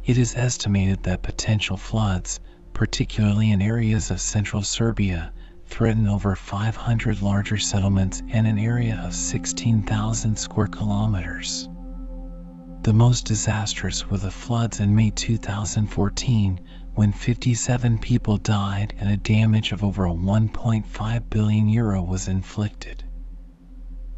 It 0.05 0.19
is 0.19 0.35
estimated 0.35 1.05
that 1.05 1.23
potential 1.23 1.77
floods, 1.77 2.41
particularly 2.73 3.53
in 3.53 3.63
areas 3.63 4.11
of 4.11 4.21
central 4.21 4.63
Serbia, 4.63 5.33
threaten 5.67 6.09
over 6.09 6.35
500 6.35 7.23
larger 7.23 7.57
settlements 7.57 8.23
and 8.31 8.49
an 8.49 8.59
area 8.59 9.01
of 9.05 9.15
16,000 9.15 10.37
square 10.37 10.67
kilometers. 10.67 11.69
The 12.89 12.95
most 12.95 13.27
disastrous 13.27 14.09
were 14.09 14.17
the 14.17 14.31
floods 14.31 14.81
in 14.81 14.97
May 14.97 15.11
2014 15.11 16.61
when 16.95 17.13
57 17.13 17.99
people 17.99 18.39
died 18.39 18.95
and 18.99 19.11
a 19.11 19.17
damage 19.19 19.73
of 19.73 19.85
over 19.85 20.05
1.5 20.07 21.23
billion 21.29 21.69
euro 21.69 22.03
was 22.03 22.29
inflicted. 22.29 23.05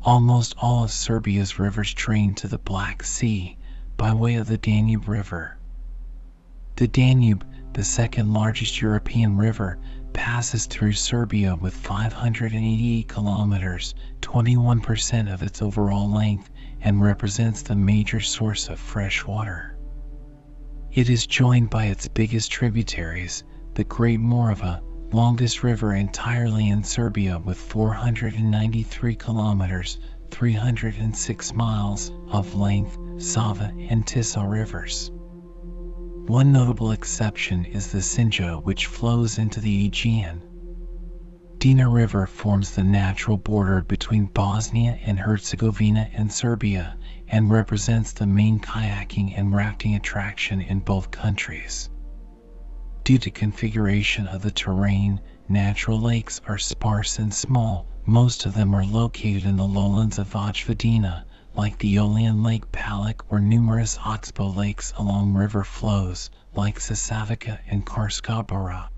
Almost 0.02 0.54
all 0.56 0.84
of 0.84 0.92
Serbia's 0.92 1.58
rivers 1.58 1.92
drain 1.94 2.36
to 2.36 2.46
the 2.46 2.58
Black 2.58 3.02
Sea 3.02 3.58
by 3.96 4.14
way 4.14 4.36
of 4.36 4.46
the 4.46 4.56
Danube 4.56 5.08
River. 5.08 5.58
The 6.76 6.86
Danube, 6.86 7.44
the 7.72 7.82
second 7.82 8.32
largest 8.32 8.80
European 8.80 9.36
river, 9.36 9.80
passes 10.12 10.66
through 10.66 10.92
Serbia 10.92 11.56
with 11.56 11.74
588 11.74 13.08
kilometers, 13.08 13.96
21% 14.20 15.34
of 15.34 15.42
its 15.42 15.60
overall 15.60 16.08
length, 16.08 16.49
and 16.82 17.02
represents 17.02 17.62
the 17.62 17.76
major 17.76 18.20
source 18.20 18.68
of 18.68 18.78
fresh 18.78 19.26
water. 19.26 19.76
It 20.92 21.08
is 21.08 21.26
joined 21.26 21.70
by 21.70 21.86
its 21.86 22.08
biggest 22.08 22.50
tributaries, 22.50 23.44
the 23.74 23.84
Great 23.84 24.20
Morava, 24.20 24.82
longest 25.12 25.62
river 25.62 25.94
entirely 25.94 26.68
in 26.68 26.82
Serbia 26.82 27.38
with 27.38 27.56
493 27.58 29.14
kilometers, 29.14 29.98
306 30.30 31.54
miles 31.54 32.12
of 32.28 32.54
length, 32.54 32.98
Sava 33.18 33.72
and 33.88 34.06
Tisa 34.06 34.48
rivers. 34.48 35.10
One 36.26 36.52
notable 36.52 36.92
exception 36.92 37.64
is 37.64 37.90
the 37.90 37.98
Sinja 37.98 38.62
which 38.62 38.86
flows 38.86 39.38
into 39.38 39.60
the 39.60 39.86
Aegean. 39.86 40.42
Drina 41.60 41.90
River 41.90 42.26
forms 42.26 42.70
the 42.70 42.82
natural 42.82 43.36
border 43.36 43.82
between 43.82 44.24
Bosnia 44.24 44.98
and 45.04 45.18
Herzegovina 45.18 46.08
and 46.14 46.32
Serbia 46.32 46.96
and 47.28 47.50
represents 47.50 48.12
the 48.12 48.26
main 48.26 48.60
kayaking 48.60 49.36
and 49.36 49.54
rafting 49.54 49.94
attraction 49.94 50.62
in 50.62 50.78
both 50.78 51.10
countries. 51.10 51.90
Due 53.04 53.18
to 53.18 53.30
configuration 53.30 54.26
of 54.28 54.40
the 54.40 54.50
terrain, 54.50 55.20
natural 55.50 56.00
lakes 56.00 56.40
are 56.48 56.56
sparse 56.56 57.18
and 57.18 57.34
small. 57.34 57.86
Most 58.06 58.46
of 58.46 58.54
them 58.54 58.74
are 58.74 58.86
located 58.86 59.44
in 59.44 59.56
the 59.56 59.66
lowlands 59.66 60.18
of 60.18 60.32
Vojvodina, 60.32 61.26
like 61.54 61.76
the 61.76 61.96
Aeolian 61.96 62.42
Lake 62.42 62.72
Palić 62.72 63.20
or 63.28 63.38
numerous 63.38 63.98
oxbow 64.02 64.48
lakes 64.48 64.94
along 64.96 65.34
river 65.34 65.62
flows, 65.62 66.30
like 66.54 66.78
Zasavica 66.78 67.58
and 67.68 67.84
Carska 67.84 68.46
Bara. 68.46 68.88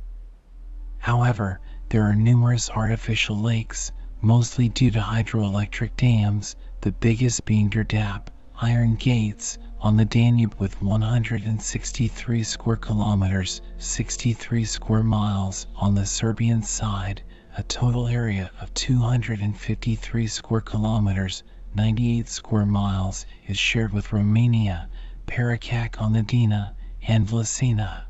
However, 0.98 1.58
there 1.92 2.04
are 2.04 2.14
numerous 2.14 2.70
artificial 2.70 3.38
lakes, 3.38 3.92
mostly 4.22 4.66
due 4.66 4.90
to 4.90 4.98
hydroelectric 4.98 5.90
dams, 5.94 6.56
the 6.80 6.90
biggest 6.90 7.44
being 7.44 7.68
Đerdap, 7.68 8.28
Iron 8.62 8.94
Gates, 8.94 9.58
on 9.78 9.98
the 9.98 10.06
Danube 10.06 10.54
with 10.58 10.80
163 10.80 12.42
square 12.44 12.76
kilometers, 12.76 13.60
63 13.76 14.64
square 14.64 15.02
miles 15.02 15.66
on 15.76 15.94
the 15.94 16.06
Serbian 16.06 16.62
side, 16.62 17.20
a 17.58 17.62
total 17.62 18.06
area 18.06 18.50
of 18.58 18.72
253 18.72 20.26
square 20.28 20.62
kilometers, 20.62 21.42
98 21.74 22.26
square 22.26 22.64
miles 22.64 23.26
is 23.46 23.58
shared 23.58 23.92
with 23.92 24.14
Romania, 24.14 24.88
Perućac 25.26 26.00
on 26.00 26.14
the 26.14 26.22
Drina, 26.22 26.74
and 27.06 27.26
Vlasina. 27.26 28.04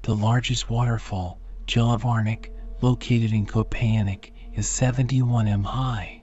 The 0.00 0.16
largest 0.16 0.70
waterfall, 0.70 1.38
Jelovarnik, 1.66 2.48
located 2.82 3.32
in 3.32 3.46
Kopaonik, 3.46 4.32
is 4.54 4.68
71 4.68 5.46
m 5.46 5.62
high 5.62 6.22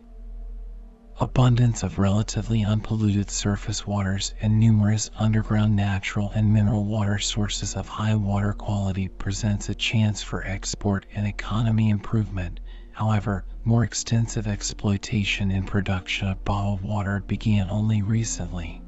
abundance 1.22 1.84
of 1.84 2.00
relatively 2.00 2.64
unpolluted 2.64 3.30
surface 3.30 3.86
waters 3.86 4.34
and 4.42 4.58
numerous 4.58 5.10
underground 5.18 5.76
natural 5.76 6.32
and 6.34 6.54
mineral 6.54 6.86
water 6.86 7.18
sources 7.18 7.76
of 7.76 7.90
high 7.90 8.16
water 8.16 8.54
quality 8.54 9.08
presents 9.10 9.68
a 9.68 9.76
chance 9.76 10.22
for 10.22 10.46
export 10.46 11.06
and 11.14 11.28
economy 11.28 11.90
improvement. 11.90 12.62
However, 12.94 13.46
more 13.66 13.84
extensive 13.84 14.48
exploitation 14.48 15.52
and 15.52 15.68
production 15.68 16.30
of 16.30 16.46
bottled 16.46 16.82
water 16.82 17.22
began 17.28 17.70
only 17.70 18.02
recently. 18.02 18.82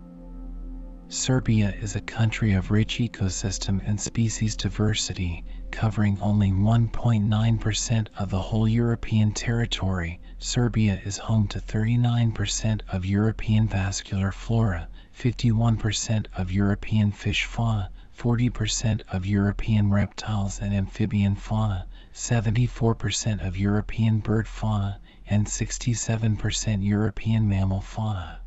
Serbia 1.10 1.74
is 1.82 1.98
a 1.98 2.02
country 2.02 2.54
of 2.54 2.72
rich 2.72 3.00
ecosystem 3.00 3.82
and 3.86 4.00
species 4.00 4.56
diversity, 4.56 5.44
covering 5.72 6.20
only 6.22 6.52
1.9% 6.52 8.08
of 8.18 8.30
the 8.30 8.42
whole 8.42 8.68
European 8.68 9.32
territory. 9.32 10.20
Serbia 10.38 11.00
is 11.06 11.18
home 11.18 11.48
to 11.48 11.60
39% 11.60 12.82
of 12.90 13.06
European 13.06 13.68
vascular 13.68 14.32
flora, 14.32 14.90
51% 15.18 16.26
of 16.36 16.52
European 16.52 17.12
fish 17.12 17.46
fauna, 17.46 17.90
40% 18.18 19.02
of 19.12 19.26
European 19.26 19.90
reptiles 19.90 20.60
and 20.60 20.74
amphibian 20.74 21.36
fauna, 21.36 21.88
74% 22.14 23.46
of 23.46 23.56
European 23.56 24.20
bird 24.20 24.48
fauna, 24.48 25.00
and 25.26 25.48
67% 25.48 26.84
European 26.84 27.48
mammal 27.48 27.82
fauna. 27.82 28.40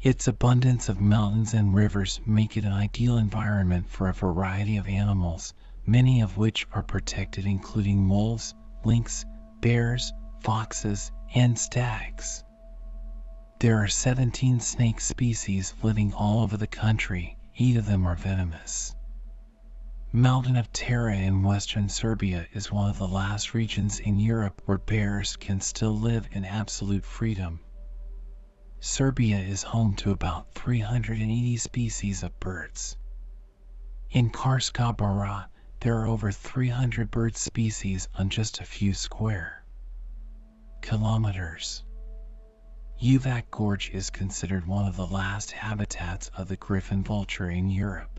Its 0.00 0.28
abundance 0.28 0.88
of 0.88 1.00
mountains 1.00 1.54
and 1.54 1.74
rivers 1.74 2.20
make 2.24 2.56
it 2.56 2.64
an 2.64 2.72
ideal 2.72 3.16
environment 3.16 3.88
for 3.88 4.08
a 4.08 4.14
variety 4.14 4.76
of 4.76 4.86
animals, 4.86 5.54
many 5.86 6.20
of 6.22 6.36
which 6.36 6.66
are 6.72 6.82
protected 6.82 7.46
including 7.46 8.08
wolves, 8.08 8.54
lynx, 8.84 9.24
bears, 9.60 10.12
foxes, 10.40 11.12
and 11.34 11.58
stags. 11.58 12.44
There 13.60 13.82
are 13.82 13.88
17 13.88 14.60
snake 14.60 15.00
species 15.00 15.74
living 15.82 16.12
all 16.12 16.42
over 16.42 16.56
the 16.56 16.66
country, 16.66 17.36
eight 17.58 17.76
of 17.76 17.86
them 17.86 18.06
are 18.06 18.16
venomous. 18.16 18.94
Mountain 20.12 20.56
of 20.56 20.72
Tara 20.72 21.16
in 21.16 21.42
western 21.42 21.88
Serbia 21.88 22.46
is 22.52 22.70
one 22.70 22.88
of 22.88 22.98
the 22.98 23.08
last 23.08 23.52
regions 23.52 23.98
in 23.98 24.20
Europe 24.20 24.62
where 24.64 24.78
bears 24.78 25.36
can 25.36 25.60
still 25.60 25.98
live 25.98 26.28
in 26.30 26.44
absolute 26.44 27.04
freedom. 27.04 27.58
Serbia 28.78 29.38
is 29.38 29.62
home 29.62 29.94
to 29.96 30.12
about 30.12 30.54
380 30.54 31.56
species 31.56 32.22
of 32.22 32.38
birds. 32.38 32.96
In 34.10 34.30
Carska 34.30 34.96
Bara, 34.96 35.48
there 35.84 35.98
are 35.98 36.06
over 36.06 36.32
300 36.32 37.10
bird 37.10 37.36
species 37.36 38.08
on 38.14 38.30
just 38.30 38.58
a 38.58 38.64
few 38.64 38.94
square 38.94 39.62
kilometers. 40.80 41.84
Uvac 43.02 43.50
Gorge 43.50 43.90
is 43.90 44.08
considered 44.08 44.66
one 44.66 44.86
of 44.86 44.96
the 44.96 45.06
last 45.06 45.50
habitats 45.50 46.30
of 46.38 46.48
the 46.48 46.56
griffon 46.56 47.04
vulture 47.04 47.50
in 47.50 47.68
Europe. 47.68 48.18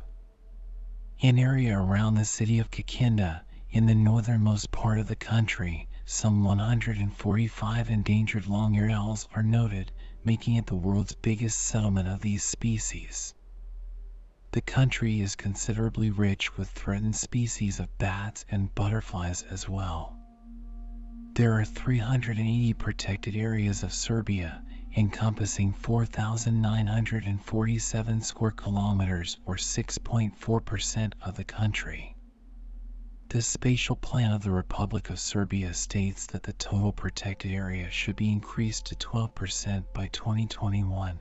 An 1.24 1.39
area 1.39 1.76
around 1.76 2.13
the 2.13 2.24
city 2.24 2.59
of 2.59 2.70
Kikinda, 2.70 3.41
in 3.72 3.88
the 3.88 3.95
northernmost 3.95 4.70
part 4.70 4.99
of 4.99 5.07
the 5.07 5.16
country, 5.16 5.88
some 6.05 6.43
145 6.43 7.89
endangered 7.89 8.45
long-eared 8.45 8.91
owls 8.91 9.28
are 9.34 9.41
noted, 9.41 9.91
making 10.24 10.53
it 10.53 10.68
the 10.68 10.76
world's 10.76 11.16
biggest 11.16 11.57
settlement 11.57 12.07
of 12.07 12.22
these 12.22 12.43
species. 12.43 13.34
The 14.56 14.62
country 14.62 15.20
is 15.20 15.36
considerably 15.36 16.12
rich 16.12 16.56
with 16.56 16.70
threatened 16.70 17.18
species 17.18 17.82
of 17.82 17.97
bats 17.97 18.45
and 18.49 18.74
butterflies 18.74 19.43
as 19.43 19.68
well. 19.68 20.18
There 21.34 21.60
are 21.60 21.66
380 21.66 22.74
protected 22.76 23.36
areas 23.36 23.84
of 23.84 23.91
Serbia, 23.91 24.64
encompassing 24.95 25.74
4,947 25.74 28.22
square 28.22 28.51
kilometers 28.51 29.38
or 29.45 29.58
6.4% 29.58 31.14
of 31.22 31.36
the 31.36 31.43
country. 31.43 32.16
The 33.28 33.41
spatial 33.41 33.97
plan 33.97 34.32
of 34.32 34.43
the 34.43 34.51
Republic 34.51 35.10
of 35.10 35.20
Serbia 35.20 35.74
states 35.74 36.28
that 36.28 36.43
the 36.43 36.53
total 36.53 36.93
protected 36.93 37.51
area 37.51 37.91
should 37.91 38.16
be 38.16 38.32
increased 38.32 38.86
to 38.86 38.95
12% 38.95 39.84
by 39.93 40.08
2021. 40.08 41.20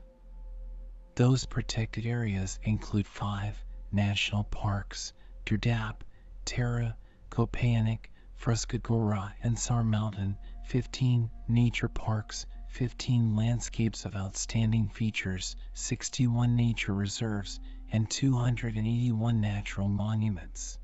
Those 1.16 1.46
protected 1.46 2.06
areas 2.06 2.58
include 2.64 3.06
five 3.06 3.64
national 3.92 4.42
parks 4.42 5.12
Đerdap, 5.46 6.00
Tara, 6.44 6.96
Kopaonik, 7.30 8.10
Fruška 8.36 8.82
Gora, 8.82 9.32
and 9.40 9.56
Sar 9.56 9.84
Mountain, 9.84 10.36
15 10.64 11.30
nature 11.46 11.88
parks, 11.88 12.46
15 12.66 13.36
landscapes 13.36 14.04
of 14.04 14.16
outstanding 14.16 14.88
features, 14.88 15.54
61 15.74 16.56
nature 16.56 16.92
reserves, 16.92 17.60
and 17.92 18.10
281 18.10 19.40
natural 19.40 19.86
monuments. 19.86 20.80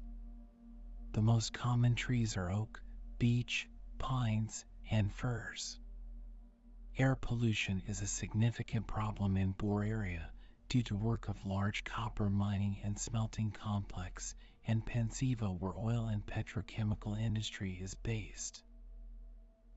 The 1.11 1.21
most 1.21 1.53
common 1.53 1.95
trees 1.95 2.37
are 2.37 2.49
oak, 2.49 2.81
beech, 3.19 3.67
pines, 3.99 4.65
and 4.89 5.13
firs. 5.13 5.79
Air 6.97 7.15
pollution 7.15 7.83
is 7.87 8.01
a 8.01 8.07
significant 8.07 8.87
problem 8.87 9.35
in 9.35 9.51
Bor 9.51 9.83
area 9.83 10.31
due 10.69 10.83
to 10.83 10.95
work 10.95 11.29
of 11.29 11.45
large 11.45 11.83
copper 11.85 12.29
mining 12.29 12.77
and 12.83 12.99
smelting 12.99 13.51
complex 13.51 14.35
and 14.65 14.85
Pančevo 14.85 15.57
where 15.57 15.77
oil 15.77 16.07
and 16.07 16.25
petrochemical 16.25 17.17
industry 17.17 17.79
is 17.81 17.95
based. 17.95 18.61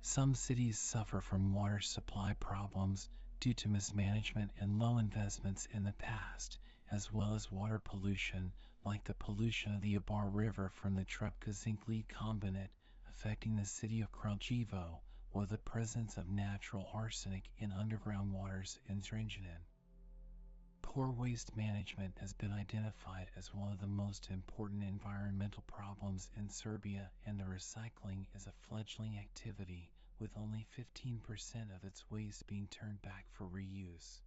Some 0.02 0.34
cities 0.34 0.78
suffer 0.78 1.20
from 1.20 1.54
water 1.54 1.78
supply 1.78 2.32
problems 2.40 3.08
due 3.38 3.54
to 3.54 3.68
mismanagement 3.68 4.50
and 4.58 4.80
low 4.80 4.98
investments 4.98 5.68
in 5.72 5.84
the 5.84 5.92
past, 5.92 6.58
as 6.90 7.12
well 7.12 7.34
as 7.34 7.52
water 7.52 7.78
pollution 7.78 8.52
like 8.84 9.04
the 9.04 9.14
pollution 9.14 9.74
of 9.74 9.82
the 9.82 9.96
Ibar 9.96 10.28
River 10.34 10.70
from 10.70 10.96
the 10.96 11.04
Trepča 11.04 11.52
zinc 11.52 11.86
lead 11.86 12.08
combinate 12.08 12.70
affecting 13.08 13.54
the 13.54 13.64
city 13.64 14.00
of 14.00 14.10
Kraljevo 14.10 14.98
or 15.32 15.46
the 15.46 15.58
presence 15.58 16.16
of 16.16 16.28
natural 16.28 16.90
arsenic 16.92 17.44
in 17.58 17.70
underground 17.70 18.32
waters 18.32 18.80
in 18.88 19.02
Zrenjanin. 19.02 19.60
Poor 20.92 21.12
waste 21.12 21.56
management 21.56 22.18
has 22.18 22.32
been 22.32 22.50
identified 22.50 23.30
as 23.36 23.54
one 23.54 23.70
of 23.70 23.78
the 23.78 23.86
most 23.86 24.28
important 24.28 24.82
environmental 24.82 25.62
problems 25.68 26.28
in 26.36 26.48
Serbia 26.48 27.12
and 27.24 27.38
the 27.38 27.44
recycling 27.44 28.26
is 28.34 28.48
a 28.48 28.66
fledgling 28.66 29.16
activity 29.16 29.88
with 30.18 30.36
only 30.36 30.66
15% 30.76 31.72
of 31.72 31.84
its 31.84 32.10
waste 32.10 32.44
being 32.48 32.66
turned 32.72 33.00
back 33.02 33.26
for 33.30 33.44
reuse. 33.44 34.22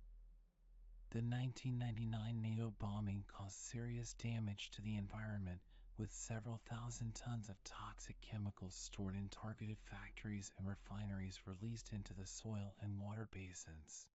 The 1.09 1.19
1999 1.19 2.41
NATO 2.41 2.73
bombing 2.79 3.25
caused 3.27 3.57
serious 3.57 4.13
damage 4.13 4.71
to 4.71 4.81
the 4.81 4.95
environment 4.95 5.59
with 5.97 6.13
several 6.13 6.61
thousand 6.65 7.13
tons 7.13 7.49
of 7.49 7.61
toxic 7.65 8.15
chemicals 8.21 8.73
stored 8.73 9.15
in 9.15 9.27
targeted 9.27 9.79
factories 9.81 10.49
and 10.57 10.65
refineries 10.65 11.41
released 11.45 11.91
into 11.91 12.13
the 12.13 12.25
soil 12.25 12.73
and 12.81 13.01
water 13.01 13.27
basins. 13.33 14.07